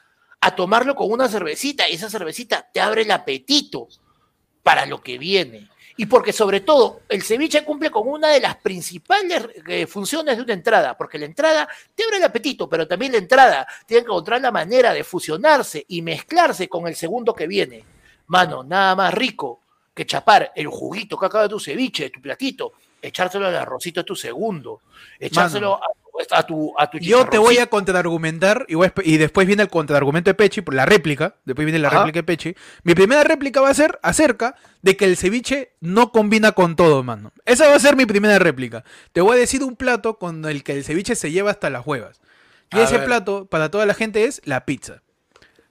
[0.42, 3.88] a tomarlo con una cervecita y esa cervecita te abre el apetito
[4.64, 5.70] para lo que viene.
[6.00, 10.44] Y porque sobre todo el ceviche cumple con una de las principales eh, funciones de
[10.44, 14.10] una entrada, porque la entrada te abre el apetito, pero también la entrada tiene que
[14.10, 17.84] encontrar la manera de fusionarse y mezclarse con el segundo que viene.
[18.28, 19.60] Mano, nada más rico
[19.94, 22.72] que chapar el juguito que acaba de tu ceviche, tu platito,
[23.02, 24.82] echárselo al arrocito de tu segundo,
[25.20, 25.88] echárselo a,
[26.32, 30.30] a tu a tu Yo te voy a contraargumentar y, a después viene el contraargumento
[30.30, 31.36] de Pechi, por la réplica.
[31.46, 32.00] Después viene la Ajá.
[32.00, 32.56] réplica de Pechi.
[32.84, 37.04] Mi primera réplica va a ser acerca de que el ceviche no combina con todo,
[37.04, 37.32] mano.
[37.46, 38.84] Esa va a ser mi primera réplica.
[39.14, 41.86] Te voy a decir un plato con el que el ceviche se lleva hasta las
[41.88, 42.20] huevas.
[42.72, 43.06] Y A ese ver.
[43.06, 45.02] plato, para toda la gente, es la pizza.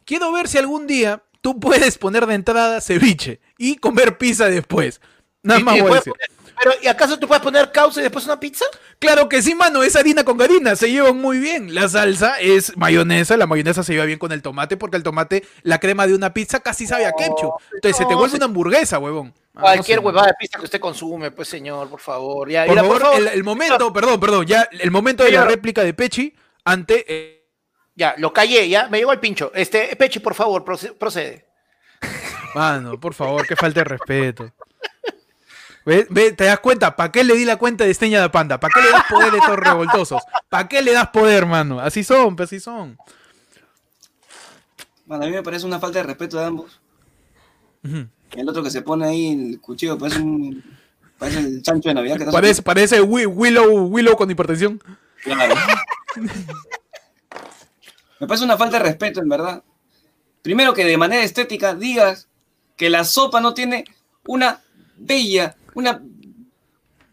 [0.05, 5.01] Quiero ver si algún día tú puedes poner de entrada ceviche y comer pizza después.
[5.43, 6.13] Nada Y- más y voy a decir.
[6.15, 6.31] poner-
[6.63, 8.65] pero, ¿y acaso tú puedes poner causa y después una pizza?
[8.99, 11.75] Claro que sí, mano, es harina con harina, se llevan muy bien.
[11.75, 15.45] La salsa es mayonesa, la mayonesa se lleva bien con el tomate porque el tomate,
[15.63, 17.53] la crema de una pizza casi sabe a ketchup.
[17.75, 19.33] Entonces se te vuelve se- una hamburguesa, huevón.
[19.55, 20.05] Ah, no Cualquier sé.
[20.05, 22.49] huevada de pizza que usted consume, pues señor, por favor.
[22.49, 25.83] Ya, Por mira, favor, El, el momento, perdón, perdón, ya el momento de la réplica
[25.83, 27.35] de Pechi ante eh,
[27.97, 29.51] Ya, lo callé, ya, me llegó el pincho.
[29.55, 31.47] Este, Pechi, por favor, proce- procede.
[32.55, 34.53] Mano, por favor, que falta de respeto.
[35.89, 38.61] Ve, ve, te das cuenta, ¿para qué le di la cuenta de Esteña de Panda?
[38.61, 40.23] ¿Para qué le das poder a estos revoltosos?
[40.51, 41.81] ¿Para qué le das poder, mano?
[41.81, 42.99] Así son, pues así son.
[45.07, 46.79] Bueno, a mí me parece una falta de respeto de ambos.
[47.83, 50.63] El otro que se pone ahí el cuchillo parece un.
[51.19, 54.83] Parece el chancho de Navidad que está Parece, parece Wi- Willow, Willow con hipertensión.
[55.23, 55.55] Claro.
[58.21, 59.63] Me parece una falta de respeto, en verdad.
[60.43, 62.29] Primero que de manera estética digas
[62.77, 63.85] que la sopa no tiene
[64.27, 64.61] una
[64.99, 66.03] bella, una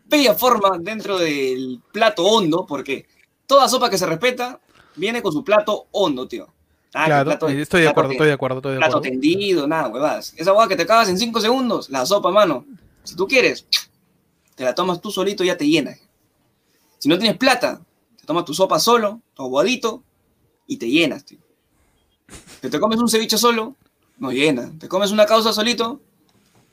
[0.08, 3.06] bella forma dentro del plato hondo, porque
[3.46, 4.60] toda sopa que se respeta
[4.96, 6.48] viene con su plato hondo, tío.
[6.94, 9.12] Ah, claro, plato- estoy de plato acuerdo, estoy de acuerdo, estoy de plato acuerdo.
[9.12, 10.34] tendido, nada, huevadas.
[10.38, 12.66] Esa hueá que te acabas en 5 segundos, la sopa, mano.
[13.04, 13.68] Si tú quieres,
[14.56, 15.96] te la tomas tú solito y ya te llena.
[16.98, 17.82] Si no tienes plata,
[18.18, 20.04] te tomas tu sopa solo, tu aguadito,
[20.68, 21.40] y te llenas, tío.
[22.62, 23.76] Si te comes un ceviche solo,
[24.18, 24.72] no llena.
[24.80, 26.00] Te comes una causa solito,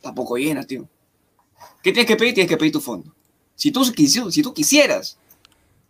[0.01, 0.89] tampoco llena, tío.
[1.83, 2.35] ¿Qué tienes que pedir?
[2.35, 3.13] Tienes que pedir tu fondo.
[3.55, 5.19] Si tú, quisi- si tú quisieras,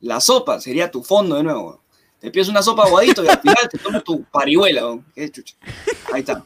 [0.00, 1.80] la sopa sería tu fondo de nuevo.
[2.18, 4.98] Te pides una sopa aguadito y al final te tomas tu parihuela.
[5.14, 5.56] Qué chucha.
[6.12, 6.44] Ahí está.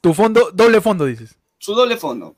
[0.00, 1.36] Tu fondo, doble fondo, dices.
[1.58, 2.34] Su doble fondo.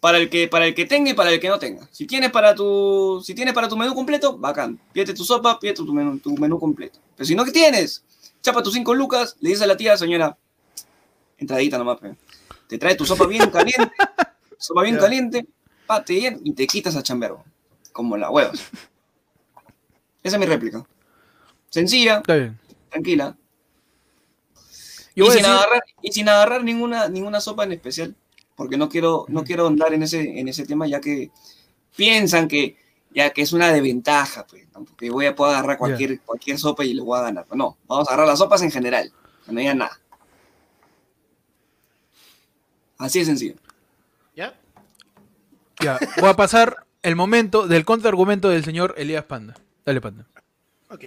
[0.00, 1.86] Para el que, para el que tenga y para el que no tenga.
[1.92, 4.80] Si tienes para tu, si tienes para tu menú completo, bacán.
[4.92, 6.98] Pídete tu sopa, pídete tu menú, tu menú completo.
[7.16, 8.02] Pero si no que tienes,
[8.42, 10.36] chapa tus cinco lucas, le dices a la tía, señora,
[11.36, 12.14] entradita nomás, pe.
[12.70, 13.90] Te trae tu sopa bien caliente,
[14.56, 15.44] sopa bien caliente,
[15.86, 17.34] pa, te llena y te quitas a chambear,
[17.92, 18.60] como la huevas.
[20.22, 20.86] Esa es mi réplica.
[21.68, 22.58] Sencilla, Está bien.
[22.88, 23.36] tranquila.
[25.16, 28.14] Y, sin decir- agarrar, y sin agarrar ninguna, ninguna sopa en especial,
[28.54, 31.32] porque no quiero, no quiero andar en ese, en ese tema, ya que
[31.96, 32.76] piensan que,
[33.12, 34.84] ya que es una desventaja, pues, ¿no?
[34.84, 37.46] porque voy a poder agarrar cualquier, cualquier sopa y le voy a ganar.
[37.52, 39.12] No, vamos a agarrar las sopas en general,
[39.44, 39.98] que no haya nada.
[43.00, 43.54] Así de sencillo.
[44.36, 44.54] ¿Ya?
[45.80, 49.54] Ya, voy a pasar el momento del contraargumento del señor Elías Panda.
[49.86, 50.26] Dale, Panda.
[50.90, 51.04] Ok.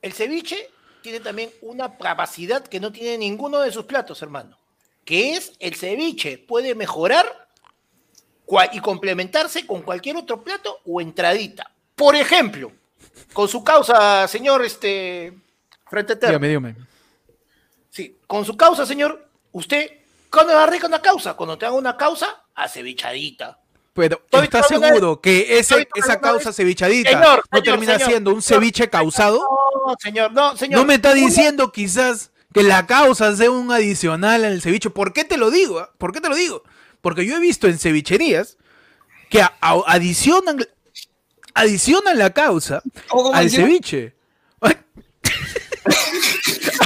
[0.00, 0.70] El ceviche
[1.02, 4.56] tiene también una capacidad que no tiene ninguno de sus platos, hermano.
[5.04, 7.48] Que es el ceviche puede mejorar
[8.72, 11.68] y complementarse con cualquier otro plato o entradita.
[11.96, 12.70] Por ejemplo,
[13.32, 15.32] con su causa, señor, este,
[15.90, 16.38] frente eterno.
[16.38, 16.76] Dígame, dígame.
[17.90, 20.05] Sí, con su causa, señor, usted,
[20.36, 21.34] ¿cuándo va a rica una causa?
[21.34, 23.58] Cuando te haga una causa, acevichadita.
[23.94, 28.60] Pero ¿estás seguro que ese, esa causa cevichadita Señor, no termina señor, siendo un señor,
[28.62, 29.38] ceviche causado?
[29.86, 30.80] No, señor, no, señor.
[30.80, 34.90] ¿No me está diciendo quizás que la causa sea un adicional al ceviche?
[34.90, 35.78] ¿Por qué te lo digo?
[35.78, 35.90] ah?
[35.96, 36.62] ¿Por qué te lo digo?
[37.00, 38.58] Porque yo he visto en cevicherías
[39.30, 40.58] que a- a- adicionan,
[41.54, 43.56] adicionan la causa ¿Cómo, cómo al dice?
[43.62, 44.14] ceviche.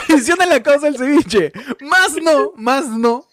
[0.09, 1.53] adicionan la causa al ceviche.
[1.81, 3.27] Más no, más no.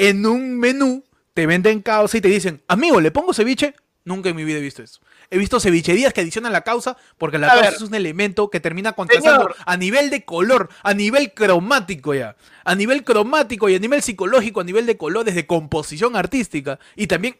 [0.00, 1.04] En un menú
[1.34, 3.74] te venden causa y te dicen, amigo, ¿le pongo ceviche?
[4.04, 5.00] Nunca en mi vida he visto eso.
[5.30, 7.74] He visto cevicherías que adicionan la causa porque la A causa ver.
[7.74, 9.56] es un elemento que termina contrastando Señor.
[9.64, 12.34] a nivel de color, a nivel cromático ya.
[12.64, 16.78] A nivel cromático y a nivel psicológico, a nivel de colores, de composición artística.
[16.96, 17.36] Y también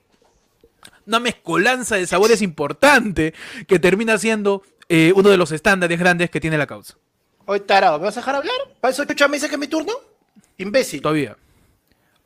[1.07, 3.35] una mezcolanza de sabores importante
[3.67, 6.95] que termina siendo eh, uno de los estándares grandes que tiene la causa.
[7.47, 8.55] Oye, tarado, ¿me vas a dejar hablar?
[8.81, 9.93] ¿Para eso chucha me dice que es mi turno?
[10.59, 11.01] Imbécil.
[11.01, 11.37] Todavía.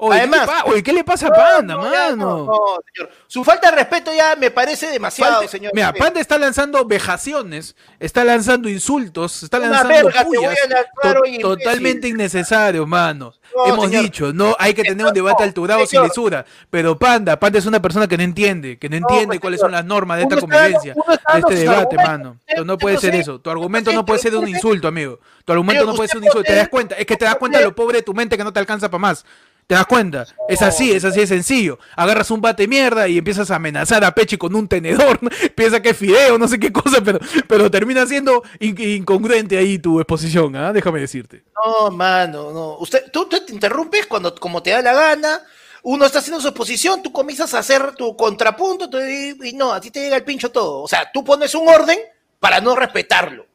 [0.04, 2.16] Oye, Además- ¿qué, le pa- oye, ¿qué le pasa a Panda, No, mano?
[2.16, 3.10] no, no, señor.
[3.26, 5.72] Su falta de respeto ya me parece demasiado, Falta- señor.
[5.74, 11.40] Mira, Panda está lanzando vejaciones, está lanzando insultos, está Una lanzando to- imbécil.
[11.40, 13.32] totalmente innecesario, mano.
[13.56, 14.02] No, Hemos señor.
[14.02, 17.80] dicho, no hay que tener un debate alturado sin lisura, pero Panda, Panda es una
[17.80, 19.70] persona que no entiende, que no entiende pues, cuáles señor.
[19.70, 22.36] son las normas de Uno esta convivencia, de este debate, mano.
[22.48, 23.40] Usted- No puede ser eso.
[23.40, 25.20] Tu argumento no puede ser de un insulto, amigo.
[25.44, 26.44] Tu argumento no puede ser un insulto.
[26.46, 26.96] ¿Te das cuenta?
[26.96, 28.98] Es que te das cuenta lo pobre de tu mente que no te alcanza para
[29.00, 29.24] más.
[29.66, 30.26] ¿Te das cuenta?
[30.48, 31.78] Es así, es así de sencillo.
[31.96, 35.18] Agarras un bate mierda y empiezas a amenazar a Pechi con un tenedor.
[35.54, 37.18] Piensa que es fideo, no sé qué cosa, pero,
[37.48, 40.72] pero termina siendo in- incongruente ahí tu exposición, ¿ah?
[40.72, 41.44] Déjame decirte.
[41.64, 42.76] No, mano, no.
[42.78, 45.40] Usted, tú, tú te interrumpes cuando como te da la gana.
[45.82, 49.80] Uno está haciendo su exposición, tú comienzas a hacer tu contrapunto y, y no, a
[49.80, 50.82] ti te llega el pincho todo.
[50.82, 51.98] O sea, tú pones un orden
[52.40, 53.46] para no respetarlo.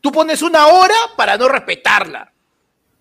[0.00, 2.32] Tú pones una hora para no respetarla.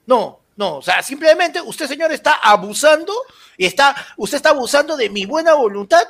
[0.05, 3.13] No, no, o sea, simplemente usted, señor, está abusando
[3.57, 6.03] y está, usted está abusando de mi buena voluntad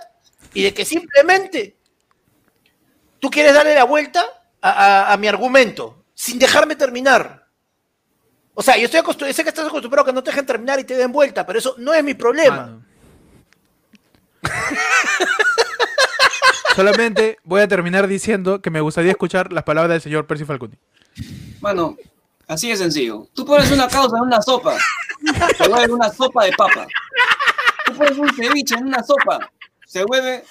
[0.54, 1.78] y de que simplemente
[3.20, 4.24] tú quieres darle la vuelta
[4.62, 7.48] a, a- a mi argumento sin dejarme terminar.
[8.54, 10.80] O sea, yo estoy acostumbrado, sé que estás acostumbrado a que no te dejen terminar
[10.80, 12.82] y te den vuelta, pero eso no es mi problema.
[16.76, 20.76] Solamente voy a terminar diciendo que me gustaría escuchar las palabras del señor Percy Falconi.
[21.62, 21.96] Mano,
[22.48, 23.28] así de sencillo.
[23.34, 24.78] Tú pones una causa en una sopa,
[25.58, 26.88] se vuelve una sopa de papa.
[27.86, 29.40] Tú pones un ceviche en una sopa,
[29.86, 30.44] se vuelve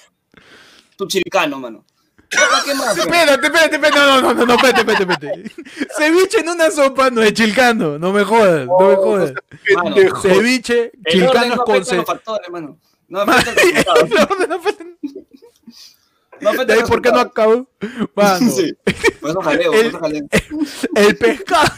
[0.95, 1.85] tu chilcano, mano.
[2.29, 2.97] ¿Para qué más?
[2.97, 5.51] Espérate, espérate, espérate, no, no, no, no, espérate, espérate, espérate.
[5.97, 9.33] Ceviche en una sopa no es chilcano, no me jodas, no me jodas.
[9.75, 11.83] Mano, Ceviche, el orden chilcano no con.
[13.09, 13.25] No.
[13.25, 14.97] No, no, espérate.
[16.43, 17.67] No afecta ¿De ahí por qué no acabó?
[18.15, 18.73] Mano, Sí.
[19.21, 20.27] Por eso jaleo, por El- eso jaleo.
[20.95, 21.73] el pescado.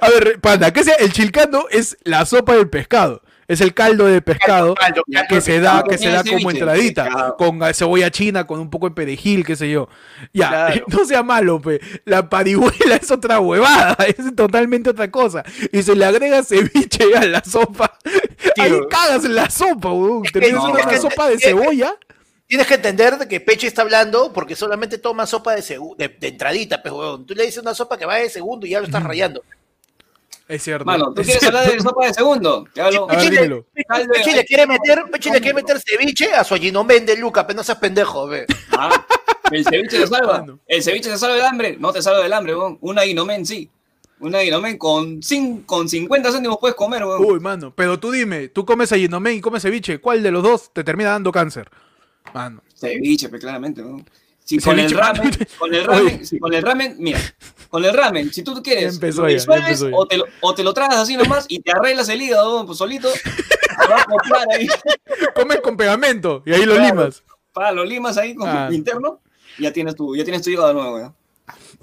[0.00, 0.94] A ver, panda, ¿qué sea?
[0.96, 3.22] El chilcano es la sopa del pescado.
[3.46, 6.32] Es el caldo de pescado Caldo, caldo, que caldo se da, que se da como
[6.38, 7.36] ceviche, entradita, pescado.
[7.38, 9.88] con cebolla china, con un poco de perejil, qué sé yo.
[10.34, 10.84] Ya, Claro.
[10.88, 11.80] no sea malo, pe.
[12.04, 15.44] La parihuela es otra huevada, es totalmente otra cosa.
[15.72, 17.96] Y se le agrega ceviche a la sopa.
[18.58, 18.86] Ahí Tío.
[18.88, 20.24] cagas en la sopa, weón.
[20.24, 21.94] que Terminas no, siendo una sopa de es que- cebolla.
[22.48, 25.62] Tienes que entender de que Peche está hablando porque solamente toma sopa de,
[25.98, 26.92] de, de entradita, pues.
[27.26, 29.42] Tú le dices una sopa que va de segundo y ya lo estás rayando.
[30.48, 30.86] Es cierto.
[30.86, 31.58] Mano, ¿tú es quieres cierto.
[31.58, 32.66] hablar de sopa de segundo?
[32.74, 33.66] Ver, Peche, le, dímelo.
[33.74, 37.46] Peche- Peche le quiere meter, Peche le quiere meter ceviche a su allinomen de Luca,
[37.46, 38.46] pero no seas pendejo, ve.
[38.72, 39.04] Ah,
[39.50, 40.46] el ceviche te salva.
[40.66, 41.76] El ceviche te salva del hambre.
[41.78, 42.78] No te salva del hambre, weón.
[42.80, 43.68] Una guinomen, sí.
[44.20, 45.20] Una guinomen con,
[45.66, 47.22] con 50 céntimos puedes comer, weón.
[47.26, 50.72] Uy, mano, pero tú dime, tú comes ayinomen y comes ceviche, ¿cuál de los dos
[50.72, 51.68] te termina dando cáncer?
[52.34, 52.62] Mano.
[52.74, 54.04] Ceviche, pues claramente, weón.
[54.44, 57.20] Si con el ramen, con el ramen, si con el ramen, mira,
[57.68, 59.88] con el ramen, si tú quieres, empezó ya, ya.
[59.92, 62.78] o, te lo, o te lo tragas así nomás y te arreglas el hígado, pues
[62.78, 64.66] solito, te va a acoplar ahí,
[65.34, 66.94] Comes con pegamento y ahí lo Claro.
[66.94, 67.22] limas.
[67.52, 68.68] para lo limas ahí con Ah.
[68.72, 69.20] interno,
[69.58, 71.14] y ya tienes tu, ya tienes tu hígado nuevo, weón.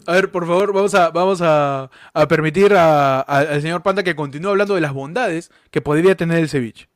[0.08, 4.02] A ver, por favor, vamos a, vamos a, a permitir a- a- al señor Panda
[4.02, 6.88] que continúe hablando de las bondades que podría tener el ceviche.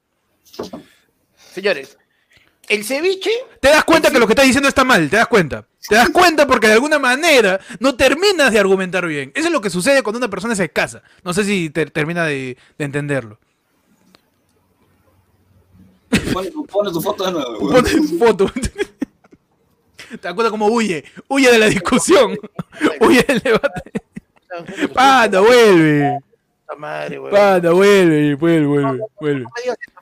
[1.53, 1.97] Señores,
[2.69, 5.09] el ceviche, ¿Te das cuenta que lo que está diciendo está mal?
[5.09, 5.65] ¿Te das cuenta?
[5.87, 9.31] ¿Te das cuenta porque de alguna manera no terminas de argumentar bien?
[9.35, 11.01] Eso es lo que sucede cuando una persona se casa.
[11.23, 13.39] No sé si te- termina de, de entenderlo.
[16.33, 17.83] Pone, tu- pone tu foto de nuevo, weón.
[17.83, 18.51] Pone foto.
[20.09, 21.03] ¿Te das cuenta cómo huye?
[21.27, 22.37] Huye de la discusión.
[23.01, 23.91] Huye del debate.
[24.93, 26.19] Panda, vuelve.
[26.77, 27.19] Madre.
[27.31, 29.43] Panda, vuelve, vuelve, vuelve, vuelve.
[29.43, 29.49] No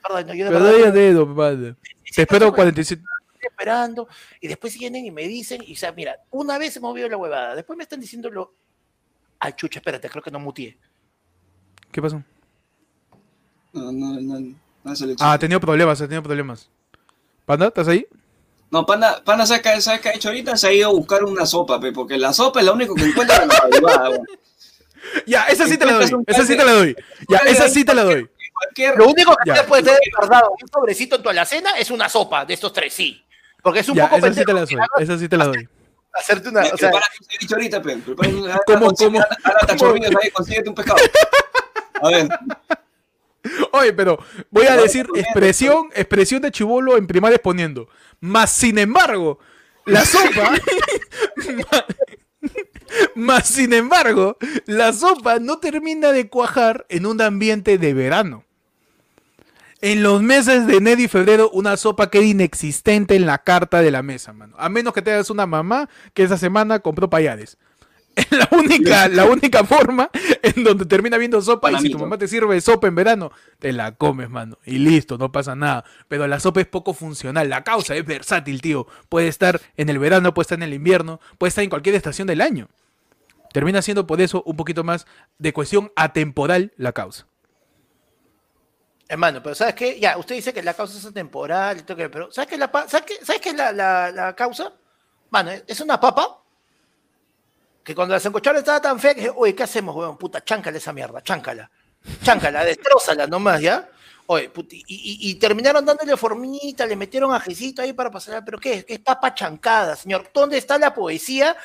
[0.08, 1.76] no, verdad no
[2.14, 3.02] Te espero 47.
[3.40, 4.08] esperando
[4.40, 7.16] y después vienen y me dicen, y o sea, mira, una vez hemos movido la
[7.16, 8.54] huevada, después me están diciendo lo...
[9.38, 10.76] Ay, chucha, espérate, creo que no mutié.
[11.92, 12.22] ¿Qué pasó?
[13.72, 14.54] No, no, no,
[14.84, 16.68] no se Ah, ha tenido problemas, ha tenido problemas.
[17.46, 17.68] ¿Panda?
[17.68, 18.06] ¿Estás ahí?
[18.70, 20.56] No, Panda, Panda ¿sabes qué, ¿sabes qué ha hecho ahorita?
[20.56, 23.04] Se ha ido a buscar una sopa, pe, porque la sopa es lo único que
[23.04, 24.18] encuentra en la madrugada.
[25.26, 26.10] Ya, esa sí te la doy.
[26.26, 26.96] Esa sí te la doy.
[27.28, 28.28] Ya, esa sí te la doy.
[28.60, 29.54] Cualquier, Lo único que Ya.
[29.62, 32.92] te puede tener guardado un sobrecito en tu alacena es una sopa de estos tres,
[32.92, 33.24] sí.
[33.62, 34.76] Porque es un Ya, poco esa sí te la doy.
[34.98, 35.68] Esa sí te la doy.
[36.14, 36.62] hacerte una...
[36.62, 37.96] O sea, tu ceviche ahorita, pe.
[37.98, 39.20] Prepara un- ¿Cómo, cómo?
[40.32, 40.98] Consíguete un pescado.
[42.02, 42.28] A ver.
[43.72, 44.18] Oye, pero
[44.50, 47.88] voy a decir expresión, expresión de chivolo en primaria exponiendo.
[48.20, 49.38] Más sin embargo,
[49.86, 50.52] la sopa.
[53.14, 54.36] más sin embargo,
[54.66, 58.44] la sopa no termina de cuajar en un ambiente de verano.
[59.80, 63.92] En los meses de enero y febrero, una sopa queda inexistente en la carta de
[63.92, 64.56] la mesa, mano.
[64.58, 67.58] A menos que tengas una mamá que esa semana compró payares.
[68.18, 70.10] Es la única, la única forma
[70.42, 73.30] en donde termina viendo sopa y si tu mamá te sirve sopa en verano,
[73.60, 74.58] te la comes, mano.
[74.64, 75.84] Y listo, no pasa nada.
[76.08, 77.48] Pero la sopa es poco funcional.
[77.48, 78.88] La causa es versátil, tío.
[79.08, 82.26] Puede estar en el verano, puede estar en el invierno, puede estar en cualquier estación
[82.26, 82.68] del año.
[83.52, 85.06] Termina siendo por eso un poquito más
[85.38, 87.28] de cuestión atemporal la causa.
[89.08, 89.98] Hermano, pero ¿sabes qué?
[89.98, 91.06] Ya, usted dice que la causa es
[91.96, 94.72] que- pero ¿sabes qué es la, ¿sabes qué, ¿sabes qué es la, la- la causa?
[95.30, 96.42] Mano, es- una papa
[97.82, 100.18] que cuando la sancocharon estaba tan fea que dije, oye, ¿qué hacemos, weón?
[100.18, 101.70] Puta, cháncala esa mierda, cháncala.
[102.22, 103.88] Cháncala, destrózala nomás, ¿ya?
[104.26, 108.74] Oye, puta, y, y- terminaron dándole formita, le metieron ajecito ahí para pasar, pero ¿qué
[108.74, 108.84] es?
[108.84, 110.28] ¿Qué es papa chancada, señor?
[110.34, 111.56] ¿Dónde está la poesía?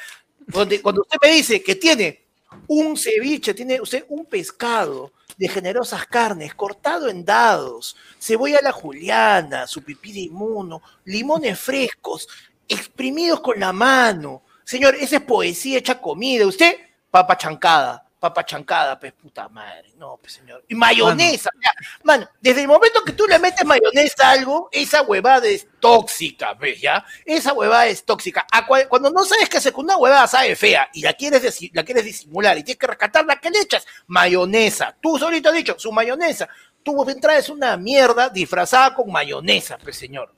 [0.50, 2.24] Cuando usted me dice que tiene
[2.68, 8.72] un ceviche, tiene usted un pescado de generosas carnes, cortado en dados, cebolla a la
[8.72, 12.28] juliana, su pipí de inmuno, limones frescos,
[12.68, 14.44] exprimidos con la mano.
[14.64, 16.48] Señor, esa es poesía hecha comida.
[16.48, 16.76] Usted,
[17.12, 19.92] papa chancada, papa chancada, pues puta madre.
[19.98, 20.64] No, pues señor.
[20.70, 21.50] Y mayonesa.
[21.62, 21.72] ya.
[22.06, 26.54] Mano, desde el momento que tú le metes mayonesa a algo, esa huevada es tóxica,
[26.54, 26.80] ¿ves?
[26.80, 27.04] ¿Ya?
[27.26, 28.48] Esa huevada es tóxica.
[28.50, 31.84] A cuando no sabes qué hacer con una huevada sabe fea y la quieres, la
[31.84, 33.86] quieres disimular y tienes que rescatarla, ¿qué le echas?
[34.08, 34.96] Mayonesa.
[35.02, 36.48] Tú solito has dicho, su mayonesa.
[36.82, 40.34] Tu entrada es una mierda disfrazada con mayonesa, pues señor.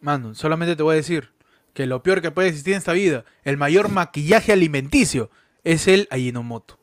[0.00, 1.32] Mano, solamente te voy a decir
[1.72, 5.30] que lo peor que puede existir en esta vida, el mayor maquillaje alimenticio,
[5.64, 6.78] es el Ajinomoto.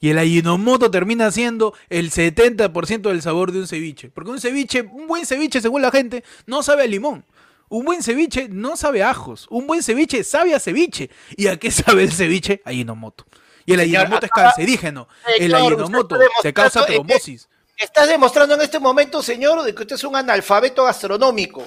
[0.00, 4.10] Y el Ajinomoto termina siendo el 70% del sabor de un ceviche.
[4.10, 7.24] Porque un ceviche, un buen ceviche, según la gente, no sabe a limón.
[7.68, 9.46] Un buen ceviche no sabe a ajos.
[9.50, 11.10] Un buen ceviche sabe a ceviche.
[11.36, 12.62] ¿Y a qué sabe el ceviche?
[12.64, 13.26] Ajinomoto.
[13.66, 15.08] Y el Señor, Ajinomoto es cancerígeno.
[15.38, 17.48] El está se causa trombosis.
[17.76, 21.64] Estás demostrando en este momento, señor, de que usted es un analfabeto gastronómico.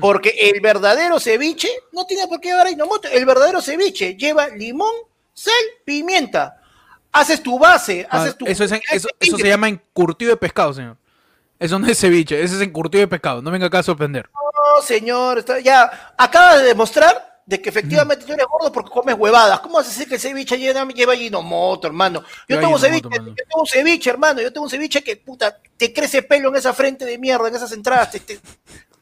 [0.00, 3.08] Porque el verdadero ceviche no tiene por qué llevar Ajinomoto.
[3.08, 4.94] El verdadero ceviche lleva limón,
[5.36, 5.52] sal,
[5.84, 6.60] pimienta.
[7.12, 8.46] Haces tu base, Ah, haces tu.
[8.46, 10.96] eso, es en- eso, eso se llama encurtido de pescado, señor.
[11.58, 13.40] Eso no es ceviche, ese es encurtido de pescado.
[13.40, 14.28] No venga acá a sorprender.
[14.34, 19.14] No, señor, está- ya acabas de demostrar de que efectivamente tú eres gordo porque comes
[19.16, 19.60] huevadas.
[19.60, 22.20] ¿Cómo vas a decir que el ceviche lleva, lleva Ajinomoto, hermano?
[22.48, 23.28] Yo Lleva tengo, ceviche, mano.
[23.28, 24.40] yo tengo un ceviche, hermano.
[24.42, 27.54] Yo tengo un ceviche que, puta, te crece pelo en esa frente de mierda, en
[27.54, 28.10] esas entradas.
[28.10, 28.40] Te, te,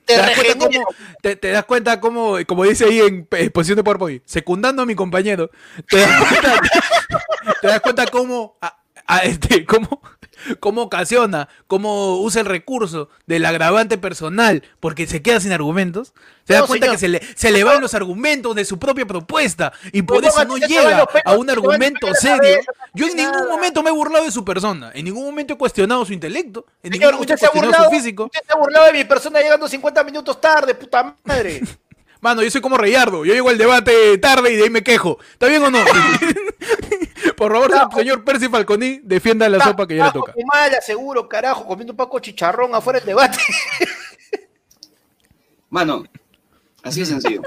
[0.05, 0.87] te ¿Te das, cómo,
[1.23, 4.87] te, te das cuenta cómo, como dice ahí en eh, posición de PowerPoint, secundando a
[4.87, 5.51] mi compañero,
[5.89, 6.61] te das cuenta,
[7.61, 10.01] te das cuenta cómo, a- a este, cómo,
[10.61, 16.13] cómo ocasiona, cómo usa el recurso del agravante personal porque se queda sin argumentos.
[16.47, 16.95] Das No, cuenta señor.
[16.97, 20.29] que se le, se le van los argumentos de su propia propuesta y por No,
[20.29, 22.59] eso no, se llega pelos, a un se argumento serio.
[22.93, 26.05] Yo en ningún momento me he burlado de su persona, en ningún momento he cuestionado
[26.05, 28.25] su intelecto, en ningún momento usted he se ha cuestionado burlado, su físico.
[28.25, 31.61] usted se ha burlado de mi persona llegando 50 minutos tarde, puta madre.
[32.21, 33.27] Mano, yo soy como Reyardo.
[33.27, 35.19] Yo llego al debate tarde y de ahí me quejo.
[35.33, 35.79] ¿Está bien o no?
[37.37, 37.91] Por favor, No.
[37.97, 40.35] señor Percy Falconi, defienda la sopa que ya le toca.
[40.47, 43.39] mala, seguro, carajo, comiendo un poco chicharrón afuera del debate.
[45.71, 46.05] Mano,
[46.83, 47.43] así de sencillo.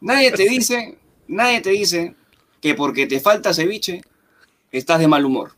[0.00, 0.98] Nadie te dice,
[1.28, 2.14] nadie te dice
[2.60, 4.02] que porque te falta ceviche
[4.72, 5.52] estás de mal humor.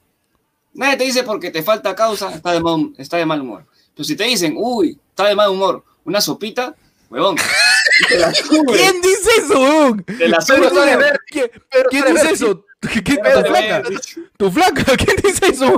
[0.75, 3.67] Nadie te dice porque te falta causa estás de mal, está de mal humor.
[3.95, 6.75] Pero si te dicen, uy, está de mal humor, una sopita,
[7.11, 7.37] huevón,
[8.09, 11.51] ¿Quién dice eso, Verde, ¿Quién,
[11.91, 12.65] quién dice eso?
[12.81, 13.83] ¿Qué- qué- ¿Tu flaca?
[14.39, 14.97] ¿Tu flaca?
[14.97, 15.77] ¿Quién dice eso.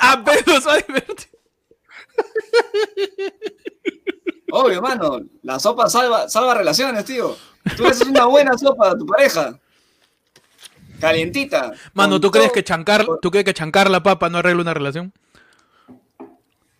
[0.00, 1.14] Ah, Pedro Verde.
[4.50, 7.36] Obvio, mano, la sopa salva, salva relaciones, tío.
[7.76, 9.58] Tú le haces una buena sopa a tu pareja.
[11.00, 11.72] Calientita.
[11.94, 15.12] Mano, ¿tú crees que chancar, ¿tú crees que chancar la papa no arregla una relación?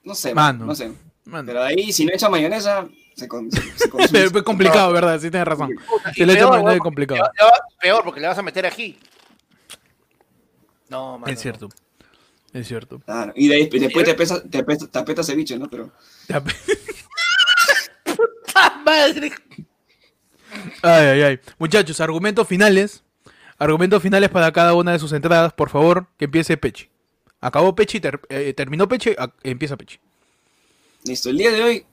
[0.05, 0.65] No sé, Mano.
[0.65, 0.93] no sé.
[1.25, 1.47] Mano.
[1.47, 2.87] Pero ahí, si no echa mayonesa,
[3.17, 4.43] se, con, se, se Es consume.
[4.45, 5.19] complicado, ¿verdad?
[5.21, 5.71] Sí, tienes razón.
[6.11, 7.19] Y Si le es weón, complicado.
[7.19, 8.99] le va- le va- Peor, porque le vas a meter ají.
[10.89, 11.69] No, mano, Es cierto.
[12.53, 13.01] Es cierto.
[13.01, 15.69] Claro, y de ahí, después te, pesa, te, pesa- te apeta ceviche, ¿no?
[15.69, 15.91] Pero.
[18.55, 19.33] ¡Ah, madre!
[20.83, 21.41] Ay, ay, ay.
[21.59, 23.03] Muchachos, argumentos finales.
[23.59, 26.89] Argumentos finales para cada una de sus entradas, por favor, que empiece Pechi.
[27.41, 29.99] Acabó Pechi, ter- eh, terminó Pechi, empieza Pechi.
[31.05, 31.31] listo.
[31.31, 31.87] El día de hoy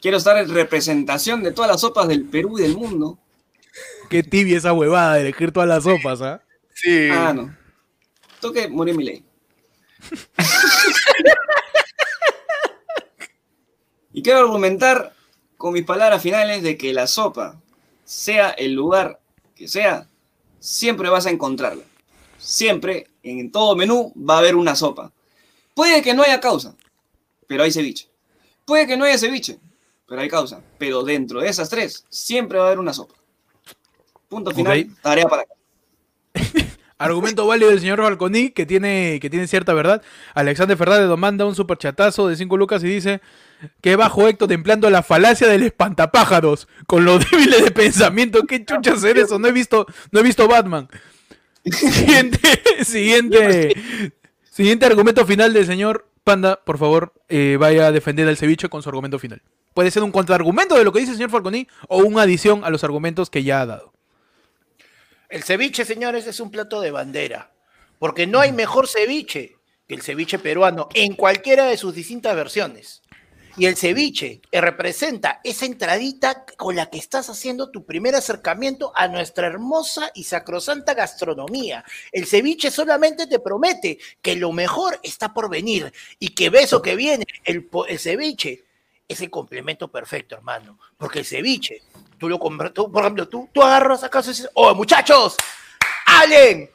[0.00, 3.18] quiero estar en representación de todas las sopas del Perú y del mundo.
[4.08, 6.42] Qué tibia esa huevada de elegir todas las sopas, ¿ah?
[6.74, 7.08] Sí.
[7.10, 7.56] Ah, no.
[8.40, 9.24] Toque morir mi ley.
[14.12, 15.12] y quiero argumentar
[15.56, 17.60] con mis palabras finales de que la sopa,
[18.04, 19.20] sea el lugar
[19.54, 20.08] que sea,
[20.58, 21.84] siempre vas a encontrarla.
[22.38, 25.12] Siempre, en todo menú, va a haber una sopa.
[25.74, 26.74] Puede que no haya causa,
[27.46, 28.08] pero hay ceviche.
[28.64, 29.60] Puede que no haya ceviche,
[30.10, 30.60] pero hay causa.
[30.76, 33.14] Pero dentro de esas tres, siempre va a haber una sopa.
[34.28, 35.52] Punto final, tarea para acá.
[36.98, 40.02] Argumento válido del señor Balconi, que tiene, que tiene cierta verdad.
[40.34, 43.20] Alexander Fernández nos manda un superchatazo de 5 lucas y dice
[43.80, 48.42] que bajo Héctor templando la falacia del espantapájaros con lo débiles de pensamiento.
[48.48, 49.38] ¿Qué chucha hacer eso?
[49.38, 50.88] No he visto, no he visto Batman.
[51.64, 52.38] Siguiente,
[52.84, 53.76] siguiente,
[54.50, 58.82] siguiente argumento final del señor Panda, por favor, eh, vaya a defender al ceviche con
[58.82, 59.42] su argumento final.
[59.74, 62.70] Puede ser un contraargumento de lo que dice el señor Falconi o una adición a
[62.70, 63.92] los argumentos que ya ha dado.
[65.28, 67.52] El ceviche, señores, es un plato de bandera.
[68.00, 69.56] Porque no hay mejor ceviche
[69.86, 73.02] que el ceviche peruano en cualquiera de sus distintas versiones.
[73.56, 78.92] Y el ceviche eh, representa esa entradita con la que estás haciendo tu primer acercamiento
[78.94, 81.84] a nuestra hermosa y sacrosanta gastronomía.
[82.10, 86.96] El ceviche solamente te promete que lo mejor está por venir y que beso que
[86.96, 88.64] viene, el, el ceviche
[89.12, 90.78] es el complemento perfecto, hermano.
[90.96, 91.82] Porque el ceviche,
[92.18, 95.36] tú lo compras, tú, por ejemplo, tú, tú agarras acaso y dices, oh, muchachos,
[96.06, 96.70] hablen,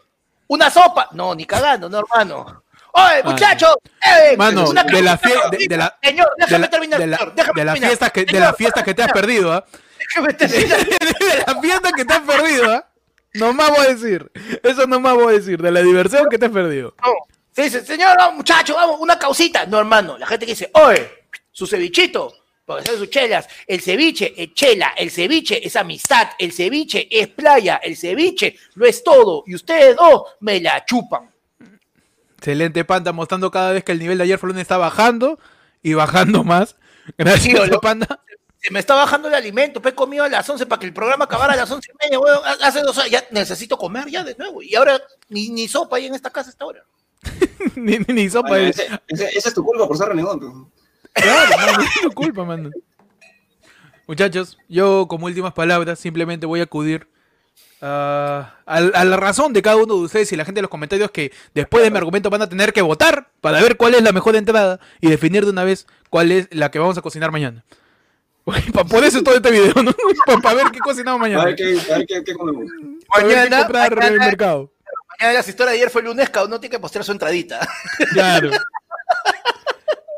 [0.48, 1.10] una sopa.
[1.14, 2.64] No, ni cagando, no, hermano.
[2.94, 6.60] Oye, muchachos, eh, Mano, una de la, una fie- de, de la, Señor, de déjame
[6.62, 7.90] la, terminar, de la- señor, déjame de las terminar.
[7.90, 9.66] fiestas que, de Señor, las fiestas que te has perdido, ¿ah?
[10.00, 10.86] Déjame terminar.
[10.88, 12.88] de la fiesta que te has perdido, ¿ah?
[13.34, 14.32] No más voy a decir.
[14.64, 15.62] Eso no más voy a decir.
[15.62, 16.96] De la diversión que te has perdido.
[17.04, 17.12] No.
[17.52, 19.66] Se dice, señor, vamos, muchacho, vamos, una causita.
[19.66, 21.25] No, hermano, la gente que dice, oye,
[21.56, 22.34] su cevichito,
[22.66, 23.48] porque son sus chelas.
[23.66, 28.86] El ceviche es chela, el ceviche es amistad, el ceviche es playa, el ceviche lo
[28.86, 29.44] es todo.
[29.48, 31.32] Y ustedes dos me la chupan.
[32.38, 35.40] Excelente Panda mostrando cada vez que el nivel de ayer fue lunes está bajando
[35.82, 36.76] y bajando más.
[37.18, 38.20] Gracias, Sí, lo- Panda.
[38.62, 40.94] Se me está bajando el alimento, pues he comido a las 11 para que el
[40.94, 42.40] programa acabara a las 11 y media, weón.
[42.62, 44.62] Hace dos horas, ya necesito comer ya de nuevo.
[44.62, 45.00] Y ahora
[45.30, 46.84] ni, ni sopa hay en esta casa a esta hora.
[47.76, 48.60] ni, ni, ni sopa.
[48.60, 48.78] Es.
[49.08, 50.70] ese- es tu culpa por ser renegón.
[51.16, 52.70] Claro, mano, es tu culpa, mano.
[54.08, 57.08] Muchachos, yo como últimas palabras simplemente voy a acudir
[57.82, 60.70] a, a- a la razón de cada uno de ustedes y la gente de los
[60.72, 64.04] comentarios que después de mi argumento van a tener que votar para ver cuál es
[64.04, 67.32] la mejor entrada y definir de una vez cuál es la que vamos a cocinar
[67.32, 67.64] mañana.
[68.74, 69.92] Para por eso todo este video, ¿no?
[70.44, 71.46] Para ver qué cocinamos A mañana.
[71.46, 72.66] ver qué, a ver qué, qué comemos.
[73.16, 74.72] Mañana- comprar en el mercado.
[75.20, 77.68] Mañana las historias de ayer fue lunes, cada uno tiene que postear su entradita.
[78.12, 78.52] Claro.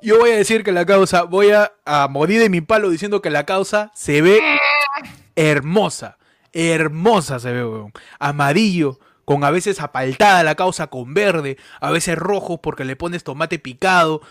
[0.01, 3.21] Yo voy a decir que la causa, voy a, a morir de mi palo diciendo
[3.21, 4.39] que la causa se ve
[5.35, 6.17] hermosa.
[6.53, 7.91] Hermosa se ve, weón.
[8.19, 13.23] Amarillo, con a veces apaltada la causa con verde, a veces rojo porque le pones
[13.23, 14.21] tomate picado.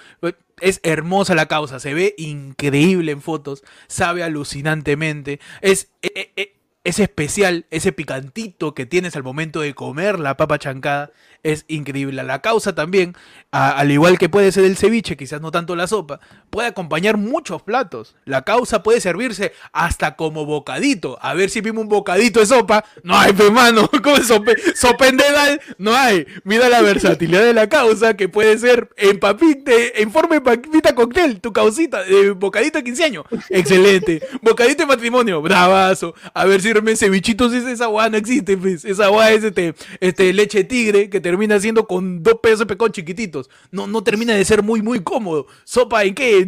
[0.61, 5.41] Es hermosa la causa, se ve increíble en fotos, sabe alucinantemente.
[5.61, 10.37] Es, e- e- e- es especial, ese picantito que tienes al momento de comer la
[10.37, 11.11] papa chancada
[11.47, 12.23] es increíble.
[12.25, 13.15] La causa también,
[13.53, 16.19] al igual que puede ser el ceviche, quizás no tanto la sopa,
[16.51, 18.17] puede acompañar muchos platos.
[18.25, 21.19] La causa puede servirse hasta como bocadito.
[21.23, 22.85] A ver si vimos un bocadito de sopa.
[23.05, 23.89] No hay, pe mano.
[24.03, 25.61] ¿Cómo es sope, sopendedal?
[25.79, 26.27] No hay.
[26.43, 30.95] Mira la versatilidad de la causa que puede ser en papita, en forma de papita
[30.97, 33.25] cóctel, tu causita, de bocadito de 15 años.
[33.51, 34.21] Excelente.
[34.43, 36.15] Bocadito de matrimonio, bravazo.
[36.35, 38.85] A ver si realmente cevichitos es esa guay, no existe, pues.
[38.85, 42.93] Esa guay es este, este leche tigre que termina siendo con dos pesos de pecón
[42.93, 43.51] chiquititos.
[43.71, 45.47] No, no termina de ser muy, muy cómodo.
[45.65, 46.47] ¿Sopa en qué?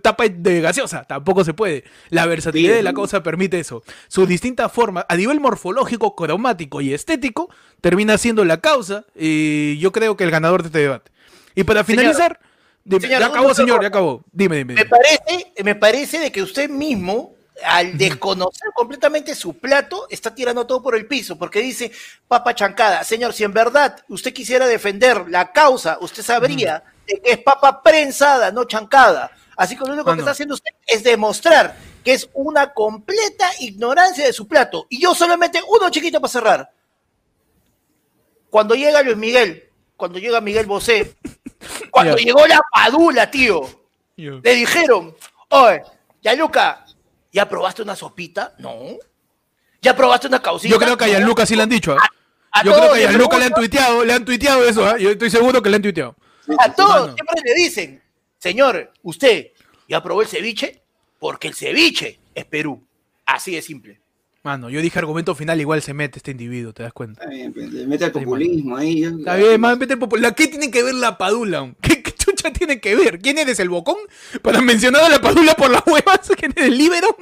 [0.00, 1.04] Tapa de gaseosa.
[1.04, 1.84] Tampoco se puede.
[2.08, 3.82] La versatilidad de la cosa permite eso.
[4.08, 7.50] Sus distintas formas, a nivel morfológico, cromático y estético,
[7.82, 9.04] termina siendo la causa.
[9.14, 11.10] Y yo creo que el ganador de este debate.
[11.54, 12.40] Y para finalizar,
[12.82, 14.24] dime, señor, ya acabó, señor, ya acabó.
[14.32, 14.72] Dime, dime.
[14.72, 14.90] Me dime.
[14.90, 20.82] parece, me parece de que usted mismo, al desconocer completamente su plato, está tirando todo
[20.82, 21.92] por el piso, porque dice
[22.26, 23.04] papa chancada.
[23.04, 27.82] Señor, si en verdad usted quisiera defender la causa, usted sabría de que es papa
[27.82, 29.30] prensada, no chancada.
[29.56, 34.26] Así que lo único que está haciendo usted es demostrar que es una completa ignorancia
[34.26, 34.86] de su plato.
[34.90, 36.70] Y yo solamente uno chiquito para cerrar.
[38.50, 41.14] Cuando llega Luis Miguel, cuando llega Miguel Bosé,
[41.90, 43.62] cuando llegó la padula, tío,
[44.16, 45.14] le dijeron,
[45.48, 45.82] oye,
[46.22, 46.83] ya Luca,
[47.34, 48.54] ¿ya probaste una sopita?
[48.58, 48.72] No.
[49.82, 50.72] ¿Ya probaste una causita?
[50.72, 51.08] Yo creo que a.
[51.08, 51.92] Gianluca sí le han dicho.
[51.92, 52.08] ¿ah?
[52.52, 54.96] A Yo creo que a Gianluca le han tuiteado, le han tuiteado eso, ¿ah?
[54.96, 56.16] Yo estoy seguro que le han tuiteado.
[56.58, 57.14] A todos Mano.
[57.14, 58.02] siempre le dicen,
[58.38, 59.48] señor, usted
[59.88, 60.80] ya probó el ceviche
[61.18, 62.86] porque el ceviche es Perú.
[63.26, 64.00] Así de simple.
[64.44, 67.22] Mano, yo dije argumento final, igual se mete este individuo, te das cuenta.
[67.22, 69.02] Está bien, pues, le mete el populismo ahí.
[69.02, 71.74] Está bien, man, vete el popu- ¿La ¿Qué tiene que ver la padula?
[71.80, 72.03] ¿Qué, qué
[72.44, 73.18] chucha tiene que ver?
[73.18, 73.96] ¿Quién eres el bocón?
[74.42, 76.20] Para mencionar a la padula por las huevas.
[76.36, 77.16] ¿Quién es el libero?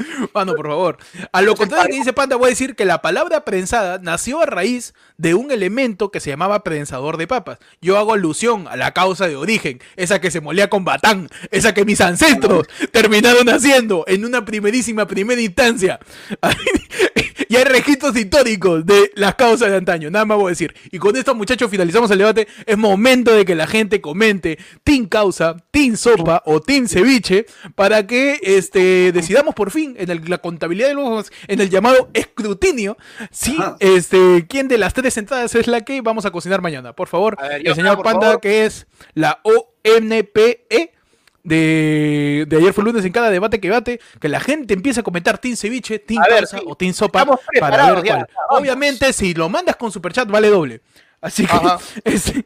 [0.34, 0.98] Mano, por favor.
[1.32, 4.46] A lo contrario que dice Panda, voy a decir que la palabra prensada nació a
[4.46, 7.58] raíz de un elemento que se llamaba prensador de papas.
[7.82, 11.74] Yo hago alusión a la causa de origen, esa que se molía con batán, esa
[11.74, 16.00] que mis ancestros terminaron haciendo en una primerísima primera instancia.
[17.48, 20.74] y hay registros históricos de las causas de antaño, nada más voy a decir.
[20.90, 22.46] Y con esto, muchachos, finalizamos el debate.
[22.66, 28.06] Es momento de que la gente comente Team Causa, Team Sopa o Team Ceviche para
[28.06, 32.96] que este, decidamos por fin en el- la contabilidad de los en el llamado escrutinio
[33.30, 33.76] si Ajá.
[33.80, 36.92] este quién de las tres entradas es la que vamos a cocinar mañana.
[36.94, 38.40] Por favor, ver, el señor Panda, favor.
[38.40, 40.92] que es la ONPE
[41.42, 45.02] de, de ayer fue lunes en cada debate que bate, que la gente empiece a
[45.02, 46.64] comentar Team Ceviche, Team A ver, Causa sí.
[46.66, 47.24] o Team Sopa
[47.58, 48.26] para ver cuál.
[48.50, 50.80] Obviamente, si lo mandas con superchat vale doble.
[51.20, 51.52] Así que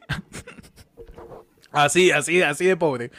[1.71, 3.11] así, así, así de pobre.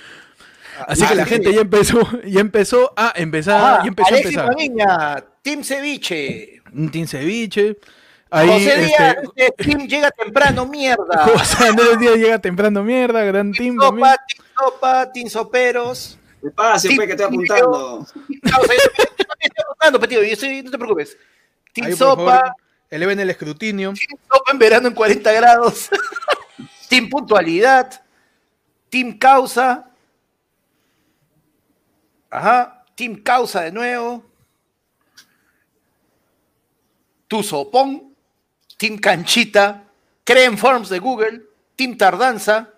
[0.87, 1.31] Así Ah, que la sí.
[1.31, 5.27] gente ya empezó, ya empezó a empezar, Ajá, ya empezó a empezar.
[5.43, 6.61] Team Ceviche.
[6.93, 7.79] Team Ceviche.
[8.31, 11.25] Ahí, José Díaz, este, este, Team llega temprano, mierda.
[11.29, 14.09] José Andrés Díaz llega temprano, mierda, gran team también.
[14.09, 16.19] Sopa, Team Sopa, Team Soperos.
[16.43, 18.07] Despacio, pues, que estoy apuntando.
[18.27, 18.81] Team Causa, yo también
[19.19, 21.17] yo también estoy apuntando, petido, yo estoy- no te preocupes.
[21.73, 22.53] Team Ahí, Sopa, favor,
[22.91, 23.93] eleven el escrutinio.
[23.95, 25.89] Team Sopa en verano en 40 grados.
[26.89, 28.03] Team Puntualidad.
[28.91, 29.91] Team Causa.
[32.31, 32.85] Ajá.
[32.95, 34.25] Team Causa de nuevo.
[37.29, 38.16] Tu Sopón.
[38.77, 39.83] Team Canchita.
[40.25, 41.43] Creen Forms de Google.
[41.75, 42.69] Team Tardanza.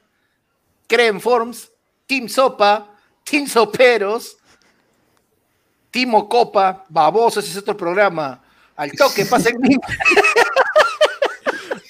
[0.86, 1.70] Creen Forms.
[2.06, 2.86] Team Sopa.
[3.24, 4.36] Team Soperos.
[5.90, 6.84] Team Ocopa.
[6.88, 8.42] Baboso, ese es otro programa.
[8.76, 9.56] Al toque, pasen.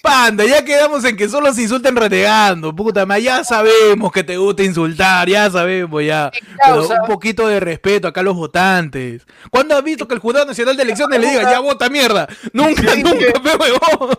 [0.08, 4.38] Panda, ya quedamos en que solo se insulten renegando, puta, ma, ya sabemos que te
[4.38, 6.30] gusta insultar, ya sabemos ya.
[6.64, 9.26] Pero un poquito de respeto acá a los votantes.
[9.50, 12.26] ¿Cuándo has visto que el Jurado Nacional de Elecciones le diga, ya vota mierda?
[12.54, 14.16] Nunca, nunca, pe huevón.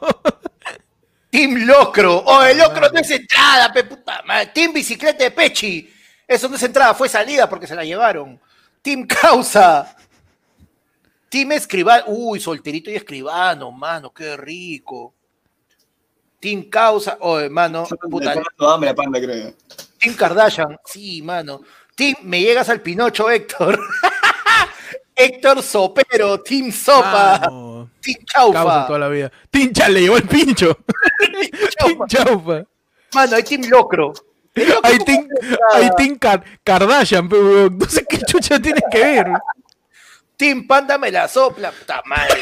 [1.32, 2.18] Team Locro.
[2.24, 4.52] Oh, el Locro no es entrada, pe puta madre.
[4.54, 5.92] Team Bicicleta de Pechi.
[6.28, 8.40] Eso no es entrada, fue salida porque se la llevaron.
[8.84, 9.96] Team Causa.
[11.30, 12.04] Team Escribano.
[12.08, 15.16] Uy, solterito y escribano, mano, qué rico.
[16.40, 17.18] Team Causa.
[17.22, 18.34] Oh, mano, puta.
[18.60, 19.54] Hambre, panda, creo.
[20.00, 20.78] Team Kardashian.
[20.86, 21.62] Sí, mano.
[21.96, 23.80] Team Me llegas al Pinocho, Héctor.
[25.16, 26.40] Héctor Sopero.
[26.42, 27.40] Team Sopa.
[27.42, 28.88] Mano, Team causa Chaufa.
[28.88, 29.32] toda la vida.
[29.52, 30.78] Tincha le llevó el pincho.
[31.86, 32.64] Team Chaufa.
[33.14, 34.14] Mano, hay Team Locro.
[34.84, 35.28] Hay Team,
[35.74, 37.78] hay team Kar- Kardashian, pe huevón.
[37.78, 39.28] No sé qué chucha tiene que ver.
[40.36, 42.42] Team Panda me la sopla, puta madre.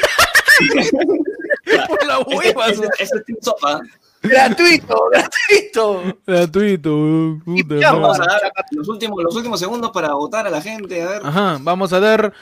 [1.87, 2.67] Por la Ese, hueva.
[2.67, 3.81] ese, ese es Team Sopa.
[4.21, 6.17] gratuito, gratuito.
[6.25, 7.75] Gratuito, puta.
[7.93, 8.41] Vamos a dar
[8.71, 11.01] los últimos, los últimos segundos para votar a la gente.
[11.01, 11.21] A ver.
[11.23, 12.33] Ajá, vamos a dar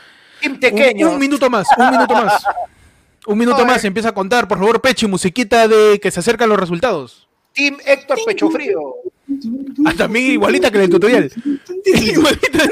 [0.41, 1.11] Team un, Tequeño.
[1.11, 2.43] un minuto más, un minuto más.
[3.27, 6.59] Un minuto más, empieza a contar, por favor, Pechi, musiquita de que se acercan los
[6.59, 7.27] resultados.
[7.53, 8.79] Team Héctor Pecho Frío.
[9.85, 11.31] Ah, también igualita que en el tutorial.
[11.85, 12.63] igualita.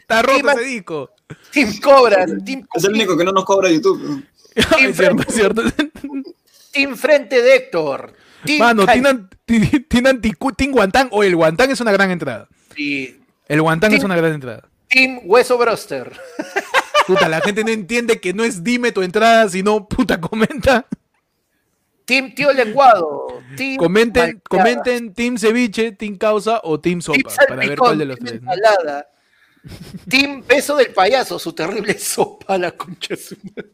[0.00, 1.10] Está roto ese disco.
[1.52, 2.30] Team Cobras.
[2.44, 4.24] Team, Es el único que no nos cobra YouTube.
[4.94, 5.62] cierto, cierto.
[6.72, 8.12] team Frente de Héctor.
[8.44, 12.48] Team Mano, Team Guantán, o el Guantán es una gran entrada.
[12.76, 13.16] y
[13.48, 14.68] El Guantán Team- es una gran entrada.
[14.88, 16.12] Team Hueso Broster.
[17.06, 20.86] Puta, la gente no entiende que no es dime tu entrada, sino puta, comenta.
[22.04, 23.42] Team Tío Lenguado.
[23.56, 28.04] Team Comenten, comenten Team Ceviche, Team Causa o Team Team Sopa, para ver cuál de
[28.06, 29.04] los Team tres.
[30.08, 33.70] Team Beso del Payaso, su terrible sopa la concha de su madre.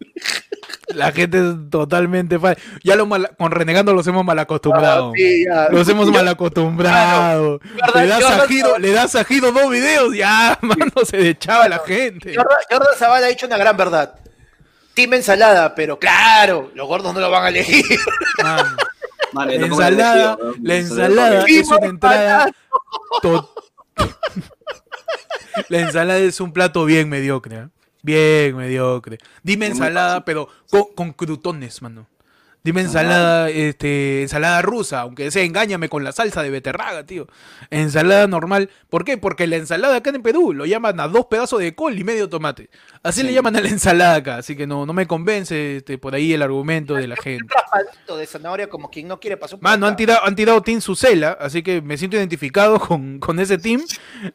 [0.88, 2.56] La gente es totalmente fan.
[2.82, 5.08] Ya lo mal- con Renegando los hemos mal acostumbrado.
[5.10, 5.68] Ah, sí, ya.
[5.70, 7.58] Los hemos mal acostumbrado.
[7.60, 11.68] Verdad, le das a giro, le das a giro dos videos, ya, mano, se echaba
[11.68, 12.34] la gente.
[12.36, 14.14] Jordan, Jordan Zavala ha dicho una gran verdad.
[14.94, 17.84] Team Ensalada, pero claro, los gordos no lo van a elegir.
[18.38, 20.54] La ensalada, elegido, ¿no?
[20.62, 22.50] la ensalada es una entrada.
[25.68, 27.56] La ensalada es un plato bien mediocre.
[27.56, 27.68] ¿eh?
[28.04, 29.16] Bien mediocre.
[29.42, 32.06] Dime ensalada, pero con, con crutones, mano.
[32.62, 37.26] Dime ensalada, este, ensalada rusa, aunque sea engáñame con la salsa de beterraga, tío.
[37.70, 38.68] Ensalada normal.
[38.90, 39.16] ¿Por qué?
[39.16, 42.28] Porque la ensalada acá en Perú lo llaman a dos pedazos de col y medio
[42.28, 42.68] tomate.
[43.02, 44.36] Así le llaman a la ensalada acá.
[44.36, 47.44] Así que no, no me convence este, por ahí el argumento de la gente.
[48.08, 51.38] Un de zanahoria como quien no quiere pasar Mano, han tirado, han tirado Team Sucela,
[51.40, 53.82] así que me siento identificado con, con ese team.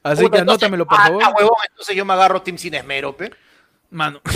[0.02, 1.24] Así que anótamelo, por entonces, favor.
[1.24, 3.32] ah, ah, huevón, entonces yo me agarro Team Sin Esmero, pe.
[3.92, 4.22] Mano.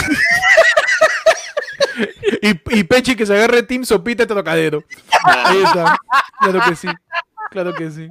[2.41, 4.83] Y, y Pechi que se agarre Team Sopita y Tocadero.
[5.23, 5.97] Ahí está.
[6.39, 6.87] Claro que sí.
[7.51, 8.07] Claro que sí.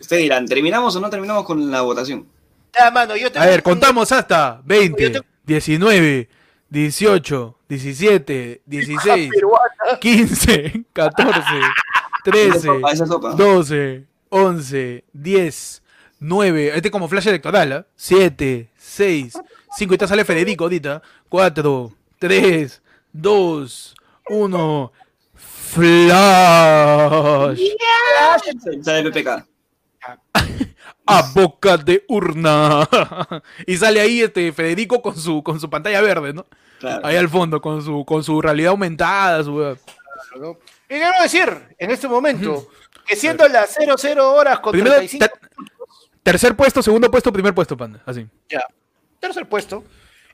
[0.00, 2.26] Ustedes dirán, ¿terminamos o no terminamos con la votación?
[2.78, 6.28] Ya, mano, yo A ver, un- contamos hasta Yo 20, tengo- 19,
[6.70, 9.98] 18, 17, 16, peruana.
[10.00, 11.72] 15, 14, Esa
[12.24, 13.30] 13, sopa, esa sopa.
[13.32, 15.82] 12, 11, 10,
[16.20, 17.86] 9, este como flash electoral, ¿ah?
[17.96, 19.34] 7, 6,
[19.76, 22.82] 5, y te sale Federico ahorita, 4, 3,
[23.12, 23.94] 2,
[24.30, 24.92] 1,
[25.34, 25.84] flash,
[28.82, 29.46] Sale PPK.
[31.06, 32.86] a boca de urna,
[33.66, 36.46] y sale ahí este Federico con su, con su pantalla verde, ¿no?
[36.78, 37.06] Claro.
[37.06, 39.76] Ahí al fondo, con su, con su realidad aumentada, su...
[40.38, 40.58] ¿no?
[40.88, 42.68] Y quiero decir, en este momento,
[43.06, 45.50] que siendo las 00 horas con Primero, 35 ter-
[46.22, 48.26] tercer puesto, segundo puesto, primer puesto, panda, así.
[48.48, 48.62] ya.
[49.24, 49.84] Tercer puesto.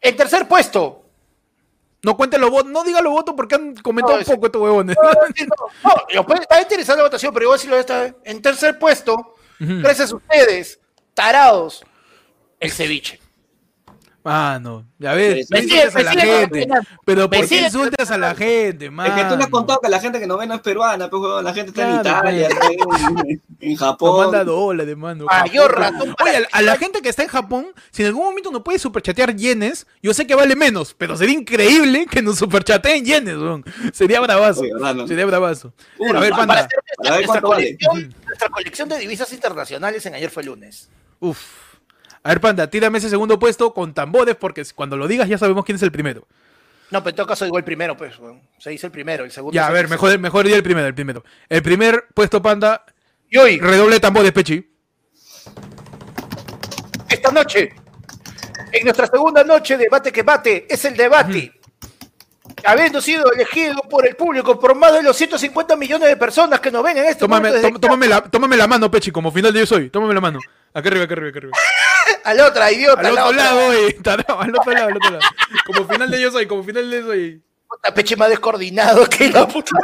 [0.01, 1.05] En tercer puesto.
[2.03, 4.63] No cuenten los votos, no digan los votos porque han comentado No, un poco estos
[4.63, 4.97] huevones.
[5.01, 8.01] No, no, no, yo puedo- está interesante la votación, pero yo voy a decirlo esta
[8.03, 8.15] vez.
[8.25, 10.81] En tercer puesto, gracias a ustedes,
[11.15, 11.85] tarados,
[12.59, 13.21] el ceviche.
[14.23, 16.49] Mano, ya ves, Me no a me la sigue gente.
[16.51, 16.89] condenando.
[17.07, 19.15] Pero Me ¿por qué insultas a la gente, Es mano?
[19.17, 21.23] que tú le has contado que la gente que nos ve no es peruana, pues,
[21.23, 24.25] huevón, la gente está en Italia, en, en Nos Japón.
[24.27, 25.25] manda dólares, mano.
[25.25, 25.75] Mayor
[26.23, 28.79] Oye, a, a la gente que está en Japón, si en algún momento nos puede
[28.79, 33.37] superchatear yenes, yo sé que vale menos, pero sería increíble que nos superchateen yenes.
[33.95, 34.61] Sería bravazo.
[34.61, 35.09] Oye, ¿verdad, no?
[35.09, 35.73] Sería bravazo.
[35.99, 36.55] Uno, a ver, Para panda.
[36.67, 40.91] hacer nuestra, Para ver nuestra colección, nuestra colección de divisas internacionales en ayer fue lunes.
[41.21, 41.39] Uf.
[42.23, 45.65] A ver, panda, tírame ese segundo puesto con tambores, porque cuando lo digas ya sabemos
[45.65, 46.27] quién es el primero.
[46.91, 48.19] No, pero en todo caso digo el primero, pues.
[48.19, 48.41] weón.
[48.59, 49.55] Se dice el primero, el segundo.
[49.55, 51.25] Ya, a ver, mejor, mejor día el primero, el primero.
[51.49, 52.85] El primer puesto, panda,
[53.31, 54.69] Y hoy, redoble tambores, Pechi.
[57.09, 57.71] esta noche,
[58.73, 61.53] en nuestra segunda noche de Bate que Bate, es el debate.
[62.65, 66.71] Habiendo sido elegido por el público, por más de los 150 millones de personas que
[66.71, 69.67] nos ven en este Tómame, momento la, tómame la mano, Pechi, como final de yo
[69.67, 69.89] soy.
[69.89, 70.41] Tómame la mano.
[70.75, 71.53] Acá arriba, acá arriba, acá arriba.
[72.25, 73.01] a la otra, idiota.
[73.01, 73.45] Al otro otra.
[73.45, 73.97] lado, eh.
[74.05, 75.21] Al otro lado, al otro lado.
[75.67, 77.43] Como final de yo soy, como final de yo soy.
[77.69, 79.71] Puta, peche más descoordinado que la puta.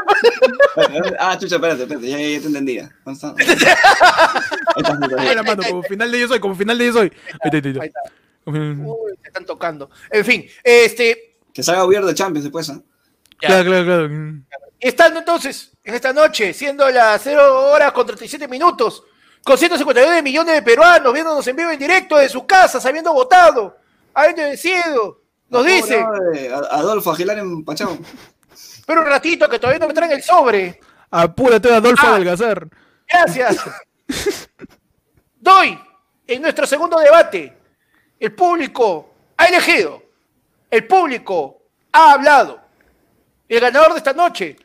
[1.18, 2.90] Ah, chucha, espérate, espérate, ya, ya te entendía.
[3.02, 3.16] Como
[5.84, 7.12] final de yo soy, como final de yo soy.
[7.40, 8.00] Ahí está, ahí está.
[8.44, 9.90] Uy, se están tocando.
[10.10, 11.38] En fin, este.
[11.54, 12.80] Que salga gobierno de Champions después, ¿ah?
[13.40, 13.48] ya.
[13.48, 14.10] Claro, claro, claro.
[14.78, 19.04] Estando entonces en esta noche, siendo las 0 horas con 37 minutos,
[19.46, 23.78] con 159 millones de peruanos viéndonos en vivo en directo de sus casas, habiendo votado,
[24.12, 27.96] habiendo decidido, nos No, dice, no, eh, Adolfo Aguilar en Pachao.
[28.86, 30.80] pero un ratito que todavía no me traen el sobre.
[31.12, 32.14] Apúrate, Adolfo Ah.
[32.14, 32.68] Adelgazar.
[33.08, 33.64] Gracias.
[35.36, 35.78] Doy
[36.26, 37.56] en nuestro segundo debate.
[38.18, 40.02] El público ha elegido.
[40.68, 41.62] El público
[41.92, 42.60] ha hablado.
[43.48, 44.56] El ganador de esta noche.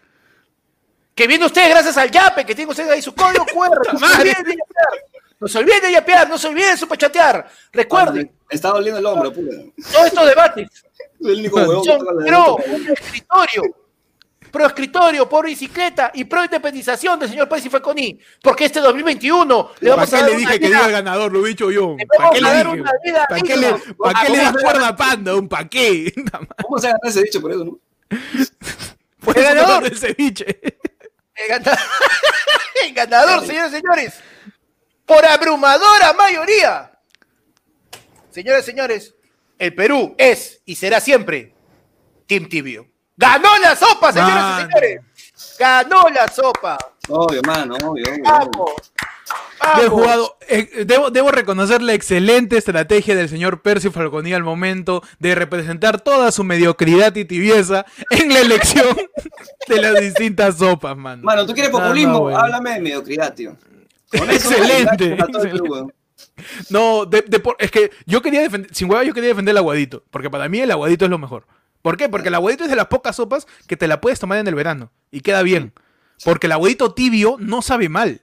[1.13, 3.93] Que viene usted gracias al Yape, que tiene usted ahí su código QR.
[3.93, 5.03] No se olviden de yapear.
[5.39, 7.49] No se olviden de yapear, no se olviden de superchatear.
[7.73, 9.55] Recuerden, Está doliendo el hombro, puta.
[9.91, 10.69] todos estos debates
[11.21, 13.63] el único huevón son pro un escritorio,
[14.51, 19.71] pro escritorio, por bicicleta y pro independización del señor Pérez y Falconi, porque este 2021
[19.79, 21.31] le vamos a ¿Para dar qué le dije que diga el ganador?
[21.31, 21.95] Lo he dicho yo.
[22.17, 22.83] ¿Para vamos qué a le dije?
[23.27, 25.35] ¿Para qué le, ¿para qué le ¿Cómo das se cuerda a panda?
[25.35, 26.13] ¿Un pa' qué?
[26.63, 27.79] ¿Cómo se gana ese dicho por eso, no?
[29.23, 29.83] Por El ganador.
[29.83, 30.59] del ceviche.
[31.35, 31.79] El ganador,
[32.83, 34.13] el ganador, señores y señores,
[35.05, 36.91] por abrumadora mayoría.
[38.29, 39.15] Señores y señores,
[39.57, 41.53] el Perú es y será siempre
[42.27, 42.87] Team Tibio.
[43.15, 45.01] ¡Ganó la sopa, señores y señores!
[45.59, 46.77] ¡Ganó la sopa!
[47.09, 48.23] Obvio, mano, obvio, obvio.
[48.23, 48.90] ¡Vamos!
[49.77, 50.37] Bien jugado.
[50.49, 56.01] Eh, debo, debo reconocer la excelente estrategia del señor Percy Falconi al momento de representar
[56.01, 58.97] toda su mediocridad y tibieza en la elección
[59.67, 61.23] de las distintas sopas, mano.
[61.23, 62.21] Mano, ¿tú quieres populismo?
[62.21, 62.39] bueno.
[62.39, 63.55] Háblame de mediocridad, tío.
[64.09, 65.17] Con eso, Excelente.
[66.69, 69.57] No, de- de por- es que yo quería defender, sin hueva yo quería defender el
[69.57, 71.45] aguadito, porque para mí el aguadito es lo mejor.
[71.81, 72.09] ¿Por qué?
[72.09, 74.55] Porque el aguadito es de las pocas sopas que te la puedes tomar en el
[74.55, 75.73] verano y queda bien.
[76.23, 78.21] Porque el aguadito tibio no sabe mal.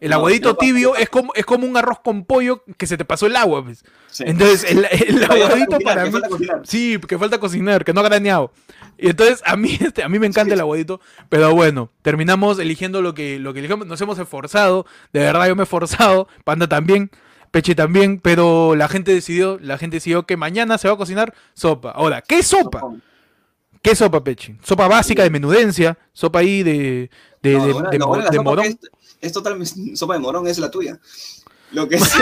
[0.00, 3.04] El aguadito no, tibio es como, es como un arroz con pollo que se te
[3.04, 3.64] pasó el agua.
[3.64, 3.84] pues.
[4.08, 4.24] Sí.
[4.26, 6.18] Entonces, el, el aguadito cocinar, para mí.
[6.64, 8.52] Sí, que falta cocinar, que no ha graneado.
[8.96, 11.00] Y entonces, a mí, este, a mí me encanta el aguadito.
[11.28, 13.86] Pero bueno, terminamos eligiendo lo que, lo que elegimos.
[13.86, 14.86] Nos hemos esforzado.
[15.12, 16.28] De verdad, yo me he esforzado.
[16.44, 17.10] Panda también.
[17.50, 18.20] Peche también.
[18.20, 21.90] Pero la gente decidió, la gente decidió que mañana se va a cocinar sopa.
[21.90, 22.82] Ahora, ¿qué sopa?
[23.82, 24.56] ¿Qué sopa, Peche?
[24.62, 25.98] Sopa básica de menudencia.
[26.12, 27.10] Sopa ahí de,
[27.42, 27.50] de,
[27.90, 27.98] de-
[28.42, 28.78] morón.
[29.20, 30.98] Es, totalmente sopa de morón, es la tuya.
[31.72, 32.02] Lo que es.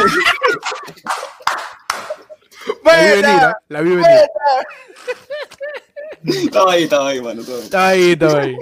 [2.84, 3.56] La vi venir, ¿ah?
[3.68, 4.06] La vi venir.
[6.24, 7.40] Estaba ahí, estaba ahí, mano.
[7.40, 7.64] estaba ahí.
[7.64, 8.56] Está ahí, está ahí.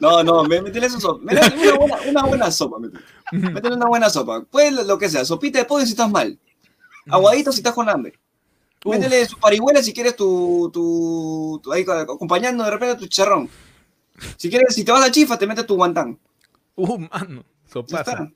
[0.00, 1.20] No, no, métele su sopa.
[1.22, 3.04] Métele una buena, una buena sopa, métele.
[3.52, 4.42] Métele una buena sopa.
[4.50, 6.36] Pues lo- lo que sea, sopita de pollo si estás mal.
[7.08, 8.18] Aguadito si estás con hambre.
[8.84, 8.96] Uf.
[8.96, 13.48] Métele su parihuela si quieres tu, tu, tu- ahí acompañando de repente tu chicharrón.
[14.36, 16.18] Si quieres, si te vas a chifa, te metes tu guantán.
[16.76, 17.44] Uh, mano.
[17.72, 18.30] Sopaza.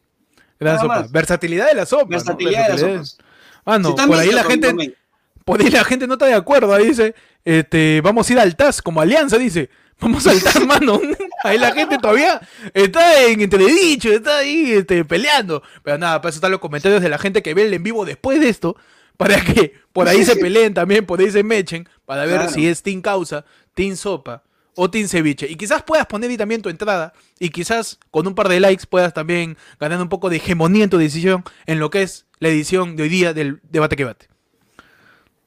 [0.58, 1.06] Gran sopa.
[1.10, 2.04] Versatilidad de la sopa.
[2.04, 2.08] ¿no?
[2.10, 3.04] Versatilidad de las Versatilidad.
[3.04, 3.18] sopas.
[3.64, 4.96] Ah, Si por ahí la gente,
[5.44, 6.74] por ahí la gente no está de acuerdo.
[6.74, 7.14] Ahí dice,
[7.44, 9.70] este, vamos a ir al TAS como alianza, dice.
[10.00, 11.00] Vamos al TAS, mano.
[11.44, 12.40] Ahí la gente todavía
[12.72, 15.62] está en entredicho, está ahí este, peleando.
[15.82, 18.04] Pero nada, para eso están los comentarios de la gente que ve el en vivo
[18.04, 18.76] después de esto.
[19.18, 21.86] Para que por ahí se peleen también, por ahí se mechen.
[22.06, 22.50] Para ver Claro.
[22.52, 23.44] si es Team Causa,
[23.74, 24.42] Team Sopa
[24.76, 25.46] o Team Ceviche.
[25.50, 27.12] Y quizás puedas poner ahí también tu entrada.
[27.38, 30.90] Y quizás con un par de likes puedas también ganar un poco de hegemonía en
[30.90, 34.28] tu decisión en lo que es la edición de hoy día del debate que bate.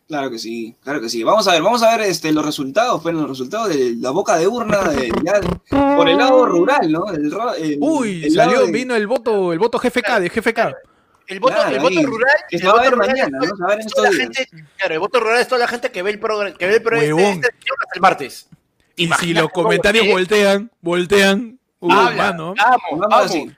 [0.08, 1.24] Claro que sí, claro que sí.
[1.24, 4.36] Vamos a ver, vamos a ver este, los resultados, pues los resultados de la boca
[4.38, 5.40] de urna de, ya
[5.96, 7.08] por el lado rural, ¿no?
[7.10, 10.76] El ro- el- Uy, el salió, de- vino el voto, el voto GFK de GFK.
[11.26, 12.06] El voto, Claro, el voto ahí.
[12.06, 12.36] rural.
[12.50, 13.56] Que el se va a voto ver rural mañana, es ¿no?
[13.56, 14.38] Se va a ver en toda estos la días.
[14.50, 16.74] gente, claro, el voto rural es toda la gente que ve el programa, que ve
[16.76, 18.50] el programa este, este, hasta el martes.
[18.96, 21.60] ¿Te Y si los comentarios voltean, voltean.
[21.80, 22.54] Uy, Habla, mano.
[22.58, 23.26] vamos, Vamos vamos.
[23.26, 23.52] así.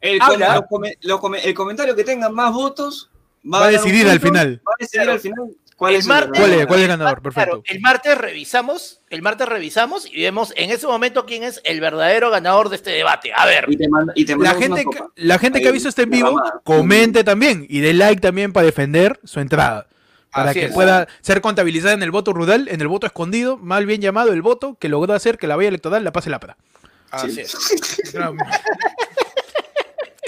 [0.00, 0.46] El, Habla.
[0.46, 3.10] com- los come- los come- el comentario que tenga más votos
[3.44, 4.60] Va a ganar un decidir al final.
[4.66, 5.12] Va a decidir Claro.
[5.12, 6.66] al final cuál El es martes- ¿Cuál es?
[6.66, 7.20] ¿Cuál es el ganador?
[7.22, 7.62] Claro, Perfecto.
[7.66, 12.30] el martes revisamos, el martes revisamos y vemos en ese momento quién es el verdadero
[12.30, 13.32] ganador de este debate.
[13.34, 15.88] A ver, Y te manda, y te La gente, que, la gente que ha visto
[15.88, 19.86] este en vivo, comente también y dé like también para defender su entrada.
[20.32, 20.72] Para Así que es.
[20.72, 24.42] pueda ser contabilizada en el voto rural, en el voto escondido, mal bien llamado el
[24.42, 26.56] voto que logró hacer que la valla electoral la pase la para.
[27.10, 27.40] así Sí.
[27.40, 27.56] es.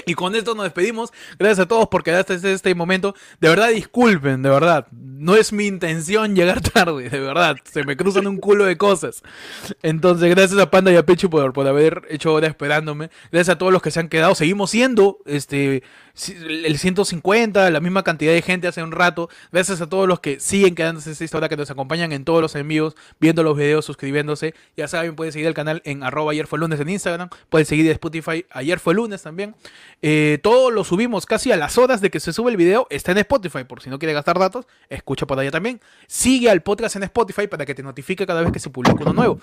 [0.07, 1.13] Y con esto nos despedimos.
[1.37, 3.13] Gracias a todos por quedarse hasta este momento.
[3.39, 4.87] De verdad, disculpen, de verdad.
[4.91, 7.55] No es mi intención llegar tarde, de verdad.
[7.71, 9.21] Se me cruzan un culo de cosas.
[9.83, 13.11] Entonces, gracias a Panda y a Pechu por, por haber hecho hora esperándome.
[13.31, 14.33] Gracias a todos los que se han quedado.
[14.33, 15.83] Seguimos siendo este
[16.65, 19.29] el 150, la misma cantidad de gente hace un rato.
[19.51, 22.55] Gracias a todos los que siguen quedándose esta hora, que nos acompañan en todos los
[22.55, 24.53] envíos, viendo los videos, suscribiéndose.
[24.75, 27.29] Ya saben, pueden seguir el canal en arroba ayer fue lunes en Instagram.
[27.49, 29.55] Pueden seguir en Spotify ayer fue lunes también.
[30.01, 32.87] Eh, todo lo subimos casi a las horas de que se sube el video.
[32.89, 34.65] Está en Spotify, por si no quiere gastar datos.
[34.89, 35.79] Escucha por allá también.
[36.07, 39.13] Sigue al podcast en Spotify para que te notifique cada vez que se publica uno
[39.13, 39.39] nuevo.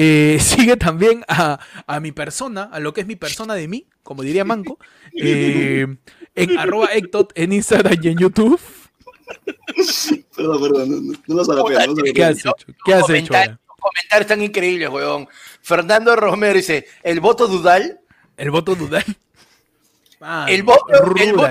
[0.00, 1.58] Eh, sigue también a,
[1.88, 4.78] a mi persona, a lo que es mi persona de mí, como diría Manco,
[5.12, 5.88] eh,
[6.36, 8.60] en arroba Ectot en Instagram y en YouTube.
[10.36, 12.28] Perdón, perdón, no, no, no lo salapea, no ¿Qué salapea.
[12.28, 12.52] has hecho?
[12.84, 13.06] ¿Qué has hecho?
[13.08, 13.60] comentarios, ahora?
[13.80, 15.28] comentarios tan increíbles, weón.
[15.62, 18.00] Fernando Romero dice, el voto dudal,
[18.36, 19.04] El voto dudal.
[20.46, 21.50] El voto, el voto,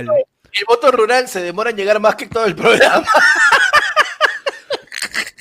[0.54, 3.06] el voto rural se demora en llegar más que todo el programa.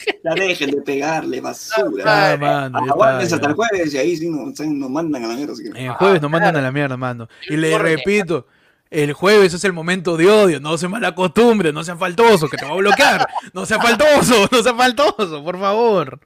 [0.24, 2.32] Ya dejen de pegarle, basura.
[2.32, 5.54] Ah, mano, Aguántense hasta el jueves y ahí sí nos, nos mandan a la mierda.
[5.54, 7.28] que- El jueves nos mandan a la mierda, mano.
[7.48, 8.46] Y le repito,
[8.90, 12.56] el jueves es el momento de odio, no se mala costumbre, no sea faltoso, que
[12.56, 13.28] te va a bloquear.
[13.52, 16.20] No sea faltoso, no sea faltoso, por favor.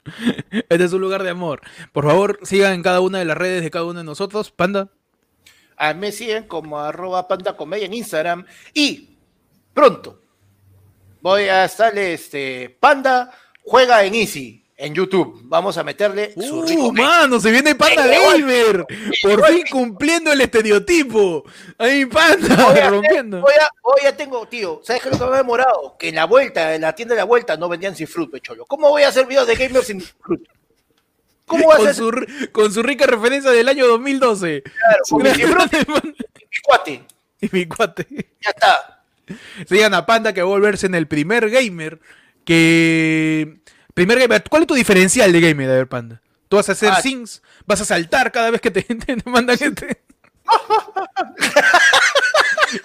[0.50, 1.60] Este es un lugar de amor.
[1.92, 4.50] Por favor, sigan en cada una de las redes de cada uno de nosotros.
[4.50, 4.88] Panda.
[5.76, 8.44] A mí me siguen como arroba panda comedia en Instagram.
[8.74, 9.16] Y
[9.72, 10.20] pronto
[11.22, 13.30] voy a estar este Panda
[13.70, 15.42] juega en Easy en YouTube.
[15.44, 17.38] Vamos a meterle su rico ¡Uh, mano!
[17.38, 18.04] ¡Se viene Panda.
[18.06, 18.84] Gamer!
[19.22, 21.44] Por fin cumpliendo el estereotipo.
[21.78, 23.38] Ahí Panda, Voy a, rompiendo.
[23.38, 25.96] a- hoy ya tengo, tío, ¿sabes qué es lo que me ha demorado?
[25.98, 28.64] Que en la vuelta, en la tienda de la vuelta, no vendían sin fruit, pecholo.
[28.66, 30.48] ¿Cómo voy a hacer videos de gamers sin fruit?
[31.46, 34.62] ¿Cómo voy a Con hacer su, con su rica referencia del año 2012.
[34.62, 35.28] claro, con mi
[36.08, 37.02] mi cuate?
[37.42, 38.06] Y mi cuate.
[38.40, 39.02] Ya está.
[39.68, 42.00] Sigan a Panda que va a volverse en el primer gamer
[42.50, 43.60] que...
[43.94, 46.20] Primer gamer, ¿cuál es tu diferencial de gamer, ver, Panda?
[46.48, 47.00] ¿Tú vas a hacer Ah.
[47.00, 47.42] sings?
[47.66, 50.02] ¿Vas a saltar cada vez que te, te- te mandan gente?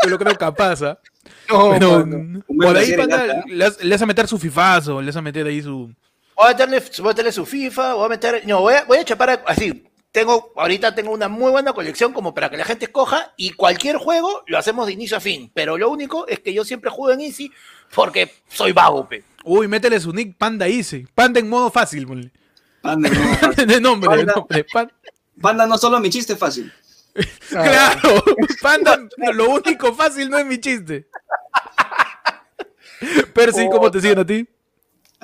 [0.04, 1.00] Yo lo creo capaz, ¿ah?
[1.50, 2.06] No, Pero,
[2.48, 5.46] por ahí, Panda, le vas, le vas a meter su fifazo, le vas a meter
[5.48, 5.94] ahí su...
[6.36, 8.44] Voy a meterle, voy a meterle su FIFA, voy a meter.
[8.46, 9.84] No, voy a, voy a chapar así.
[10.16, 13.98] Tengo, ahorita tengo una muy buena colección como para que la gente escoja y cualquier
[13.98, 15.52] juego lo hacemos de inicio a fin.
[15.54, 17.52] Pero lo único es que yo siempre juego en Easy
[17.94, 19.26] porque soy vago, pe.
[19.44, 21.06] Uy, métele su nick Panda Easy.
[21.14, 22.32] Panda en modo fácil, ponle.
[22.82, 24.34] Panda, no, de nombre, de Panda.
[24.38, 24.64] nombre.
[24.72, 24.92] Pan-
[25.42, 26.72] Panda no solo mi chiste es fácil.
[27.50, 28.24] Claro,
[28.62, 28.98] Panda,
[29.34, 31.10] lo único fácil no es mi chiste.
[33.34, 34.48] Percy, ¿cómo te siguen a ti?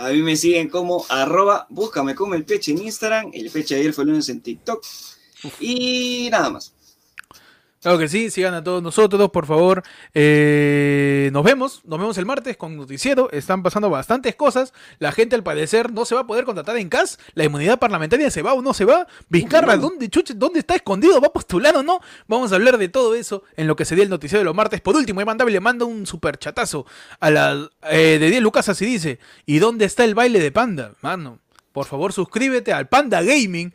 [0.01, 3.93] A mí me siguen como arroba, búscame como el peche en Instagram, el peche ayer
[3.93, 4.83] fue el lunes en TikTok.
[5.59, 6.73] Y nada más.
[7.81, 9.81] Claro que sí, sigan a todos nosotros, por favor.
[10.13, 13.31] Eh, nos vemos, nos vemos el martes con Noticiero.
[13.31, 14.71] Están pasando bastantes cosas.
[14.99, 17.17] La gente, al parecer, no se va a poder contratar en CAS.
[17.33, 19.07] La inmunidad parlamentaria se va o no se va.
[19.29, 21.19] Vizcarra, ¿dónde, chuche, ¿dónde está escondido?
[21.19, 22.01] ¿Va a postular o no?
[22.27, 24.79] Vamos a hablar de todo eso en lo que sería el Noticiero de los martes.
[24.79, 26.85] Por último, mandable le manda un super chatazo
[27.19, 29.17] a la eh, de 10 Lucas, así dice.
[29.47, 30.93] ¿Y dónde está el baile de Panda?
[31.01, 31.39] Mano,
[31.73, 33.73] por favor, suscríbete al Panda Gaming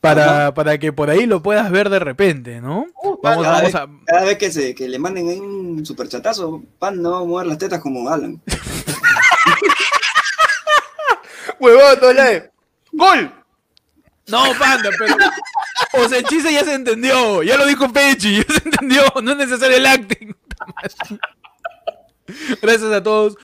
[0.00, 2.86] para, para que por ahí lo puedas ver de repente, ¿no?
[3.02, 3.88] Vamos, cada, vamos vez, a.
[4.06, 7.46] cada vez que, se, que le manden ahí un superchatazo, pan no va a mover
[7.46, 8.40] las tetas como Alan.
[11.60, 12.50] Huevón, no le.
[12.92, 13.32] ¡Gol!
[14.28, 15.16] No, panda, pero.
[15.94, 17.42] O sea, el chiste ya se entendió.
[17.42, 19.02] Ya lo dijo Pechi, ya se entendió.
[19.22, 20.34] No es necesario el acting.
[22.62, 23.36] Gracias a todos.